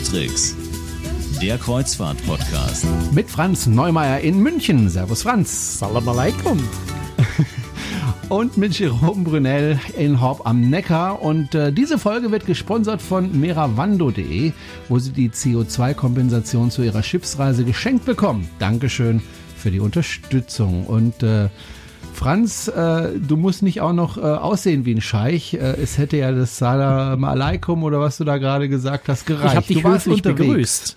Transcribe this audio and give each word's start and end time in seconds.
Cruise 0.00 0.54
der 1.42 1.58
Kreuzfahrt-Podcast. 1.58 2.86
Mit 3.12 3.28
Franz 3.28 3.66
Neumeier 3.66 4.20
in 4.20 4.38
München. 4.38 4.88
Servus 4.88 5.22
Franz. 5.22 5.80
Salam 5.80 6.08
alaikum. 6.08 6.58
Und 8.30 8.56
mit 8.56 8.78
Jerome 8.78 9.24
Brunel 9.24 9.78
in 9.98 10.18
Horb 10.20 10.46
am 10.46 10.70
Neckar. 10.70 11.20
Und 11.20 11.54
äh, 11.54 11.72
diese 11.72 11.98
Folge 11.98 12.30
wird 12.30 12.46
gesponsert 12.46 13.02
von 13.02 13.38
meravando.de, 13.38 14.52
wo 14.88 14.98
Sie 14.98 15.12
die 15.12 15.28
CO2-Kompensation 15.28 16.70
zu 16.70 16.82
Ihrer 16.82 17.02
Schiffsreise 17.02 17.64
geschenkt 17.64 18.06
bekommen. 18.06 18.48
Dankeschön 18.58 19.20
für 19.56 19.70
die 19.70 19.80
Unterstützung. 19.80 20.86
Und 20.86 21.22
äh, 21.22 21.50
Franz, 22.14 22.68
äh, 22.68 23.18
du 23.18 23.36
musst 23.36 23.62
nicht 23.62 23.80
auch 23.80 23.92
noch 23.92 24.16
äh, 24.16 24.20
aussehen 24.20 24.84
wie 24.84 24.94
ein 24.94 25.00
Scheich. 25.00 25.54
Äh, 25.54 25.58
es 25.82 25.98
hätte 25.98 26.16
ja 26.16 26.30
das 26.32 26.56
Salam 26.58 27.24
Aleikum 27.24 27.82
oder 27.82 28.00
was 28.00 28.18
du 28.18 28.24
da 28.24 28.38
gerade 28.38 28.68
gesagt 28.68 29.08
hast 29.08 29.26
gereicht. 29.26 29.50
Ich 29.50 29.56
habe 29.56 29.66
dich 29.66 29.76
du 29.78 29.84
warst 29.84 30.06
unterwegs. 30.06 30.38
begrüßt. 30.38 30.96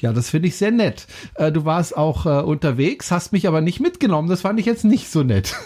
Ja, 0.00 0.12
das 0.12 0.30
finde 0.30 0.48
ich 0.48 0.56
sehr 0.56 0.70
nett. 0.70 1.06
Äh, 1.34 1.52
du 1.52 1.64
warst 1.64 1.96
auch 1.96 2.26
äh, 2.26 2.42
unterwegs, 2.42 3.10
hast 3.10 3.32
mich 3.32 3.46
aber 3.48 3.60
nicht 3.60 3.80
mitgenommen. 3.80 4.28
Das 4.28 4.42
fand 4.42 4.58
ich 4.60 4.66
jetzt 4.66 4.84
nicht 4.84 5.10
so 5.10 5.22
nett. 5.22 5.54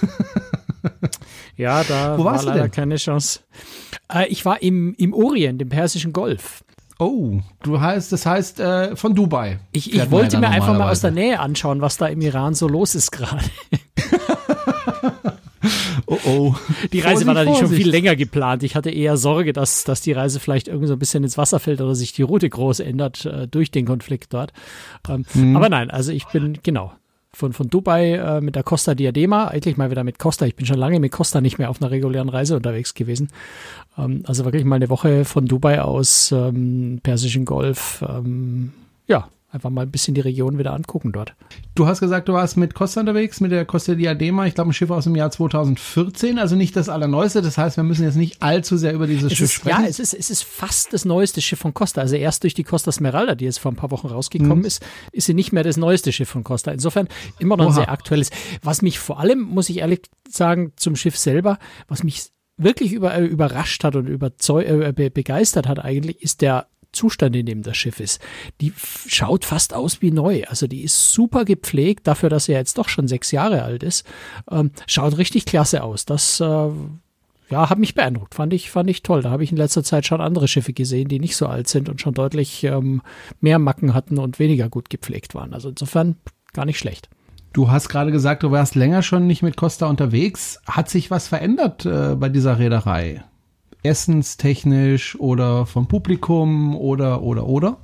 Ja, 1.57 1.85
da 1.85 2.19
Wo 2.19 2.25
war 2.25 2.33
warst 2.33 2.45
du 2.45 2.49
leider 2.49 2.63
denn? 2.63 2.71
keine 2.73 2.97
Chance. 2.97 3.41
Äh, 4.13 4.27
ich 4.29 4.45
war 4.45 4.61
im, 4.63 4.95
im 4.99 5.15
Orient, 5.15 5.63
im 5.63 5.69
Persischen 5.69 6.13
Golf. 6.13 6.65
Oh, 6.99 7.41
du 7.63 7.81
heißt, 7.81 8.13
das 8.13 8.27
heißt 8.27 8.61
äh, 8.61 8.97
von 8.97 9.15
Dubai. 9.15 9.59
Ich, 9.73 9.93
ich 9.93 10.11
wollte 10.11 10.39
mir 10.39 10.49
einfach 10.49 10.77
mal 10.77 10.91
aus 10.91 11.01
der. 11.01 11.11
Nähe 11.11 11.41
anschauen, 11.41 11.81
was 11.81 11.97
da 11.97 12.07
im 12.07 12.21
Iran 12.21 12.55
so 12.55 12.69
los 12.69 12.95
ist 12.95 13.11
gerade. 13.13 13.45
Oh 16.07 16.19
oh. 16.27 16.55
Die 16.93 17.01
Reise 17.01 17.27
war 17.27 17.35
Vorsicht, 17.35 17.53
natürlich 17.53 17.59
schon 17.59 17.77
viel 17.77 17.91
länger 17.91 18.17
geplant. 18.17 18.63
Ich 18.63 18.77
hatte 18.77 18.91
eher 18.91 19.17
Sorge, 19.17 19.53
dass, 19.53 19.85
dass 19.85 20.01
die 20.01 20.13
Reise 20.13 20.41
vielleicht 20.41 20.69
irgendwie 20.69 20.87
so 20.89 20.95
ein 20.95 20.99
bisschen 20.99 21.25
ins 21.25 21.39
Wasser 21.39 21.59
fällt 21.61 21.81
oder 21.81 21.95
sich 21.95 22.13
die 22.13 22.23
Route 22.23 22.49
groß 22.49 22.81
ändert 22.81 23.25
äh, 23.27 23.47
durch 23.49 23.71
den 23.71 23.87
Konflikt 23.87 24.33
dort. 24.33 24.53
Ähm, 25.09 25.25
Mhm. 25.35 25.57
Aber 25.57 25.69
nein, 25.69 25.91
also 25.91 26.13
ich 26.13 26.27
bin 26.27 26.59
genau 26.63 26.93
von, 27.33 27.53
von 27.53 27.69
Dubai 27.69 28.13
äh, 28.15 28.41
mit 28.41 28.55
der 28.55 28.63
Costa 28.63 28.95
Diadema, 28.95 29.49
eigentlich 29.49 29.77
mal 29.77 29.91
wieder 29.91 30.05
mit 30.05 30.19
Costa. 30.19 30.47
Ich 30.47 30.55
bin 30.55 30.67
schon 30.67 30.79
lange 30.79 31.01
mit 31.01 31.13
Costa 31.13 31.41
nicht 31.41 31.59
mehr 31.59 31.71
auf 31.71 31.83
einer 31.83 31.91
regulären 31.91 32.29
Reise 32.29 32.57
unterwegs 32.57 32.95
gewesen. 32.95 33.29
Ähm, 33.99 34.23
also 34.27 34.45
wirklich 34.45 34.65
mal 34.65 34.77
eine 34.77 34.89
Woche 34.91 35.25
von 35.25 35.47
Dubai 35.47 35.83
aus 35.83 36.33
ähm, 36.33 37.01
Persischen 37.03 37.45
Golf. 37.45 38.05
Ähm, 38.09 38.73
ja, 39.09 39.29
einfach 39.55 39.71
mal 39.71 39.83
ein 39.83 39.91
bisschen 39.91 40.15
die 40.15 40.21
Region 40.21 40.59
wieder 40.59 40.75
angucken 40.75 41.13
dort. 41.13 41.35
Du 41.75 41.87
hast 41.87 42.01
gesagt, 42.01 42.29
du 42.29 42.33
warst 42.35 42.57
mit 42.57 42.75
Costa 42.75 43.01
unterwegs, 43.01 43.41
mit 43.41 43.53
der 43.53 43.65
Costa 43.65 43.95
Diadema. 43.95 44.47
Ich 44.47 44.55
glaube, 44.55 44.71
ein 44.71 44.73
Schiff 44.75 44.91
aus 44.91 45.05
dem 45.05 45.15
Jahr 45.17 45.31
2014, 45.31 46.39
also 46.39 46.57
nicht 46.57 46.77
das 46.77 46.89
allerneueste. 46.89 47.41
Das 47.43 47.57
heißt, 47.57 47.77
wir 47.77 47.85
müssen 47.85 48.05
jetzt 48.05 48.17
nicht 48.17 48.43
allzu 48.43 48.77
sehr 48.77 48.93
über 48.93 49.07
dieses 49.07 49.33
Es 49.33 49.39
Schiff 49.39 49.45
ist, 49.47 49.53
sprechen. 49.55 49.83
ja, 49.83 49.89
es 49.89 49.99
ist, 49.99 50.13
es 50.15 50.31
ist 50.31 50.43
fast 50.45 50.93
das 50.93 51.05
neueste 51.05 51.41
Schiff 51.41 51.59
von 51.59 51.73
Costa. 51.75 52.01
Also 52.01 52.17
erst 52.17 52.43
durch 52.43 52.55
die 52.55 52.65
Costa 52.65 52.93
Smeralda, 52.93 53.35
die 53.35 53.45
jetzt 53.45 53.59
vor 53.61 53.73
ein 53.73 53.77
paar 53.77 53.91
Wochen 53.91 54.09
rausgekommen 54.09 54.59
Mhm. 54.61 54.65
ist, 54.65 54.85
ist 55.13 55.27
sie 55.27 55.35
nicht 55.35 55.53
mehr 55.53 55.63
das 55.65 55.77
neueste 55.77 56.13
Schiff 56.13 56.29
von 56.29 56.45
Costa. 56.45 56.71
Insofern 56.71 57.09
immer 57.39 57.57
noch 57.57 57.65
ein 57.67 57.71
Oha. 57.71 57.77
sehr 57.77 57.91
aktuelles. 57.91 58.31
Was 58.63 58.83
mich 58.83 58.99
vor 58.99 59.21
allem, 59.21 59.41
muss 59.41 59.69
ich 59.71 59.79
ehrlich 59.79 60.03
sagen, 60.29 60.73
zum 60.77 60.97
Schiff 60.97 61.17
selber, 61.17 61.59
was 61.89 62.03
mich 62.03 62.27
wirklich 62.57 62.93
über, 62.93 63.19
überrascht 63.19 63.83
hat 63.83 63.97
und 63.97 64.07
überzeu 64.07 64.63
äh, 64.63 64.93
be 64.93 65.11
begeistert 65.11 65.67
hat 65.67 65.79
eigentlich, 65.85 66.23
ist 66.23 66.41
der 66.41 66.67
Zustand, 66.95 67.37
in 67.37 67.47
dem 67.47 67.63
das 67.63 67.77
Schiff 67.77 68.01
ist. 68.01 68.21
Die 68.61 68.73
schaut 69.07 69.45
fast 69.45 69.75
aus 69.75 70.01
wie 70.01 70.11
neu. 70.11 70.45
Also 70.49 70.67
die 70.67 70.83
ist 70.83 71.13
super 71.13 71.45
gepflegt, 71.45 72.07
dafür, 72.07 72.31
dass 72.31 72.47
sie 72.47 72.53
ja 72.53 72.59
jetzt 72.59 72.79
doch 72.79 72.89
schon 72.89 73.09
sechs 73.09 73.31
Jahre 73.31 73.63
alt 73.63 73.83
ist. 73.83 74.07
Ähm, 74.51 74.71
schaut 74.87 75.19
richtig 75.19 75.45
klasse 75.45 75.83
aus. 75.83 76.07
Das 76.07 76.41
äh, 76.41 76.69
ja, 77.51 77.69
hat 77.69 77.79
mich 77.79 77.95
beeindruckt. 77.95 78.35
Fand 78.35 78.53
ich, 78.53 78.71
fand 78.71 78.89
ich 78.89 79.03
toll. 79.03 79.23
Da 79.23 79.31
habe 79.31 79.45
ich 79.45 79.53
in 79.53 79.59
letzter 79.59 79.85
Zeit 79.85 80.07
schon 80.07 80.21
andere 80.21 80.49
Schiffe 80.49 80.73
gesehen, 80.73 81.09
die 81.09 81.21
nicht 81.21 81.37
so 81.37 81.47
alt 81.47 81.69
sind 81.69 81.89
und 81.89 82.01
schon 82.01 82.15
deutlich 82.15 82.65
ähm, 82.65 83.03
mehr 83.41 83.59
Macken 83.59 83.95
hatten 83.95 84.19
und 84.19 84.39
weniger 84.39 84.69
gut 84.69 84.91
gepflegt 84.91 85.35
waren. 85.35 85.53
Also 85.53 85.69
insofern 85.69 86.17
gar 86.53 86.65
nicht 86.65 86.79
schlecht. 86.79 87.09
Du 87.53 87.71
hast 87.71 87.89
gerade 87.89 88.11
gesagt, 88.11 88.43
du 88.43 88.51
warst 88.51 88.75
länger 88.75 89.03
schon 89.03 89.27
nicht 89.27 89.43
mit 89.43 89.57
Costa 89.57 89.87
unterwegs. 89.87 90.61
Hat 90.67 90.91
sich 90.91 91.11
was 91.11 91.29
verändert 91.29 91.87
äh, 91.87 92.17
bei 92.17 92.29
dieser 92.29 92.59
Reederei? 92.59 93.23
Essenstechnisch 93.85 95.19
oder 95.21 95.67
vom 95.67 95.87
Publikum 95.87 96.77
oder 96.77 97.23
oder 97.23 97.47
oder? 97.47 97.79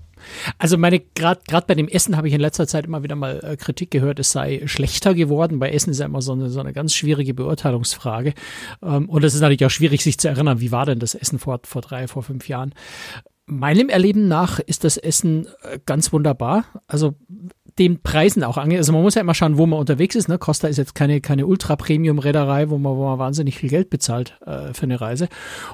Also 0.59 0.77
meine 0.77 1.01
gerade 1.01 1.41
gerade 1.47 1.67
bei 1.67 1.75
dem 1.75 1.89
Essen 1.89 2.17
habe 2.17 2.29
ich 2.29 2.35
in 2.35 2.41
letzter 2.41 2.67
Zeit 2.67 2.87
immer 2.87 3.03
wieder 3.03 3.17
mal 3.17 3.41
äh, 3.43 3.57
Kritik 3.57 3.91
gehört, 3.91 4.19
es 4.19 4.33
sei 4.33 4.63
schlechter 4.67 5.15
geworden. 5.15 5.59
Bei 5.59 5.71
Essen 5.71 5.91
ist 5.91 6.01
ja 6.01 6.07
immer 6.07 6.23
so 6.23 6.33
eine, 6.33 6.51
so 6.51 6.61
eine 6.61 6.73
ganz 6.73 6.95
schwierige 6.95 7.35
Beurteilungsfrage. 7.35 8.35
Ähm, 8.83 9.09
und 9.09 9.25
es 9.25 9.35
ist 9.35 9.41
natürlich 9.41 9.65
auch 9.65 9.71
schwierig, 9.71 10.03
sich 10.03 10.19
zu 10.19 10.29
erinnern, 10.29 10.61
wie 10.61 10.73
war 10.73 10.87
denn 10.87 10.99
das 10.99 11.15
Essen 11.15 11.39
vor, 11.39 11.61
vor 11.65 11.83
drei, 11.83 12.09
vor 12.09 12.23
fünf 12.23 12.49
Jahren. 12.49 12.75
Meinem 13.47 13.89
Erleben 13.89 14.29
nach 14.29 14.61
ist 14.61 14.85
das 14.85 14.97
Essen 14.97 15.47
äh, 15.63 15.79
ganz 15.85 16.13
wunderbar. 16.13 16.65
Also 16.87 17.15
den 17.81 18.03
Preisen 18.03 18.45
auch 18.45 18.59
ange. 18.59 18.77
Also 18.77 18.93
man 18.93 19.03
muss 19.03 19.15
ja 19.15 19.23
immer 19.23 19.35
schauen, 19.35 19.57
wo 19.57 19.65
man 19.65 19.79
unterwegs 19.79 20.15
ist. 20.15 20.29
Ne? 20.29 20.37
Costa 20.39 20.69
ist 20.69 20.77
jetzt 20.77 20.95
keine, 20.95 21.23
keine 21.23 21.47
Ultra-Premium-Reederei, 21.47 22.69
wo 22.69 22.77
man, 22.77 22.95
wo 22.95 23.07
man 23.07 23.19
wahnsinnig 23.19 23.57
viel 23.57 23.71
Geld 23.71 23.89
bezahlt 23.89 24.39
äh, 24.45 24.75
für 24.75 24.83
eine 24.83 25.01
Reise. 25.01 25.29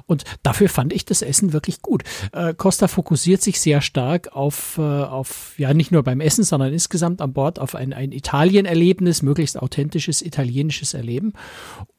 Und 0.07 0.23
dafür 0.45 0.69
fand 0.69 0.93
ich 0.93 1.05
das 1.05 1.21
Essen 1.21 1.53
wirklich 1.53 1.83
gut. 1.83 2.05
Äh, 2.33 2.55
Costa 2.55 2.87
fokussiert 2.87 3.43
sich 3.43 3.61
sehr 3.61 3.81
stark 3.81 4.37
auf, 4.37 4.79
äh, 4.79 4.83
auf, 4.83 5.55
ja, 5.59 5.75
nicht 5.75 5.91
nur 5.91 6.05
beim 6.05 6.21
Essen, 6.21 6.45
sondern 6.45 6.73
insgesamt 6.73 7.21
an 7.21 7.33
Bord 7.33 7.59
auf 7.59 7.75
ein, 7.75 7.93
ein 7.93 8.13
Italien-Erlebnis, 8.13 9.23
möglichst 9.23 9.59
authentisches 9.61 10.23
italienisches 10.23 10.95
Erleben. 10.95 11.33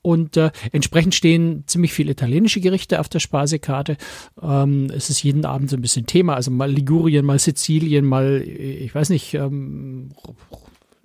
Und 0.01 0.37
äh, 0.37 0.51
entsprechend 0.71 1.15
stehen 1.15 1.65
ziemlich 1.67 1.91
viele 1.91 2.11
italienische 2.11 2.61
Gerichte 2.61 3.01
auf 3.01 3.09
der 3.09 3.19
Speisekarte. 3.19 3.97
Ähm, 4.41 4.89
es 4.95 5.09
ist 5.09 5.21
jeden 5.21 5.43
Abend 5.43 5.69
so 5.69 5.75
ein 5.75 5.81
bisschen 5.81 6.05
Thema, 6.05 6.35
also 6.35 6.49
mal 6.49 6.71
Ligurien, 6.71 7.25
mal 7.25 7.39
Sizilien, 7.39 8.05
mal, 8.05 8.41
äh, 8.41 8.77
ich 8.77 8.95
weiß 8.95 9.09
nicht, 9.09 9.33
ähm, 9.33 9.96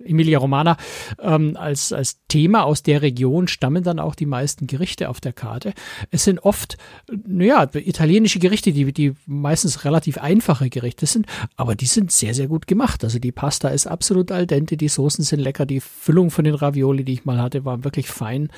Emilia 0.05 0.39
Romana 0.39 0.77
ähm, 1.19 1.57
als, 1.57 1.93
als 1.93 2.19
Thema 2.27 2.63
aus 2.63 2.83
der 2.83 3.01
Region 3.01 3.47
stammen 3.47 3.83
dann 3.83 3.99
auch 3.99 4.15
die 4.15 4.25
meisten 4.25 4.67
Gerichte 4.67 5.09
auf 5.09 5.21
der 5.21 5.33
Karte. 5.33 5.73
Es 6.11 6.23
sind 6.23 6.39
oft, 6.39 6.77
naja, 7.25 7.69
italienische 7.73 8.39
Gerichte, 8.39 8.73
die, 8.73 8.91
die 8.91 9.13
meistens 9.25 9.85
relativ 9.85 10.17
einfache 10.17 10.69
Gerichte 10.69 11.05
sind, 11.05 11.27
aber 11.55 11.75
die 11.75 11.85
sind 11.85 12.11
sehr, 12.11 12.33
sehr 12.33 12.47
gut 12.47 12.67
gemacht. 12.67 13.03
Also 13.03 13.19
die 13.19 13.31
Pasta 13.31 13.69
ist 13.69 13.87
absolut 13.87 14.31
al 14.31 14.47
dente, 14.47 14.77
die 14.77 14.89
Soßen 14.89 15.23
sind 15.23 15.39
lecker, 15.39 15.65
die 15.65 15.79
Füllung 15.79 16.31
von 16.31 16.45
den 16.45 16.55
Ravioli, 16.55 17.03
die 17.03 17.13
ich 17.13 17.25
mal 17.25 17.41
hatte, 17.41 17.65
war 17.65 17.83
wirklich 17.83 18.07
fein. 18.07 18.49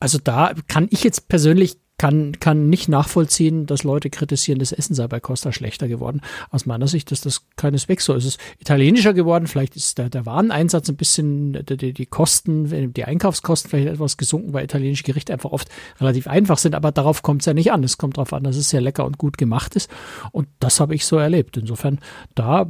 Also 0.00 0.18
da 0.22 0.54
kann 0.68 0.86
ich 0.90 1.02
jetzt 1.02 1.28
persönlich 1.28 1.78
kann, 1.96 2.38
kann 2.40 2.68
nicht 2.68 2.88
nachvollziehen, 2.88 3.66
dass 3.66 3.84
Leute 3.84 4.10
kritisieren, 4.10 4.58
das 4.58 4.72
Essen 4.72 4.94
sei 4.94 5.06
bei 5.06 5.20
Costa 5.20 5.52
schlechter 5.52 5.86
geworden. 5.86 6.20
Aus 6.50 6.66
meiner 6.66 6.88
Sicht 6.88 7.12
ist 7.12 7.24
das 7.24 7.46
keineswegs 7.56 8.04
so. 8.04 8.14
Es 8.14 8.24
ist 8.24 8.40
italienischer 8.58 9.14
geworden, 9.14 9.46
vielleicht 9.46 9.76
ist 9.76 9.96
der, 9.98 10.10
der 10.10 10.26
Wareneinsatz 10.26 10.88
ein 10.88 10.96
bisschen, 10.96 11.52
die, 11.64 11.92
die- 11.92 12.06
Kosten, 12.06 12.92
die 12.92 13.04
Einkaufskosten 13.04 13.70
vielleicht 13.70 13.88
etwas 13.88 14.16
gesunken, 14.16 14.52
weil 14.52 14.64
italienische 14.64 15.04
Gerichte 15.04 15.32
einfach 15.32 15.52
oft 15.52 15.68
relativ 16.00 16.26
einfach 16.26 16.58
sind, 16.58 16.74
aber 16.74 16.90
darauf 16.92 17.22
kommt 17.22 17.42
es 17.42 17.46
ja 17.46 17.54
nicht 17.54 17.72
an. 17.72 17.84
Es 17.84 17.96
kommt 17.96 18.16
darauf 18.16 18.32
an, 18.32 18.44
dass 18.44 18.56
es 18.56 18.70
sehr 18.70 18.80
lecker 18.80 19.04
und 19.04 19.18
gut 19.18 19.38
gemacht 19.38 19.76
ist. 19.76 19.90
Und 20.32 20.48
das 20.60 20.80
habe 20.80 20.94
ich 20.94 21.06
so 21.06 21.16
erlebt. 21.16 21.56
Insofern, 21.56 22.00
da 22.34 22.66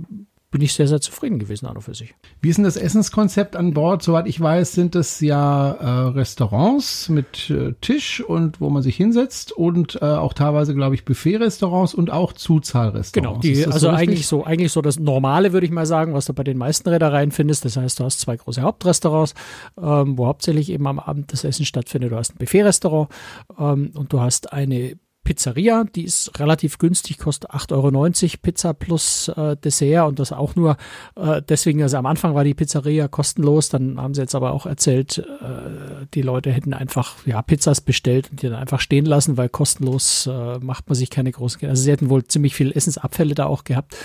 bin 0.55 0.63
ich 0.63 0.73
sehr, 0.73 0.87
sehr 0.87 1.01
zufrieden 1.01 1.41
gewesen 1.41 1.67
an 1.67 1.75
und 1.75 1.83
für 1.83 1.97
sich. 1.97 2.15
Wie 2.41 2.49
ist 2.49 2.59
denn 2.59 2.65
das 2.65 2.77
Essenskonzept 2.77 3.57
an 3.57 3.75
Bord? 3.75 4.05
Soweit 4.05 4.29
ich 4.29 4.41
weiß, 4.41 4.73
sind 4.73 4.95
es 4.95 5.19
ja 5.19 5.73
äh, 5.73 6.11
Restaurants 6.11 7.09
mit 7.09 7.51
äh, 7.51 7.73
Tisch 7.81 8.21
und 8.21 8.61
wo 8.61 8.71
man 8.71 8.81
sich 8.81 8.95
hinsetzt 8.97 9.51
und 9.51 9.97
äh, 10.01 10.05
auch 10.05 10.33
teilweise, 10.33 10.73
glaube 10.73 10.95
ich, 10.95 11.05
Buffet-Restaurants 11.05 11.93
und 11.93 12.13
auch 12.13 12.33
Zuzahlrestaurants. 12.35 13.11
Genau, 13.11 13.39
die, 13.41 13.67
also 13.67 13.89
so 13.89 13.89
eigentlich 13.89 14.29
so, 14.29 14.45
eigentlich 14.45 14.71
so 14.71 14.81
das 14.81 15.01
Normale, 15.01 15.53
würde 15.53 15.67
ich 15.67 15.73
mal 15.73 15.87
sagen, 15.87 16.15
was 16.15 16.27
du 16.27 16.35
bei 16.35 16.45
den 16.45 16.57
meisten 16.57 16.89
Reedereien 16.89 17.33
findest. 17.33 17.65
Das 17.65 17.77
heißt, 17.77 17.99
du 17.99 18.05
hast 18.05 18.21
zwei 18.21 18.37
große 18.37 18.63
Hauptrestaurants, 18.63 19.35
ähm, 19.77 20.17
wo 20.17 20.29
hauptsächlich 20.29 20.71
eben 20.71 20.87
am 20.87 21.01
Abend 21.01 21.33
das 21.33 21.43
Essen 21.43 21.67
stattfindet. 21.67 22.13
Du 22.13 22.17
hast 22.17 22.33
ein 22.33 22.39
Buffet-Restaurant 22.39 23.11
ähm, 23.59 23.91
und 23.97 24.13
du 24.13 24.21
hast 24.21 24.53
eine 24.53 24.95
Pizzeria, 25.25 25.85
die 25.85 26.05
ist 26.05 26.39
relativ 26.39 26.79
günstig, 26.79 27.19
kostet 27.19 27.51
8,90 27.51 27.73
Euro 27.73 28.37
Pizza 28.43 28.75
plus 28.75 29.29
äh, 29.29 29.57
Dessert 29.57 30.07
und 30.07 30.19
das 30.19 30.33
auch 30.33 30.55
nur 30.55 30.77
äh, 31.17 31.43
deswegen, 31.49 31.83
also 31.83 31.97
am 31.97 32.07
Anfang 32.07 32.35
war 32.35 32.45
die 32.45 32.55
Pizzeria 32.55 33.09
kostenlos, 33.09 33.71
dann 33.71 34.01
haben 34.01 34.15
sie 34.15 34.21
jetzt 34.21 34.35
aber 34.35 34.53
auch 34.53 34.67
erzählt, 34.67 35.19
äh, 35.19 36.07
die 36.15 36.23
Leute 36.23 36.53
hätten 36.53 36.75
einfach 36.75 37.17
ja 37.27 37.41
Pizzas 37.43 37.81
bestellt 37.81 38.31
und 38.31 38.43
die 38.43 38.49
dann 38.49 38.59
einfach 38.59 38.81
stehen 38.81 39.07
lassen, 39.07 39.37
weil 39.37 39.49
kostenlos 39.49 40.27
äh, 40.27 40.59
macht 40.59 40.89
man 40.89 40.95
sich 40.95 41.11
keine 41.11 41.33
großen, 41.33 41.69
also 41.69 41.83
sie 41.83 41.91
hätten 41.91 42.11
wohl 42.11 42.25
ziemlich 42.25 42.55
viel 42.55 42.71
Essensabfälle 42.71 43.35
da 43.35 43.47
auch 43.47 43.65
gehabt, 43.65 43.97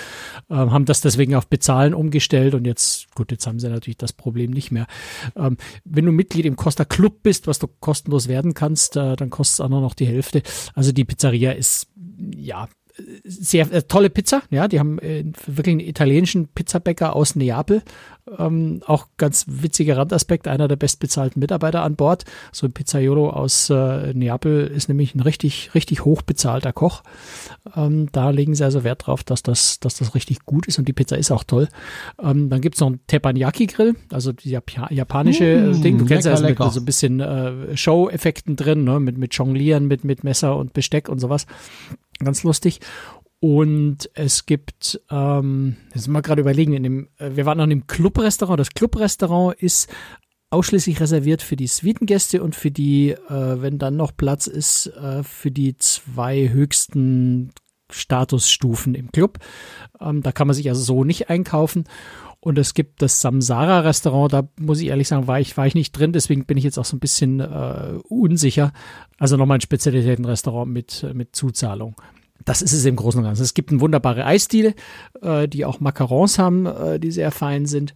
ähm, 0.49 0.71
haben 0.71 0.85
das 0.85 1.01
deswegen 1.01 1.35
auf 1.35 1.47
Bezahlen 1.47 1.93
umgestellt 1.93 2.55
und 2.55 2.65
jetzt, 2.65 3.13
gut, 3.13 3.31
jetzt 3.31 3.45
haben 3.45 3.59
sie 3.59 3.67
natürlich 3.67 3.97
das 3.97 4.13
Problem 4.13 4.51
nicht 4.51 4.71
mehr. 4.71 4.87
Ähm, 5.35 5.57
wenn 5.83 6.05
du 6.05 6.11
Mitglied 6.11 6.45
im 6.45 6.55
Costa 6.55 6.85
Club 6.85 7.23
bist, 7.23 7.47
was 7.47 7.59
du 7.59 7.67
kostenlos 7.67 8.27
werden 8.27 8.53
kannst, 8.53 8.95
äh, 8.95 9.15
dann 9.15 9.29
kostet 9.29 9.53
es 9.55 9.59
auch 9.59 9.69
noch 9.69 9.93
die 9.93 10.05
Hälfte. 10.05 10.41
Also 10.73 10.91
die 10.91 11.08
Pizzeria 11.09 11.51
ist, 11.51 11.87
ja, 12.35 12.69
sehr 13.23 13.71
äh, 13.71 13.83
tolle 13.83 14.09
Pizza, 14.09 14.41
ja, 14.49 14.67
die 14.67 14.79
haben 14.79 14.99
äh, 14.99 15.25
wirklich 15.45 15.73
einen 15.73 15.79
italienischen 15.81 16.47
Pizzabäcker 16.47 17.15
aus 17.15 17.35
Neapel. 17.35 17.81
Ähm, 18.37 18.81
auch 18.85 19.07
ganz 19.17 19.45
witziger 19.47 19.97
Randaspekt, 19.97 20.47
einer 20.47 20.67
der 20.67 20.75
bestbezahlten 20.75 21.39
Mitarbeiter 21.39 21.81
an 21.81 21.95
Bord. 21.95 22.25
So 22.51 22.67
ein 22.67 22.73
Pizzaiolo 22.73 23.29
aus 23.29 23.69
äh, 23.69 24.13
Neapel 24.13 24.67
ist 24.67 24.87
nämlich 24.87 25.15
ein 25.15 25.21
richtig, 25.21 25.73
richtig 25.73 26.05
hochbezahlter 26.05 26.71
Koch. 26.71 27.01
Ähm, 27.75 28.09
da 28.11 28.29
legen 28.29 28.53
sie 28.53 28.63
also 28.63 28.83
Wert 28.83 29.07
drauf, 29.07 29.23
dass 29.23 29.41
das, 29.41 29.79
dass 29.79 29.95
das 29.95 30.13
richtig 30.13 30.45
gut 30.45 30.67
ist 30.67 30.77
und 30.77 30.87
die 30.87 30.93
Pizza 30.93 31.17
ist 31.17 31.31
auch 31.31 31.43
toll. 31.43 31.69
Ähm, 32.21 32.49
dann 32.49 32.61
gibt's 32.61 32.79
noch 32.79 32.87
einen 32.87 32.99
Teppanyaki-Grill, 33.07 33.95
also 34.11 34.31
die 34.31 34.49
Jap 34.49 34.69
japanische 34.91 35.73
mmh, 35.73 35.81
Ding. 35.81 35.97
Du 35.97 36.05
kennst 36.05 36.25
ja 36.25 36.33
also 36.33 36.45
mit, 36.45 36.59
mit 36.59 36.71
so 36.71 36.79
ein 36.79 36.85
bisschen 36.85 37.19
äh, 37.19 37.75
Show-Effekten 37.75 38.55
drin, 38.55 38.83
ne? 38.83 38.99
mit, 38.99 39.17
mit 39.17 39.33
Jonglieren, 39.33 39.87
mit, 39.87 40.03
mit 40.03 40.23
Messer 40.23 40.55
und 40.55 40.73
Besteck 40.73 41.09
und 41.09 41.19
sowas. 41.19 41.47
Ganz 42.19 42.43
lustig. 42.43 42.79
Und 43.41 44.09
es 44.15 44.45
gibt, 44.45 44.99
ähm, 45.09 45.77
jetzt 45.93 46.09
mal 46.09 46.21
gerade 46.21 46.41
überlegen, 46.41 46.73
in 46.73 46.83
dem, 46.83 47.09
äh, 47.17 47.31
wir 47.35 47.45
waren 47.45 47.57
noch 47.57 47.63
in 47.63 47.69
dem 47.69 47.87
Clubrestaurant. 47.87 48.59
Das 48.59 48.71
Clubrestaurant 48.71 49.57
ist 49.61 49.89
ausschließlich 50.49 50.99
reserviert 50.99 51.41
für 51.41 51.55
die 51.55 51.67
Suitengäste 51.67 52.43
und 52.43 52.55
für 52.55 52.71
die, 52.71 53.11
äh, 53.11 53.61
wenn 53.61 53.77
dann 53.77 53.95
noch 53.95 54.15
Platz 54.15 54.47
ist, 54.47 54.87
äh, 54.87 55.23
für 55.23 55.51
die 55.51 55.77
zwei 55.77 56.49
höchsten 56.49 57.51
Statusstufen 57.91 58.93
im 58.93 59.11
Club. 59.11 59.39
Ähm, 60.01 60.21
da 60.21 60.31
kann 60.31 60.47
man 60.47 60.55
sich 60.55 60.69
also 60.69 60.81
so 60.81 61.03
nicht 61.03 61.29
einkaufen. 61.29 61.85
Und 62.41 62.57
es 62.57 62.73
gibt 62.73 63.01
das 63.01 63.19
Samsara 63.19 63.81
Restaurant, 63.81 64.31
da 64.31 64.47
muss 64.59 64.79
ich 64.79 64.87
ehrlich 64.87 65.09
sagen, 65.09 65.27
war 65.27 65.41
ich, 65.41 65.57
war 65.57 65.67
ich 65.67 65.75
nicht 65.75 65.91
drin, 65.91 66.13
deswegen 66.13 66.45
bin 66.45 66.57
ich 66.57 66.63
jetzt 66.63 66.77
auch 66.77 66.85
so 66.85 66.95
ein 66.95 67.01
bisschen 67.01 67.41
äh, 67.41 67.99
unsicher. 68.07 68.71
Also 69.17 69.35
nochmal 69.35 69.57
ein 69.57 69.61
Spezialitätenrestaurant 69.61 70.71
mit, 70.71 71.05
mit 71.13 71.35
Zuzahlung. 71.35 71.95
Das 72.45 72.61
ist 72.61 72.71
es 72.71 72.85
im 72.85 72.95
Großen 72.95 73.19
und 73.19 73.25
Ganzen. 73.25 73.43
Es 73.43 73.53
gibt 73.53 73.71
eine 73.71 73.81
wunderbare 73.81 74.25
Eisdiele, 74.25 74.73
äh, 75.21 75.49
die 75.49 75.65
auch 75.65 75.81
Macarons 75.81 76.39
haben, 76.39 76.65
äh, 76.65 76.99
die 76.99 77.11
sehr 77.11 77.31
fein 77.31 77.65
sind. 77.65 77.93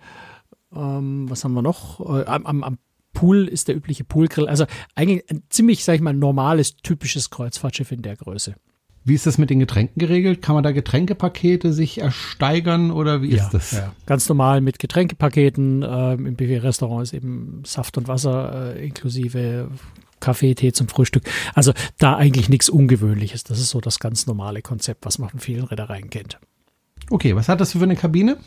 Ähm, 0.76 1.30
was 1.30 1.46
haben 1.46 1.54
wir 1.54 1.62
noch? 1.62 2.02
Äh, 2.02 2.26
am, 2.26 2.64
am 2.64 2.78
Pool 3.14 3.48
ist 3.48 3.70
der 3.70 3.76
übliche 3.76 4.04
Poolgrill. 4.04 4.48
Also 4.48 4.66
eigentlich 4.96 5.30
ein 5.30 5.44
ziemlich, 5.50 5.86
sag 5.86 5.96
ich 5.96 6.02
mal, 6.02 6.14
normales, 6.14 6.76
typisches 6.78 7.30
Kreuzfahrtschiff 7.30 7.92
in 7.92 8.02
der 8.02 8.18
Größe. 8.18 8.56
Wie 9.06 9.16
ist 9.16 9.26
das 9.26 9.38
mit 9.38 9.50
den 9.50 9.60
Getränken 9.60 10.00
geregelt? 10.00 10.42
Kann 10.42 10.56
man 10.56 10.64
da 10.64 10.72
Getränkepakete 10.72 11.74
sich 11.74 12.00
ersteigern 12.00 12.92
oder 12.92 13.22
wie 13.22 13.36
ja, 13.36 13.44
ist 13.44 13.54
das? 13.54 13.72
Ja. 13.72 13.94
Ganz 14.06 14.30
normal 14.30 14.62
mit 14.62 14.80
Getränkepaketen. 14.80 15.86
Ähm, 15.88 16.26
Im 16.26 16.36
BW-Restaurant 16.36 17.04
ist 17.04 17.14
eben 17.14 17.64
Saft 17.66 17.98
und 17.98 18.08
Wasser 18.08 18.76
äh, 18.76 18.86
inklusive 18.86 19.70
Kaffee, 20.22 20.56
Tee 20.56 20.72
zum 20.72 20.88
Frühstück. 20.88 21.24
Also 21.54 21.74
da 21.98 22.16
eigentlich 22.16 22.48
nichts 22.48 22.70
Ungewöhnliches. 22.70 23.44
Das 23.44 23.60
ist 23.60 23.72
so 23.72 23.82
das 23.82 24.00
ganz 24.00 24.26
normale 24.26 24.62
Konzept, 24.62 25.06
was 25.06 25.20
man 25.20 25.30
von 25.30 25.42
vielen 25.42 25.66
Reedereien 25.66 26.10
kennt. 26.10 26.40
Okay, 27.10 27.36
was 27.36 27.50
hat 27.50 27.60
das 27.60 27.74
für 27.74 27.84
eine 27.84 27.98
Kabine? 27.98 28.38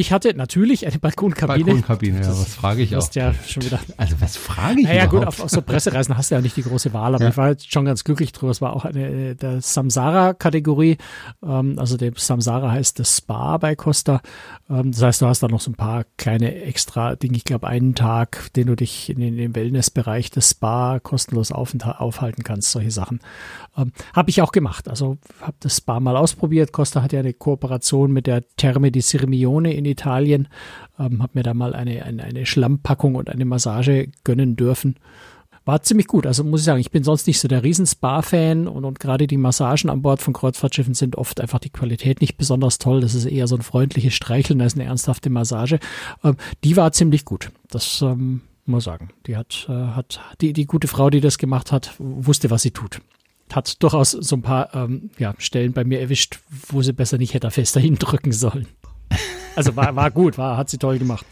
Ich 0.00 0.12
hatte 0.12 0.32
natürlich 0.32 0.86
eine 0.86 0.98
Balkonkabine. 0.98 1.62
Balkonkabine, 1.62 2.22
ja, 2.22 2.28
was 2.28 2.54
frage 2.54 2.80
ich 2.80 2.96
auch. 2.96 3.06
Ja 3.12 3.34
schon 3.46 3.64
wieder. 3.64 3.78
Also 3.98 4.16
was 4.18 4.38
frage 4.38 4.80
ich 4.80 4.86
Naja 4.86 5.04
gut, 5.04 5.26
auf, 5.26 5.40
auf 5.40 5.50
so 5.50 5.60
Pressereisen 5.60 6.16
hast 6.16 6.30
du 6.30 6.36
ja 6.36 6.40
nicht 6.40 6.56
die 6.56 6.62
große 6.62 6.94
Wahl, 6.94 7.14
aber 7.14 7.24
ja. 7.24 7.30
ich 7.30 7.36
war 7.36 7.50
jetzt 7.50 7.70
schon 7.70 7.84
ganz 7.84 8.02
glücklich 8.02 8.32
drüber. 8.32 8.50
Es 8.50 8.62
war 8.62 8.72
auch 8.72 8.86
eine 8.86 9.36
der 9.36 9.60
Samsara-Kategorie. 9.60 10.96
Ähm, 11.42 11.78
also 11.78 11.98
der 11.98 12.12
Samsara 12.16 12.70
heißt 12.70 12.98
das 12.98 13.18
Spa 13.18 13.58
bei 13.58 13.76
Costa. 13.76 14.22
Ähm, 14.70 14.90
das 14.90 15.02
heißt, 15.02 15.20
du 15.20 15.26
hast 15.26 15.42
da 15.42 15.48
noch 15.48 15.60
so 15.60 15.70
ein 15.70 15.74
paar 15.74 16.04
kleine 16.16 16.62
extra 16.62 17.14
Dinge. 17.14 17.36
Ich 17.36 17.44
glaube, 17.44 17.66
einen 17.68 17.94
Tag, 17.94 18.54
den 18.56 18.68
du 18.68 18.76
dich 18.76 19.10
in 19.10 19.20
den, 19.20 19.34
in 19.34 19.36
den 19.36 19.54
Wellnessbereich 19.54 20.30
des 20.30 20.48
Spa 20.48 20.98
kostenlos 20.98 21.52
aufhalten 21.52 22.42
kannst, 22.42 22.70
solche 22.70 22.90
Sachen. 22.90 23.20
Ähm, 23.76 23.92
habe 24.14 24.30
ich 24.30 24.40
auch 24.40 24.52
gemacht. 24.52 24.88
Also 24.88 25.18
habe 25.42 25.56
das 25.60 25.76
Spa 25.76 26.00
mal 26.00 26.16
ausprobiert. 26.16 26.72
Costa 26.72 27.02
hat 27.02 27.12
ja 27.12 27.20
eine 27.20 27.34
Kooperation 27.34 28.12
mit 28.12 28.26
der 28.26 28.44
Terme 28.56 28.90
di 28.90 29.02
Sirmione 29.02 29.74
in 29.74 29.89
Italien. 29.90 30.48
Ähm, 30.98 31.22
habe 31.22 31.32
mir 31.34 31.42
da 31.42 31.54
mal 31.54 31.74
eine, 31.74 32.04
eine, 32.04 32.22
eine 32.22 32.46
Schlammpackung 32.46 33.14
und 33.14 33.30
eine 33.30 33.44
Massage 33.44 34.08
gönnen 34.24 34.56
dürfen. 34.56 34.96
War 35.64 35.82
ziemlich 35.82 36.06
gut. 36.06 36.26
Also 36.26 36.42
muss 36.42 36.60
ich 36.60 36.66
sagen, 36.66 36.80
ich 36.80 36.90
bin 36.90 37.04
sonst 37.04 37.26
nicht 37.26 37.38
so 37.38 37.46
der 37.46 37.62
Riesen-Spa-Fan 37.62 38.66
und, 38.66 38.84
und 38.84 38.98
gerade 38.98 39.26
die 39.26 39.36
Massagen 39.36 39.90
an 39.90 40.02
Bord 40.02 40.22
von 40.22 40.32
Kreuzfahrtschiffen 40.32 40.94
sind 40.94 41.16
oft 41.16 41.40
einfach 41.40 41.58
die 41.58 41.70
Qualität 41.70 42.20
nicht 42.20 42.38
besonders 42.38 42.78
toll. 42.78 43.00
Das 43.00 43.14
ist 43.14 43.26
eher 43.26 43.46
so 43.46 43.56
ein 43.56 43.62
freundliches 43.62 44.14
Streicheln 44.14 44.60
als 44.62 44.74
eine 44.74 44.84
ernsthafte 44.84 45.28
Massage. 45.28 45.78
Ähm, 46.24 46.36
die 46.64 46.76
war 46.76 46.92
ziemlich 46.92 47.24
gut. 47.24 47.50
Das 47.68 48.00
ähm, 48.00 48.40
muss 48.64 48.82
ich 48.82 48.84
sagen. 48.86 49.10
Die 49.26 49.36
hat, 49.36 49.66
äh, 49.68 49.72
hat 49.72 50.20
die, 50.40 50.54
die 50.54 50.66
gute 50.66 50.88
Frau, 50.88 51.10
die 51.10 51.20
das 51.20 51.36
gemacht 51.36 51.72
hat, 51.72 51.94
wusste, 51.98 52.50
was 52.50 52.62
sie 52.62 52.70
tut 52.70 53.00
hat 53.52 53.82
durchaus 53.82 54.12
so 54.12 54.36
ein 54.36 54.42
paar 54.42 54.74
ähm, 54.74 55.10
ja, 55.18 55.34
Stellen 55.38 55.72
bei 55.72 55.84
mir 55.84 56.00
erwischt, 56.00 56.38
wo 56.68 56.82
sie 56.82 56.92
besser 56.92 57.18
nicht 57.18 57.34
hätte 57.34 57.50
fester 57.50 57.80
hindrücken 57.80 58.32
sollen. 58.32 58.68
Also 59.56 59.76
war, 59.76 59.96
war 59.96 60.10
gut, 60.10 60.38
war, 60.38 60.56
hat 60.56 60.70
sie 60.70 60.78
toll 60.78 60.98
gemacht. 60.98 61.26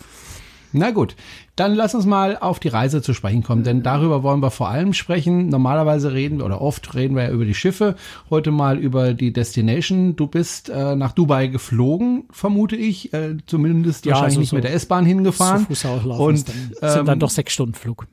Na 0.73 0.91
gut, 0.91 1.17
dann 1.56 1.75
lass 1.75 1.94
uns 1.94 2.05
mal 2.05 2.37
auf 2.37 2.59
die 2.59 2.69
Reise 2.69 3.00
zu 3.00 3.15
sprechen 3.15 3.43
kommen, 3.43 3.65
denn 3.65 3.82
darüber 3.82 4.23
wollen 4.23 4.41
wir 4.41 4.50
vor 4.50 4.69
allem 4.69 4.93
sprechen. 4.93 5.49
Normalerweise 5.49 6.12
reden 6.12 6.38
wir 6.38 6.44
oder 6.44 6.61
oft 6.61 6.94
reden 6.94 7.17
wir 7.17 7.25
ja 7.25 7.31
über 7.31 7.47
die 7.47 7.55
Schiffe, 7.55 7.97
heute 8.29 8.50
mal 8.50 8.79
über 8.79 9.15
die 9.15 9.32
Destination. 9.32 10.15
Du 10.15 10.26
bist 10.26 10.69
äh, 10.69 10.94
nach 10.94 11.12
Dubai 11.12 11.47
geflogen, 11.47 12.25
vermute 12.31 12.76
ich, 12.76 13.15
äh, 13.15 13.38
zumindest 13.47 14.05
ja, 14.05 14.12
wahrscheinlich 14.12 14.32
also 14.32 14.41
nicht 14.41 14.50
so, 14.50 14.56
mit 14.56 14.64
der 14.64 14.75
S-Bahn 14.75 15.06
hingefahren. 15.06 15.67
und 15.67 16.49
dann, 16.49 16.73
ähm, 16.82 16.88
sind 16.91 17.09
dann 17.09 17.19
doch 17.19 17.31
sechs 17.31 17.55
Stunden 17.55 17.75
Flug. 17.75 18.06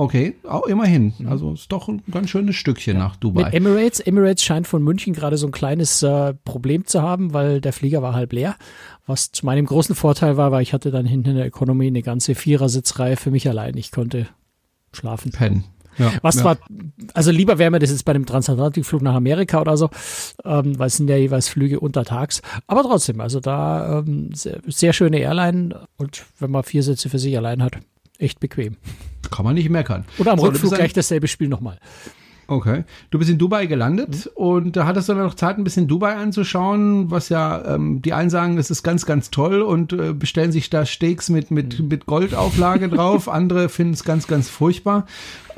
Okay, 0.00 0.34
auch 0.48 0.66
immerhin. 0.66 1.12
Mhm. 1.18 1.28
Also 1.28 1.52
ist 1.52 1.70
doch 1.70 1.86
ein 1.88 2.02
ganz 2.10 2.30
schönes 2.30 2.56
Stückchen 2.56 2.96
ja. 2.96 3.02
nach 3.02 3.16
Dubai. 3.16 3.44
Mit 3.44 3.54
Emirates, 3.54 4.00
Emirates 4.00 4.42
scheint 4.42 4.66
von 4.66 4.82
München 4.82 5.12
gerade 5.12 5.36
so 5.36 5.46
ein 5.46 5.52
kleines 5.52 6.02
äh, 6.02 6.32
Problem 6.32 6.86
zu 6.86 7.02
haben, 7.02 7.34
weil 7.34 7.60
der 7.60 7.74
Flieger 7.74 8.00
war 8.00 8.14
halb 8.14 8.32
leer. 8.32 8.56
Was 9.06 9.30
zu 9.30 9.44
meinem 9.44 9.66
großen 9.66 9.94
Vorteil 9.94 10.38
war, 10.38 10.52
weil 10.52 10.62
ich 10.62 10.72
hatte 10.72 10.90
dann 10.90 11.04
hinten 11.04 11.30
in 11.30 11.36
der 11.36 11.46
Ökonomie 11.46 11.88
eine 11.88 12.00
ganze 12.00 12.34
Vierersitzreihe 12.34 13.18
für 13.18 13.30
mich 13.30 13.46
allein. 13.46 13.76
Ich 13.76 13.92
konnte 13.92 14.26
schlafen. 14.90 15.32
Pennen. 15.32 15.64
Ja, 15.98 16.12
Was 16.22 16.36
ja. 16.36 16.42
zwar, 16.42 16.58
also 17.12 17.30
lieber 17.30 17.58
wäre 17.58 17.70
mir 17.70 17.78
das 17.78 17.90
jetzt 17.90 18.06
bei 18.06 18.14
einem 18.14 18.24
Transatlantikflug 18.24 19.02
nach 19.02 19.14
Amerika 19.14 19.60
oder 19.60 19.76
so, 19.76 19.90
ähm, 20.46 20.78
weil 20.78 20.86
es 20.86 20.96
sind 20.96 21.10
ja 21.10 21.16
jeweils 21.16 21.48
Flüge 21.50 21.78
untertags. 21.78 22.40
Aber 22.66 22.84
trotzdem, 22.84 23.20
also 23.20 23.40
da 23.40 23.98
ähm, 23.98 24.30
sehr, 24.32 24.60
sehr 24.66 24.94
schöne 24.94 25.18
Airline 25.18 25.86
und 25.98 26.24
wenn 26.38 26.50
man 26.50 26.62
vier 26.62 26.82
Sitze 26.82 27.10
für 27.10 27.18
sich 27.18 27.36
allein 27.36 27.62
hat, 27.62 27.80
echt 28.20 28.40
bequem. 28.40 28.76
Kann 29.30 29.44
man 29.44 29.54
nicht 29.54 29.70
meckern. 29.70 30.04
Oder 30.18 30.32
am 30.32 30.38
so, 30.38 30.46
Rückflug 30.46 30.74
gleich 30.74 30.92
dasselbe 30.92 31.28
Spiel 31.28 31.48
nochmal. 31.48 31.78
Okay. 32.50 32.82
Du 33.10 33.18
bist 33.20 33.30
in 33.30 33.38
Dubai 33.38 33.66
gelandet 33.66 34.26
mhm. 34.26 34.44
und 34.44 34.76
da 34.76 34.84
hattest 34.84 35.08
du 35.08 35.14
dann 35.14 35.22
noch 35.22 35.34
Zeit, 35.34 35.56
ein 35.56 35.62
bisschen 35.62 35.86
Dubai 35.86 36.16
anzuschauen, 36.16 37.08
was 37.08 37.28
ja, 37.28 37.64
ähm, 37.76 38.02
die 38.02 38.12
einen 38.12 38.28
sagen, 38.28 38.56
das 38.56 38.72
ist 38.72 38.82
ganz, 38.82 39.06
ganz 39.06 39.30
toll 39.30 39.62
und 39.62 39.92
äh, 39.92 40.12
bestellen 40.12 40.50
sich 40.50 40.68
da 40.68 40.84
Steaks 40.84 41.28
mit, 41.28 41.52
mit, 41.52 41.78
mhm. 41.78 41.86
mit 41.86 42.06
Goldauflage 42.06 42.88
drauf. 42.88 43.28
Andere 43.32 43.68
finden 43.68 43.94
es 43.94 44.02
ganz, 44.02 44.26
ganz 44.26 44.48
furchtbar. 44.48 45.06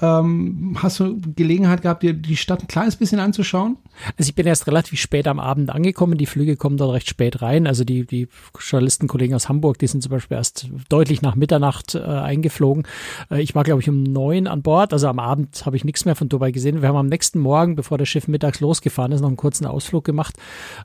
Ähm, 0.03 0.77
hast 0.83 0.99
du 0.99 1.17
Gelegenheit 1.37 1.83
gehabt, 1.83 2.03
dir 2.03 2.13
die 2.13 2.37
Stadt 2.37 2.61
ein 2.61 2.67
kleines 2.67 2.97
bisschen 2.97 3.21
anzuschauen? 3.21 3.77
Also 4.19 4.31
ich 4.31 4.35
bin 4.35 4.49
erst 4.49 4.67
relativ 4.67 4.99
spät 4.99 5.29
am 5.29 5.39
Abend 5.39 5.71
angekommen. 5.71 6.19
Die 6.19 6.27
Flüge 6.27 6.57
kommen 6.57 6.77
dort 6.77 6.93
recht 6.93 7.09
spät 7.09 7.41
rein. 7.41 7.69
Also 7.69 7.85
die, 7.85 8.05
die 8.05 8.27
Journalistenkollegen 8.59 9.37
aus 9.37 9.49
Hamburg, 9.49 9.79
die 9.79 9.87
sind 9.87 10.03
zum 10.03 10.11
Beispiel 10.11 10.37
erst 10.37 10.69
deutlich 10.89 11.23
nach 11.23 11.37
Mitternacht 11.37 11.95
äh, 11.95 12.01
eingeflogen. 12.01 12.85
Äh, 13.31 13.43
ich 13.43 13.55
war, 13.55 13.63
glaube 13.63 13.81
ich, 13.81 13.89
um 13.89 14.03
neun 14.03 14.49
an 14.49 14.63
Bord. 14.63 14.93
Also 14.93 15.07
am 15.07 15.21
Abend 15.21 15.65
habe 15.67 15.77
ich 15.77 15.85
nichts 15.85 16.05
mehr 16.05 16.17
von 16.17 16.29
Dubai 16.29 16.51
gesehen. 16.51 16.83
Wir 16.83 16.89
haben 16.89 16.97
am 16.97 17.07
nächsten 17.07 17.39
Morgen, 17.39 17.77
bevor 17.77 17.97
das 17.97 18.09
Schiff 18.09 18.27
mittags 18.27 18.59
losgefahren 18.59 19.13
ist, 19.13 19.21
noch 19.21 19.29
einen 19.29 19.37
kurzen 19.37 19.67
Ausflug 19.67 20.05
gemacht. 20.05 20.35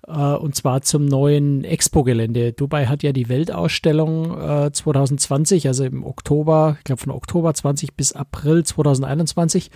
Äh, 0.08 0.12
und 0.12 0.56
zwar 0.56 0.84
zum 0.84 1.06
neuen 1.06 1.64
Expo-Gelände. 1.64 2.54
Dubai 2.54 2.86
hat 2.86 3.02
ja 3.02 3.14
die 3.14 3.30
Weltausstellung 3.30 4.40
äh, 4.40 4.72
2020, 4.72 5.68
also 5.68 5.86
im 5.86 6.04
Oktober, 6.06 6.76
ich 6.78 6.84
glaube 6.84 7.02
von 7.02 7.12
Oktober 7.12 7.52
20 7.52 7.96
bis 7.96 8.14
April 8.14 8.64
2021 8.64 9.07
2021 9.08 9.72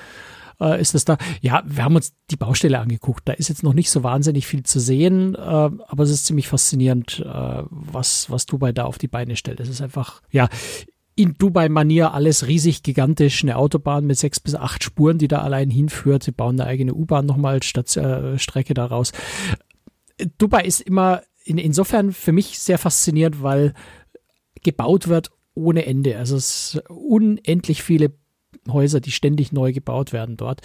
äh, 0.61 0.79
ist 0.79 0.95
es 0.95 1.05
da. 1.05 1.17
Ja, 1.41 1.63
wir 1.65 1.83
haben 1.83 1.95
uns 1.95 2.13
die 2.29 2.37
Baustelle 2.37 2.79
angeguckt. 2.79 3.27
Da 3.27 3.33
ist 3.33 3.49
jetzt 3.49 3.63
noch 3.63 3.73
nicht 3.73 3.89
so 3.89 4.03
wahnsinnig 4.03 4.47
viel 4.47 4.63
zu 4.63 4.79
sehen, 4.79 5.35
äh, 5.35 5.39
aber 5.39 6.03
es 6.03 6.11
ist 6.11 6.25
ziemlich 6.25 6.47
faszinierend, 6.47 7.19
äh, 7.25 7.63
was, 7.69 8.29
was 8.29 8.45
Dubai 8.45 8.71
da 8.71 8.85
auf 8.85 8.97
die 8.97 9.07
Beine 9.07 9.35
stellt. 9.35 9.59
Es 9.59 9.69
ist 9.69 9.81
einfach, 9.81 10.21
ja, 10.31 10.47
in 11.15 11.35
Dubai-Manier 11.37 12.13
alles 12.13 12.47
riesig, 12.47 12.83
gigantisch, 12.83 13.43
eine 13.43 13.57
Autobahn 13.57 14.05
mit 14.05 14.17
sechs 14.17 14.39
bis 14.39 14.55
acht 14.55 14.83
Spuren, 14.83 15.17
die 15.17 15.27
da 15.27 15.41
allein 15.41 15.69
hinführt. 15.69 16.23
Sie 16.23 16.31
bauen 16.31 16.59
eine 16.59 16.69
eigene 16.69 16.93
U-Bahn 16.93 17.25
nochmal 17.25 17.61
statt 17.63 17.95
äh, 17.97 18.39
Strecke 18.39 18.73
daraus. 18.73 19.11
Dubai 20.37 20.63
ist 20.63 20.81
immer 20.81 21.21
in, 21.43 21.57
insofern 21.57 22.11
für 22.11 22.31
mich 22.31 22.59
sehr 22.59 22.77
faszinierend, 22.77 23.43
weil 23.43 23.73
gebaut 24.63 25.07
wird 25.07 25.31
ohne 25.53 25.85
Ende. 25.85 26.17
Also 26.17 26.37
es 26.37 26.81
unendlich 26.87 27.83
viele 27.83 28.13
Häuser, 28.69 28.99
die 28.99 29.11
ständig 29.11 29.51
neu 29.51 29.73
gebaut 29.73 30.13
werden 30.13 30.37
dort. 30.37 30.61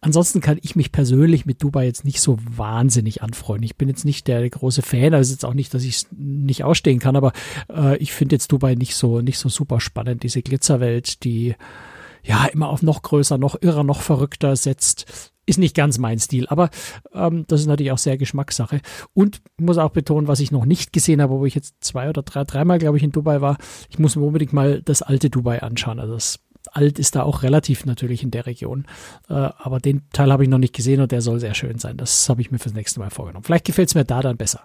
Ansonsten 0.00 0.40
kann 0.40 0.58
ich 0.62 0.76
mich 0.76 0.92
persönlich 0.92 1.46
mit 1.46 1.62
Dubai 1.62 1.86
jetzt 1.86 2.04
nicht 2.04 2.20
so 2.20 2.38
wahnsinnig 2.48 3.22
anfreunden. 3.22 3.64
Ich 3.64 3.76
bin 3.76 3.88
jetzt 3.88 4.04
nicht 4.04 4.28
der 4.28 4.48
große 4.48 4.82
Fan, 4.82 5.14
also 5.14 5.32
jetzt 5.32 5.44
auch 5.44 5.54
nicht, 5.54 5.74
dass 5.74 5.82
ich 5.82 5.96
es 5.96 6.06
nicht 6.12 6.62
ausstehen 6.62 7.00
kann, 7.00 7.16
aber 7.16 7.32
äh, 7.68 7.96
ich 7.96 8.12
finde 8.12 8.36
jetzt 8.36 8.52
Dubai 8.52 8.76
nicht 8.76 8.94
so, 8.94 9.20
nicht 9.20 9.38
so 9.38 9.48
super 9.48 9.80
spannend. 9.80 10.22
Diese 10.22 10.42
Glitzerwelt, 10.42 11.24
die 11.24 11.56
ja 12.22 12.46
immer 12.46 12.68
auf 12.68 12.82
noch 12.82 13.02
größer, 13.02 13.38
noch 13.38 13.56
irrer, 13.60 13.84
noch 13.84 14.00
verrückter 14.00 14.54
setzt. 14.56 15.32
Ist 15.46 15.58
nicht 15.58 15.74
ganz 15.74 15.98
mein 15.98 16.20
Stil, 16.20 16.46
aber 16.46 16.70
ähm, 17.12 17.44
das 17.48 17.62
ist 17.62 17.66
natürlich 17.66 17.90
auch 17.90 17.98
sehr 17.98 18.16
Geschmackssache. 18.16 18.80
Und 19.14 19.42
muss 19.58 19.78
auch 19.78 19.90
betonen, 19.90 20.28
was 20.28 20.38
ich 20.38 20.52
noch 20.52 20.64
nicht 20.64 20.92
gesehen 20.92 21.20
habe, 21.20 21.40
wo 21.40 21.46
ich 21.46 21.56
jetzt 21.56 21.74
zwei 21.80 22.08
oder 22.08 22.22
drei, 22.22 22.44
dreimal, 22.44 22.78
glaube 22.78 22.98
ich, 22.98 23.02
in 23.02 23.10
Dubai 23.10 23.40
war, 23.40 23.56
ich 23.88 23.98
muss 23.98 24.14
mir 24.14 24.22
unbedingt 24.22 24.52
mal 24.52 24.80
das 24.82 25.02
alte 25.02 25.28
Dubai 25.30 25.62
anschauen. 25.62 25.98
Also 25.98 26.14
das 26.14 26.38
alt 26.72 26.98
ist 26.98 27.16
da 27.16 27.22
auch 27.22 27.42
relativ 27.42 27.86
natürlich 27.86 28.22
in 28.22 28.30
der 28.30 28.46
Region. 28.46 28.86
Äh, 29.28 29.34
aber 29.34 29.80
den 29.80 30.02
Teil 30.12 30.32
habe 30.32 30.42
ich 30.42 30.48
noch 30.48 30.58
nicht 30.58 30.74
gesehen 30.74 31.00
und 31.00 31.12
der 31.12 31.22
soll 31.22 31.40
sehr 31.40 31.54
schön 31.54 31.78
sein. 31.78 31.96
Das 31.96 32.28
habe 32.28 32.40
ich 32.40 32.50
mir 32.50 32.58
fürs 32.58 32.74
nächste 32.74 33.00
Mal 33.00 33.10
vorgenommen. 33.10 33.44
Vielleicht 33.44 33.64
gefällt 33.64 33.88
es 33.88 33.94
mir 33.94 34.04
da 34.04 34.20
dann 34.20 34.36
besser. 34.36 34.62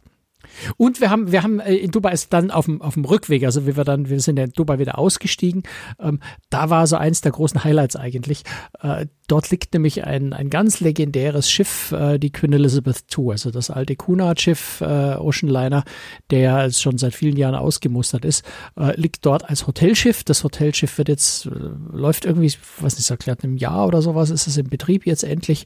Und 0.78 1.02
wir 1.02 1.10
haben, 1.10 1.32
wir 1.32 1.44
haben 1.44 1.60
äh, 1.60 1.75
in 1.75 1.92
Dubai 1.92 2.12
ist 2.12 2.34
dann 2.34 2.52
auf 2.52 2.66
dem, 2.66 2.82
auf 2.82 2.96
dem 2.96 3.06
Rückweg, 3.06 3.44
also 3.44 3.68
wie 3.68 3.78
wir 3.78 3.84
dann, 3.84 4.10
wir 4.10 4.20
sind 4.20 4.38
in 4.38 4.52
Dubai 4.52 4.80
wieder 4.80 4.98
ausgestiegen. 4.98 5.64
Ähm, 6.00 6.20
da 6.50 6.70
war 6.70 6.88
so 6.88 6.96
eins 6.96 7.22
der 7.22 7.32
großen 7.32 7.64
Highlights 7.64 7.96
eigentlich. 7.96 8.44
Äh, 8.82 9.08
dort 9.28 9.50
liegt 9.52 9.74
nämlich 9.74 10.06
ein, 10.06 10.34
ein 10.34 10.50
ganz 10.50 10.80
legendäres 10.80 11.50
Schiff, 11.50 11.92
äh, 11.92 12.18
die 12.20 12.32
Queen 12.32 12.54
Elizabeth 12.54 13.04
II, 13.18 13.32
also 13.32 13.52
das 13.52 13.70
alte 13.70 13.96
Cunard-Schiff, 13.96 14.82
äh, 14.82 15.16
Oceanliner, 15.16 15.84
der 16.32 16.72
schon 16.72 16.98
seit 16.98 17.14
vielen 17.14 17.38
Jahren 17.38 17.56
ausgemustert 17.56 18.25
ist, 18.25 18.46
äh, 18.78 19.00
liegt 19.00 19.25
dort 19.25 19.50
als 19.50 19.68
Hotelschiff. 19.68 20.24
Das 20.24 20.44
Hotelschiff 20.44 20.98
wird 20.98 21.10
jetzt, 21.10 21.46
äh, 21.46 21.50
läuft 21.92 22.25
irgendwie, 22.25 22.54
was 22.80 22.98
nicht 22.98 23.10
erklärt, 23.10 23.44
im 23.44 23.58
Jahr 23.58 23.88
oder 23.88 24.02
sowas 24.02 24.30
ist 24.30 24.48
es 24.48 24.58
im 24.58 24.70
Betrieb 24.70 25.06
jetzt 25.06 25.24
endlich. 25.24 25.66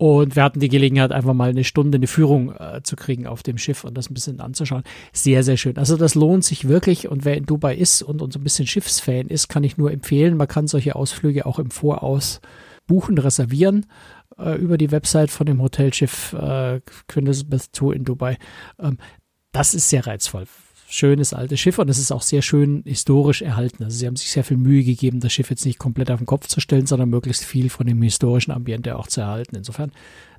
Und 0.00 0.34
wir 0.34 0.44
hatten 0.44 0.60
die 0.60 0.70
Gelegenheit, 0.70 1.12
einfach 1.12 1.34
mal 1.34 1.50
eine 1.50 1.62
Stunde 1.62 1.96
eine 1.96 2.06
Führung 2.06 2.54
äh, 2.56 2.80
zu 2.82 2.96
kriegen 2.96 3.26
auf 3.26 3.42
dem 3.42 3.58
Schiff 3.58 3.84
und 3.84 3.98
das 3.98 4.08
ein 4.08 4.14
bisschen 4.14 4.40
anzuschauen. 4.40 4.82
Sehr, 5.12 5.42
sehr 5.42 5.58
schön. 5.58 5.76
Also 5.76 5.98
das 5.98 6.14
lohnt 6.14 6.42
sich 6.42 6.66
wirklich. 6.66 7.08
Und 7.08 7.26
wer 7.26 7.36
in 7.36 7.44
Dubai 7.44 7.74
ist 7.76 8.00
und, 8.00 8.22
und 8.22 8.32
so 8.32 8.38
ein 8.38 8.42
bisschen 8.42 8.66
Schiffsfan 8.66 9.26
ist, 9.26 9.48
kann 9.48 9.62
ich 9.62 9.76
nur 9.76 9.92
empfehlen. 9.92 10.38
Man 10.38 10.48
kann 10.48 10.68
solche 10.68 10.96
Ausflüge 10.96 11.44
auch 11.44 11.58
im 11.58 11.70
Voraus 11.70 12.40
buchen, 12.86 13.18
reservieren 13.18 13.84
äh, 14.38 14.56
über 14.56 14.78
die 14.78 14.90
Website 14.90 15.30
von 15.30 15.44
dem 15.44 15.60
Hotelschiff 15.60 16.32
äh, 16.32 16.80
Queen 17.06 17.26
Elizabeth 17.26 17.68
II 17.78 17.94
in 17.94 18.04
Dubai. 18.04 18.38
Ähm, 18.78 18.96
das 19.52 19.74
ist 19.74 19.90
sehr 19.90 20.06
reizvoll 20.06 20.46
schönes 20.90 21.32
altes 21.32 21.60
Schiff 21.60 21.78
und 21.78 21.88
es 21.88 21.98
ist 21.98 22.12
auch 22.12 22.22
sehr 22.22 22.42
schön 22.42 22.82
historisch 22.84 23.42
erhalten. 23.42 23.84
Also 23.84 23.96
sie 23.96 24.06
haben 24.06 24.16
sich 24.16 24.30
sehr 24.30 24.44
viel 24.44 24.56
Mühe 24.56 24.82
gegeben, 24.82 25.20
das 25.20 25.32
Schiff 25.32 25.48
jetzt 25.50 25.64
nicht 25.64 25.78
komplett 25.78 26.10
auf 26.10 26.18
den 26.18 26.26
Kopf 26.26 26.48
zu 26.48 26.60
stellen, 26.60 26.86
sondern 26.86 27.08
möglichst 27.08 27.44
viel 27.44 27.70
von 27.70 27.86
dem 27.86 28.02
historischen 28.02 28.50
Ambiente 28.50 28.96
auch 28.96 29.06
zu 29.06 29.20
erhalten. 29.20 29.56
Insofern, 29.56 29.92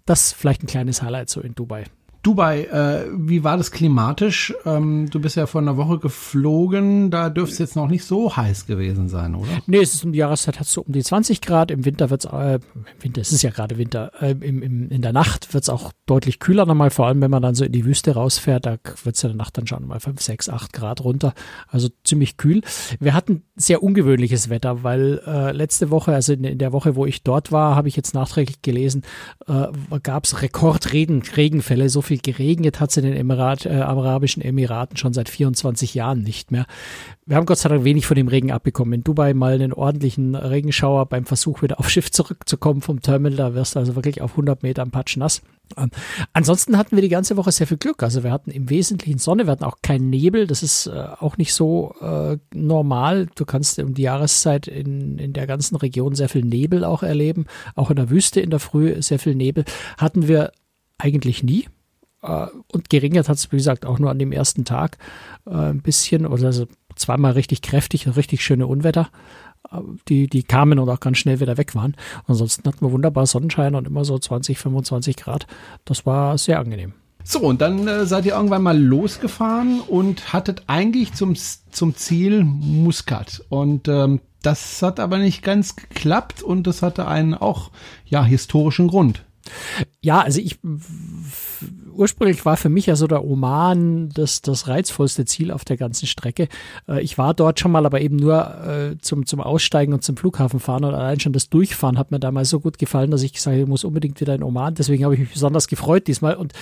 das 0.05 0.34
vielleicht 0.34 0.63
ein 0.63 0.67
kleines 0.67 1.01
Highlight 1.01 1.29
so 1.29 1.41
in 1.41 1.55
Dubai. 1.55 1.86
Dubai, 2.24 2.66
äh, 2.66 3.08
wie 3.13 3.44
war 3.44 3.58
das 3.58 3.72
klimatisch? 3.72 4.54
Ähm, 4.66 5.10
du 5.10 5.20
bist 5.20 5.38
ja 5.38 5.48
vor 5.48 5.60
einer 5.60 5.75
Woche 5.75 5.98
geflogen, 5.98 7.10
da 7.10 7.30
dürfte 7.30 7.54
es 7.54 7.60
jetzt 7.60 7.75
noch 7.75 7.88
nicht 7.88 8.06
so 8.06 8.36
heiß 8.36 8.68
gewesen 8.68 9.10
sein, 9.10 9.34
oder? 9.34 9.50
Nee, 9.66 9.80
es 9.80 9.96
ist 9.96 10.06
um 10.06 10.12
die 10.12 10.20
Jahreszeit 10.20 10.60
hat 10.60 10.68
es 10.68 10.74
so 10.74 10.82
um 10.82 10.94
die 10.94 11.01
20 11.01 11.42
Grad. 11.42 11.72
Im 11.72 11.84
Winter 11.84 12.12
wird 12.12 12.25
es, 12.25 12.32
äh, 12.32 12.60
im 12.75 12.86
Winter, 13.00 13.22
es 13.22 13.32
ist 13.32 13.42
ja 13.42 13.50
gerade 13.50 13.80
Winter, 13.80 14.12
äh, 14.22 14.32
im, 14.32 14.62
im, 14.62 14.90
in 14.90 15.01
der 15.01 15.13
Nacht 15.13 15.51
wird 15.56 15.63
es 15.63 15.70
auch 15.70 15.92
deutlich 16.06 16.40
kühler 16.40 16.68
nochmal, 16.68 16.92
vor 16.92 17.08
allem 17.08 17.22
wenn 17.22 17.32
man 17.32 17.42
dann 17.42 17.56
so 17.56 17.66
in 17.66 17.72
die 17.72 17.86
Wüste 17.86 18.13
rausfährt, 18.13 18.68
da 18.68 18.78
wird 19.04 19.16
es 19.16 19.22
ja 19.24 19.30
in 19.30 19.38
der 19.38 19.44
Nacht 19.44 19.58
dann 19.58 19.66
schon 19.66 19.88
mal 19.88 20.00
5, 20.00 20.22
6, 20.22 20.50
8 20.50 20.74
Grad 20.74 21.04
runter. 21.04 21.34
Also 21.70 21.90
ziemlich 22.04 22.38
kühl. 22.38 22.62
Wir 23.00 23.16
hatten 23.16 23.44
sehr 23.56 23.82
ungewöhnliches 23.82 24.50
Wetter, 24.50 24.84
weil 24.84 25.22
äh, 25.25 25.51
letzte 25.54 25.90
Woche, 25.90 26.13
also 26.13 26.34
in, 26.34 26.44
in, 26.44 26.58
der 26.60 26.72
Woche, 26.72 26.96
wo 26.96 27.08
ich 27.08 27.24
dort 27.24 27.51
war, 27.51 27.75
habe 27.75 27.88
ich 27.88 27.96
jetzt 27.96 28.13
nachträglich 28.13 28.62
gelesen, 28.62 29.04
äh, 29.48 29.68
gab 30.04 30.25
es 30.25 30.42
Rekordregenfälle, 30.42 31.90
so 31.90 32.01
viel 32.01 32.11
viel 32.12 32.34
geregnet 32.34 32.82
hat 32.82 32.89
es 32.89 32.98
in 32.98 33.06
den 33.06 33.15
Emirat, 33.15 33.65
äh, 33.65 33.70
Arabischen 33.70 34.41
Emiraten 34.41 34.98
schon 34.98 35.13
seit 35.13 35.30
24 35.30 35.94
Jahren 35.94 36.24
nicht 36.24 36.51
mehr. 36.51 36.65
Wir 37.25 37.38
haben 37.38 37.46
Gott 37.46 37.60
sei 37.60 37.70
Dank 37.70 37.86
wenig 37.86 38.06
von 38.06 38.15
dem 38.18 38.27
Regen 38.27 38.51
abbekommen. 38.51 38.91
In 38.91 39.03
Dubai 39.06 39.34
mal 39.34 39.53
einen 39.53 39.72
ordentlichen 39.72 40.36
Regenschauer 40.36 41.06
beim 41.06 41.25
Versuch, 41.25 41.62
wieder 41.62 41.80
aufs 41.80 41.91
Schiff 41.91 42.12
zurückzukommen 42.12 42.82
vom 42.82 43.01
Terminal. 43.01 43.38
Da 43.38 43.53
wirst 43.53 43.75
du 43.75 43.80
also 43.80 43.96
wirklich 43.96 44.22
auf 44.22 44.32
100 44.32 44.62
Metern 44.62 44.91
patschnass. 44.91 45.41
Ähm, 45.77 45.89
ansonsten 46.34 46.77
hatten 46.77 46.98
wir 46.98 47.01
die 47.01 47.08
ganze 47.08 47.38
Woche 47.38 47.53
sehr 47.53 47.65
viel 47.65 47.77
Glück. 47.77 48.03
Also 48.03 48.24
wir 48.24 48.32
hatten 48.34 48.51
im 48.51 48.70
Wesentlichen 48.70 49.20
Sonne, 49.20 49.46
wir 49.46 49.51
hatten 49.51 49.63
auch 49.63 49.77
keinen 49.82 50.10
Nebel. 50.10 50.48
Das 50.48 50.63
ist 50.63 50.88
äh, 50.88 50.91
auch 50.91 51.38
nicht 51.38 51.53
so 51.53 51.96
äh, 52.01 52.38
normal. 52.53 53.27
Du 53.36 53.46
kannst 53.46 53.80
um 53.80 53.94
die 53.94 54.01
Jahreszeit 54.01 54.68
in, 54.68 55.18
in 55.18 55.32
der 55.32 55.48
ganzen 55.48 55.77
Region 55.77 56.13
sehr 56.13 56.27
viel 56.27 56.44
Nebel 56.44 56.84
auch 56.84 57.03
erleben. 57.03 57.46
Auch 57.75 57.89
in 57.89 57.96
der 57.96 58.10
Wüste 58.10 58.41
in 58.41 58.50
der 58.50 58.60
Früh 58.60 59.01
sehr 59.01 59.20
viel 59.20 59.36
Nebel. 59.36 59.63
Hatten 59.98 60.27
wir 60.27 60.51
eigentlich 60.98 61.44
nie. 61.44 61.68
Äh, 62.22 62.48
und 62.72 62.90
geringert 62.90 63.30
hat 63.30 63.38
es, 63.38 63.51
wie 63.51 63.58
gesagt, 63.58 63.86
auch 63.86 64.00
nur 64.00 64.10
an 64.10 64.20
dem 64.20 64.32
ersten 64.32 64.66
Tag 64.66 64.98
äh, 65.46 65.51
ein 65.51 65.82
bisschen, 65.82 66.25
oder 66.25 66.48
also 66.48 66.68
zweimal 66.96 67.34
richtig 67.34 67.62
kräftig 67.62 68.08
und 68.08 68.16
richtig 68.16 68.44
schöne 68.44 68.68
Unwetter, 68.68 69.10
äh, 69.72 69.78
die, 70.08 70.28
die 70.28 70.44
kamen 70.44 70.80
und 70.80 70.90
auch 70.90 71.00
ganz 71.00 71.18
schnell 71.18 71.40
wieder 71.40 71.58
weg 71.58 71.75
waren. 71.75 71.96
Ansonsten 72.28 72.68
hatten 72.68 72.86
wir 72.86 72.92
wunderbar 72.92 73.25
Sonnenschein 73.25 73.75
und 73.75 73.88
immer 73.88 74.06
so 74.06 74.18
20, 74.18 74.58
25 74.58 75.16
Grad. 75.18 75.48
Das 75.86 76.06
war 76.06 76.38
sehr 76.38 76.60
angenehm. 76.60 76.94
So, 77.24 77.40
und 77.40 77.62
dann 77.62 77.88
äh, 77.88 78.06
seid 78.06 78.25
ihr 78.25 78.34
irgendwann 78.34 78.63
mal 78.63 78.80
losgefahren 78.80 79.80
und 79.82 80.34
hattet 80.34 80.63
eigentlich 80.68 81.13
zum, 81.13 81.36
zum 81.36 81.96
Ziel 81.96 82.44
Muscat. 82.44 83.44
Und 83.50 83.88
ähm, 83.88 84.22
das 84.42 84.82
hat 84.82 85.00
aber 85.00 85.20
nicht 85.20 85.44
ganz 85.44 85.75
geklappt 85.75 86.42
und 86.42 86.66
das 86.66 86.82
hatte 86.82 87.08
einen 87.08 87.36
auch 87.36 87.70
ja 88.06 88.24
historischen 88.24 88.88
Grund. 88.88 89.24
Ja, 90.01 90.22
also 90.22 90.40
ich 90.40 90.60
ursprünglich 91.93 92.45
war 92.45 92.57
für 92.57 92.69
mich 92.69 92.86
ja 92.86 92.95
der 92.95 93.24
Oman 93.24 94.10
das, 94.10 94.41
das 94.41 94.67
reizvollste 94.67 95.25
Ziel 95.25 95.51
auf 95.51 95.65
der 95.65 95.77
ganzen 95.77 96.07
Strecke. 96.07 96.48
Äh, 96.88 97.01
ich 97.01 97.17
war 97.17 97.33
dort 97.33 97.60
schon 97.60 97.71
mal, 97.71 97.86
aber 97.86 98.01
eben 98.01 98.15
nur 98.15 98.65
äh, 98.65 98.98
zum, 99.00 99.25
zum 99.25 99.41
Aussteigen 99.41 99.93
und 99.93 100.03
zum 100.03 100.17
Flughafen 100.17 100.60
fahren 100.60 100.83
und 100.83 100.93
allein 100.93 101.19
schon 101.19 101.33
das 101.33 101.50
Durchfahren 101.50 101.98
hat 101.98 102.12
mir 102.12 102.19
damals 102.19 102.50
so 102.50 102.60
gut 102.60 102.77
gefallen, 102.77 103.12
dass 103.12 103.24
ich 103.24 103.33
gesagt 103.33 103.53
habe, 103.53 103.63
ich 103.63 103.67
muss 103.67 103.83
unbedingt 103.83 104.19
wieder 104.21 104.36
in 104.36 104.43
Oman. 104.43 104.75
Deswegen 104.75 105.03
habe 105.03 105.13
ich 105.13 105.19
mich 105.19 105.33
besonders 105.33 105.67
gefreut 105.67 106.07
diesmal 106.07 106.36
und 106.36 106.53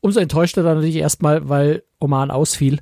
umso 0.00 0.20
enttäuschter 0.20 0.62
dann 0.62 0.76
natürlich 0.76 0.96
erstmal, 0.96 1.48
weil 1.48 1.82
Oman 1.98 2.30
ausfiel. 2.30 2.78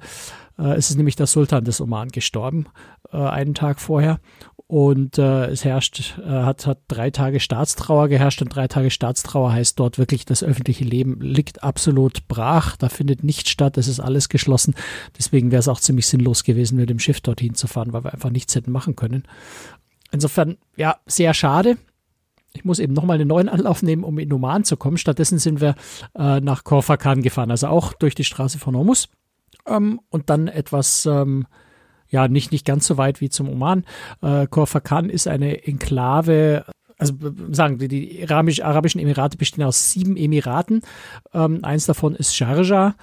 Äh, 0.59 0.75
es 0.75 0.90
ist 0.90 0.97
nämlich 0.97 1.16
der 1.16 1.26
Sultan 1.26 1.64
des 1.64 1.80
Oman 1.80 2.09
gestorben, 2.09 2.66
einen 3.11 3.54
Tag 3.54 3.80
vorher. 3.80 4.21
Und 4.69 5.17
äh, 5.17 5.47
es 5.47 5.65
herrscht, 5.65 6.19
äh, 6.19 6.29
hat, 6.29 6.67
hat 6.67 6.81
drei 6.89 7.11
Tage 7.11 7.41
Staatstrauer 7.41 8.09
geherrscht 8.09 8.43
und 8.43 8.55
drei 8.55 8.69
Tage 8.69 8.91
Staatstrauer 8.91 9.51
heißt 9.51 9.81
dort 9.81 9.97
wirklich, 9.97 10.27
das 10.27 10.45
öffentliche 10.45 10.85
Leben 10.85 11.23
liegt 11.23 11.63
absolut 11.63 12.29
brach, 12.29 12.77
da 12.77 12.91
findet 12.91 13.25
nichts 13.25 13.49
statt, 13.49 13.79
es 13.79 13.89
ist 13.89 13.99
alles 13.99 14.29
geschlossen. 14.29 14.75
Deswegen 15.17 15.51
wäre 15.53 15.61
es 15.61 15.69
auch 15.69 15.81
ziemlich 15.81 16.07
sinnlos 16.07 16.45
gewesen, 16.45 16.77
mit 16.77 16.91
dem 16.91 16.99
Schiff 16.99 17.23
dorthin 17.23 17.55
zu 17.55 17.67
fahren, 17.67 17.95
weil 17.95 18.05
wir 18.05 18.13
einfach 18.13 18.29
nichts 18.29 18.55
hätten 18.55 18.71
machen 18.71 18.95
können. 18.95 19.23
Insofern, 20.13 20.59
ja, 20.77 20.97
sehr 21.07 21.33
schade. 21.33 21.79
Ich 22.53 22.67
muss 22.67 22.79
eben 22.79 22.93
nochmal 22.93 23.15
einen 23.15 23.29
neuen 23.29 23.49
Anlauf 23.49 23.83
nehmen, 23.83 24.05
um 24.05 24.19
in 24.19 24.31
Oman 24.31 24.65
zu 24.65 24.77
kommen. 24.77 24.99
Stattdessen 24.99 25.39
sind 25.39 25.63
wir 25.63 25.77
äh, 26.15 26.41
nach 26.41 26.65
Korfakan 26.65 27.23
gefahren, 27.23 27.51
also 27.51 27.69
auch 27.69 27.95
durch 27.95 28.15
die 28.15 28.25
Straße 28.25 28.59
von 28.59 28.77
Hormus 28.77 29.09
ähm, 29.67 30.01
und 30.11 30.29
dann 30.29 30.47
etwas 30.47 31.07
ähm, 31.07 31.47
ja 32.11 32.29
nicht, 32.29 32.53
nicht 32.53 32.67
ganz 32.67 32.87
so 32.87 32.97
weit 32.97 33.21
wie 33.21 33.29
zum 33.29 33.49
Oman. 33.49 33.85
Äh, 34.23 34.47
Korfakan 34.47 35.11
ist 35.11 35.29
eine 35.29 35.67
Enklave, 35.67 36.65
also 36.99 37.15
sagen 37.50 37.79
die, 37.79 37.88
die 37.88 38.25
Arabisch, 38.29 38.61
arabischen 38.62 39.00
Emirate 39.00 39.38
bestehen 39.38 39.65
aus 39.65 39.93
sieben 39.93 40.17
Emiraten. 40.17 40.83
Ähm, 41.33 41.65
eins 41.65 41.87
davon 41.87 42.15
ist 42.15 42.37
Sharjah. 42.37 42.95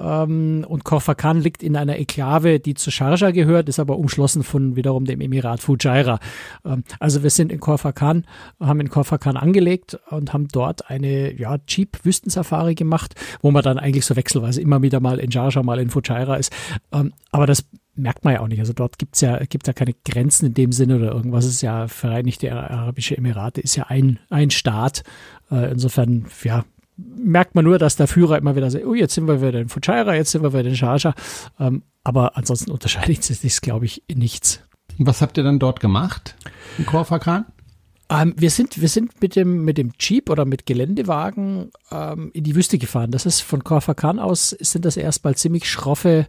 Ähm, 0.00 0.64
und 0.66 0.84
Korfakan 0.84 1.40
liegt 1.40 1.62
in 1.62 1.76
einer 1.76 1.96
Enklave, 1.96 2.58
die 2.58 2.74
zu 2.74 2.90
Sharjah 2.90 3.32
gehört, 3.32 3.68
ist 3.68 3.78
aber 3.78 3.98
umschlossen 3.98 4.42
von 4.42 4.74
wiederum 4.74 5.04
dem 5.04 5.20
Emirat 5.20 5.60
Fujairah. 5.60 6.18
Ähm, 6.64 6.84
also 6.98 7.22
wir 7.22 7.30
sind 7.30 7.52
in 7.52 7.60
Korfakan, 7.60 8.24
haben 8.58 8.80
in 8.80 8.88
Korfakan 8.88 9.36
angelegt 9.36 9.98
und 10.08 10.32
haben 10.32 10.48
dort 10.48 10.88
eine 10.88 11.38
ja, 11.38 11.58
Jeep-Wüstensafari 11.68 12.74
gemacht, 12.74 13.14
wo 13.42 13.50
man 13.50 13.62
dann 13.62 13.78
eigentlich 13.78 14.06
so 14.06 14.16
wechselweise 14.16 14.62
immer 14.62 14.80
wieder 14.80 15.00
mal 15.00 15.18
in 15.18 15.30
Sharjah, 15.30 15.62
mal 15.62 15.80
in 15.80 15.90
Fujairah 15.90 16.36
ist. 16.36 16.52
Ähm, 16.92 17.12
aber 17.30 17.46
das 17.46 17.66
merkt 18.00 18.24
man 18.24 18.34
ja 18.34 18.40
auch 18.40 18.48
nicht. 18.48 18.60
Also 18.60 18.72
dort 18.72 18.98
gibt's 18.98 19.20
ja, 19.20 19.38
gibt's 19.38 19.66
ja 19.66 19.72
keine 19.72 19.94
Grenzen 20.04 20.46
in 20.46 20.54
dem 20.54 20.72
Sinne 20.72 20.96
oder 20.96 21.12
irgendwas. 21.12 21.44
Es 21.44 21.54
ist 21.54 21.62
ja 21.62 21.88
Vereinigte 21.88 22.52
Arabische 22.52 23.16
Emirate, 23.16 23.60
ist 23.60 23.76
ja 23.76 23.84
ein, 23.88 24.18
ein 24.28 24.50
Staat. 24.50 25.02
Äh, 25.50 25.72
insofern, 25.72 26.26
ja, 26.44 26.64
merkt 26.96 27.54
man 27.54 27.64
nur, 27.64 27.78
dass 27.78 27.96
der 27.96 28.08
Führer 28.08 28.38
immer 28.38 28.56
wieder 28.56 28.70
sagt, 28.70 28.84
oh, 28.84 28.94
jetzt 28.94 29.14
sind 29.14 29.26
wir 29.26 29.40
wieder 29.40 29.60
in 29.60 29.68
Fujairah, 29.68 30.14
jetzt 30.14 30.32
sind 30.32 30.42
wir 30.42 30.52
wieder 30.52 30.68
in 30.68 30.76
Sharjah. 30.76 31.14
Ähm, 31.58 31.82
aber 32.04 32.36
ansonsten 32.36 32.70
unterscheidet 32.70 33.22
sich 33.24 33.40
das, 33.40 33.60
glaube 33.60 33.86
ich, 33.86 34.02
in 34.06 34.18
nichts. 34.18 34.60
Was 34.98 35.22
habt 35.22 35.38
ihr 35.38 35.44
dann 35.44 35.58
dort 35.58 35.80
gemacht 35.80 36.36
in 36.78 36.86
Korfakan? 36.86 37.46
Ähm, 38.10 38.34
wir 38.36 38.50
sind, 38.50 38.80
wir 38.80 38.88
sind 38.88 39.22
mit 39.22 39.36
dem, 39.36 39.64
mit 39.64 39.78
dem 39.78 39.92
Jeep 39.98 40.30
oder 40.30 40.44
mit 40.44 40.66
Geländewagen 40.66 41.70
ähm, 41.90 42.30
in 42.34 42.44
die 42.44 42.56
Wüste 42.56 42.76
gefahren. 42.76 43.12
Das 43.12 43.24
ist 43.24 43.40
von 43.40 43.62
Korfakan 43.62 44.18
aus, 44.18 44.50
sind 44.50 44.84
das 44.84 44.96
erstmal 44.96 45.36
ziemlich 45.36 45.70
schroffe 45.70 46.26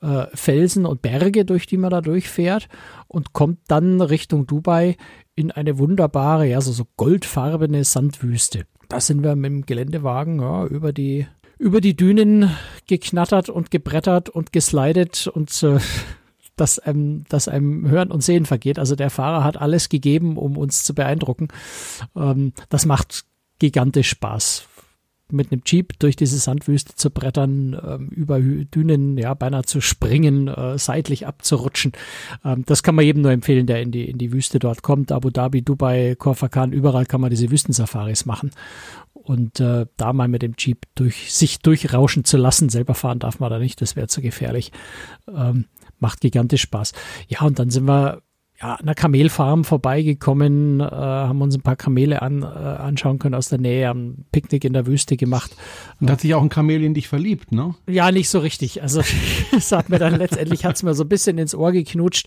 äh, 0.00 0.26
Felsen 0.34 0.86
und 0.86 1.02
Berge, 1.02 1.44
durch 1.44 1.66
die 1.66 1.76
man 1.76 1.90
da 1.90 2.00
durchfährt 2.00 2.68
und 3.06 3.32
kommt 3.32 3.58
dann 3.68 4.00
Richtung 4.00 4.46
Dubai 4.46 4.96
in 5.34 5.50
eine 5.50 5.78
wunderbare, 5.78 6.46
ja, 6.46 6.60
so, 6.60 6.72
so 6.72 6.86
goldfarbene 6.96 7.84
Sandwüste. 7.84 8.66
Da 8.88 9.00
sind 9.00 9.22
wir 9.22 9.36
mit 9.36 9.50
dem 9.50 9.66
Geländewagen 9.66 10.40
ja, 10.40 10.66
über 10.66 10.92
die 10.92 11.26
über 11.58 11.80
die 11.80 11.96
Dünen 11.96 12.50
geknattert 12.86 13.48
und 13.48 13.72
gebrettert 13.72 14.28
und 14.28 14.52
geslidet 14.52 15.26
und 15.26 15.62
äh, 15.62 15.78
dass, 16.56 16.80
ähm, 16.84 17.24
dass 17.28 17.48
einem 17.48 17.88
Hören 17.88 18.10
und 18.10 18.22
Sehen 18.22 18.46
vergeht. 18.46 18.78
Also 18.78 18.96
der 18.96 19.10
Fahrer 19.10 19.44
hat 19.44 19.60
alles 19.60 19.88
gegeben, 19.88 20.36
um 20.36 20.56
uns 20.56 20.84
zu 20.84 20.94
beeindrucken. 20.94 21.48
Ähm, 22.16 22.52
das 22.68 22.86
macht 22.86 23.24
gigantisch 23.58 24.10
Spaß 24.10 24.68
mit 25.32 25.52
einem 25.52 25.62
Jeep 25.64 25.98
durch 25.98 26.16
diese 26.16 26.38
Sandwüste 26.38 26.94
zu 26.94 27.10
brettern, 27.10 27.78
ähm, 27.84 28.08
über 28.08 28.40
Dünen, 28.40 29.18
ja, 29.18 29.34
beinahe 29.34 29.64
zu 29.64 29.80
springen, 29.80 30.48
äh, 30.48 30.78
seitlich 30.78 31.26
abzurutschen. 31.26 31.92
Ähm, 32.44 32.64
das 32.66 32.82
kann 32.82 32.94
man 32.94 33.04
jedem 33.04 33.22
nur 33.22 33.32
empfehlen, 33.32 33.66
der 33.66 33.82
in 33.82 33.90
die, 33.90 34.08
in 34.08 34.18
die 34.18 34.32
Wüste 34.32 34.58
dort 34.58 34.82
kommt. 34.82 35.12
Abu 35.12 35.30
Dhabi, 35.30 35.62
Dubai, 35.62 36.14
Korfakan, 36.18 36.72
überall 36.72 37.06
kann 37.06 37.20
man 37.20 37.30
diese 37.30 37.50
Wüstensafaris 37.50 38.26
machen. 38.26 38.50
Und 39.12 39.60
äh, 39.60 39.86
da 39.96 40.12
mal 40.12 40.28
mit 40.28 40.42
dem 40.42 40.54
Jeep 40.56 40.86
durch 40.94 41.34
sich 41.34 41.58
durchrauschen 41.58 42.24
zu 42.24 42.38
lassen, 42.38 42.70
selber 42.70 42.94
fahren 42.94 43.18
darf 43.18 43.40
man 43.40 43.50
da 43.50 43.58
nicht, 43.58 43.80
das 43.82 43.94
wäre 43.94 44.08
zu 44.08 44.22
gefährlich. 44.22 44.72
Ähm, 45.28 45.66
macht 45.98 46.20
gigantisch 46.20 46.62
Spaß. 46.62 46.92
Ja, 47.28 47.42
und 47.42 47.58
dann 47.58 47.70
sind 47.70 47.86
wir 47.86 48.22
ja, 48.60 48.74
an 48.74 48.80
einer 48.80 48.94
Kamelfarm 48.94 49.62
vorbeigekommen, 49.62 50.80
äh, 50.80 50.84
haben 50.84 51.40
uns 51.42 51.54
ein 51.54 51.62
paar 51.62 51.76
Kamele 51.76 52.22
an, 52.22 52.42
äh, 52.42 52.46
anschauen 52.46 53.20
können 53.20 53.36
aus 53.36 53.48
der 53.48 53.60
Nähe, 53.60 53.86
haben 53.86 54.24
Picknick 54.32 54.64
in 54.64 54.72
der 54.72 54.86
Wüste 54.86 55.16
gemacht. 55.16 55.54
Und 56.00 56.10
hat 56.10 56.22
sich 56.22 56.34
auch 56.34 56.42
ein 56.42 56.48
Kamel 56.48 56.82
in 56.82 56.92
dich 56.92 57.06
verliebt, 57.06 57.52
ne? 57.52 57.76
Ja, 57.86 58.10
nicht 58.10 58.28
so 58.28 58.40
richtig. 58.40 58.82
Also 58.82 59.00
es 59.56 59.70
hat 59.70 59.90
mir 59.90 60.00
dann 60.00 60.16
letztendlich 60.16 60.64
hat's 60.64 60.82
mir 60.82 60.94
so 60.94 61.04
ein 61.04 61.08
bisschen 61.08 61.38
ins 61.38 61.54
Ohr 61.54 61.70
geknutscht 61.70 62.26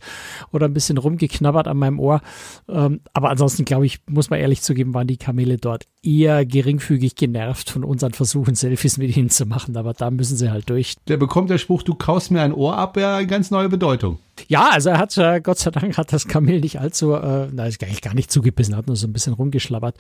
oder 0.54 0.68
ein 0.68 0.74
bisschen 0.74 0.98
rumgeknabbert 0.98 1.68
an 1.68 1.78
meinem 1.78 2.00
Ohr. 2.00 2.22
Ähm, 2.70 3.02
aber 3.12 3.30
ansonsten, 3.30 3.66
glaube 3.66 3.86
ich, 3.86 4.00
muss 4.08 4.30
man 4.30 4.40
ehrlich 4.40 4.62
zugeben, 4.62 4.94
waren 4.94 5.08
die 5.08 5.18
Kamele 5.18 5.58
dort 5.58 5.86
eher 6.02 6.46
geringfügig 6.46 7.16
genervt 7.16 7.70
von 7.70 7.84
unseren 7.84 8.14
Versuchen, 8.14 8.56
Selfies 8.56 8.98
mit 8.98 9.18
ihnen 9.18 9.30
zu 9.30 9.46
machen. 9.46 9.76
Aber 9.76 9.94
da 9.94 10.10
müssen 10.10 10.38
sie 10.38 10.50
halt 10.50 10.70
durch. 10.70 10.96
Der 11.10 11.18
bekommt 11.18 11.50
der 11.50 11.58
Spruch, 11.58 11.84
du 11.84 11.94
kaust 11.94 12.32
mir 12.32 12.42
ein 12.42 12.54
Ohr 12.54 12.78
ab, 12.78 12.96
ja, 12.96 13.18
eine 13.18 13.28
ganz 13.28 13.52
neue 13.52 13.68
Bedeutung. 13.68 14.18
Ja, 14.48 14.70
also 14.70 14.90
er 14.90 14.98
hat, 14.98 15.18
äh, 15.18 15.42
Gott 15.42 15.60
sei 15.60 15.72
Dank 15.72 15.98
hat 15.98 16.14
das 16.14 16.28
Kamel 16.28 16.60
nicht 16.62 16.80
allzu, 16.80 17.14
äh, 17.14 17.48
na, 17.52 17.66
ist 17.66 17.84
eigentlich 17.84 18.02
gar 18.02 18.14
nicht 18.14 18.32
zugebissen, 18.32 18.76
hat 18.76 18.88
nur 18.88 18.96
so 18.96 19.08
ein 19.08 19.14
bisschen 19.14 19.34
rumgeschlabbert. 19.34 19.96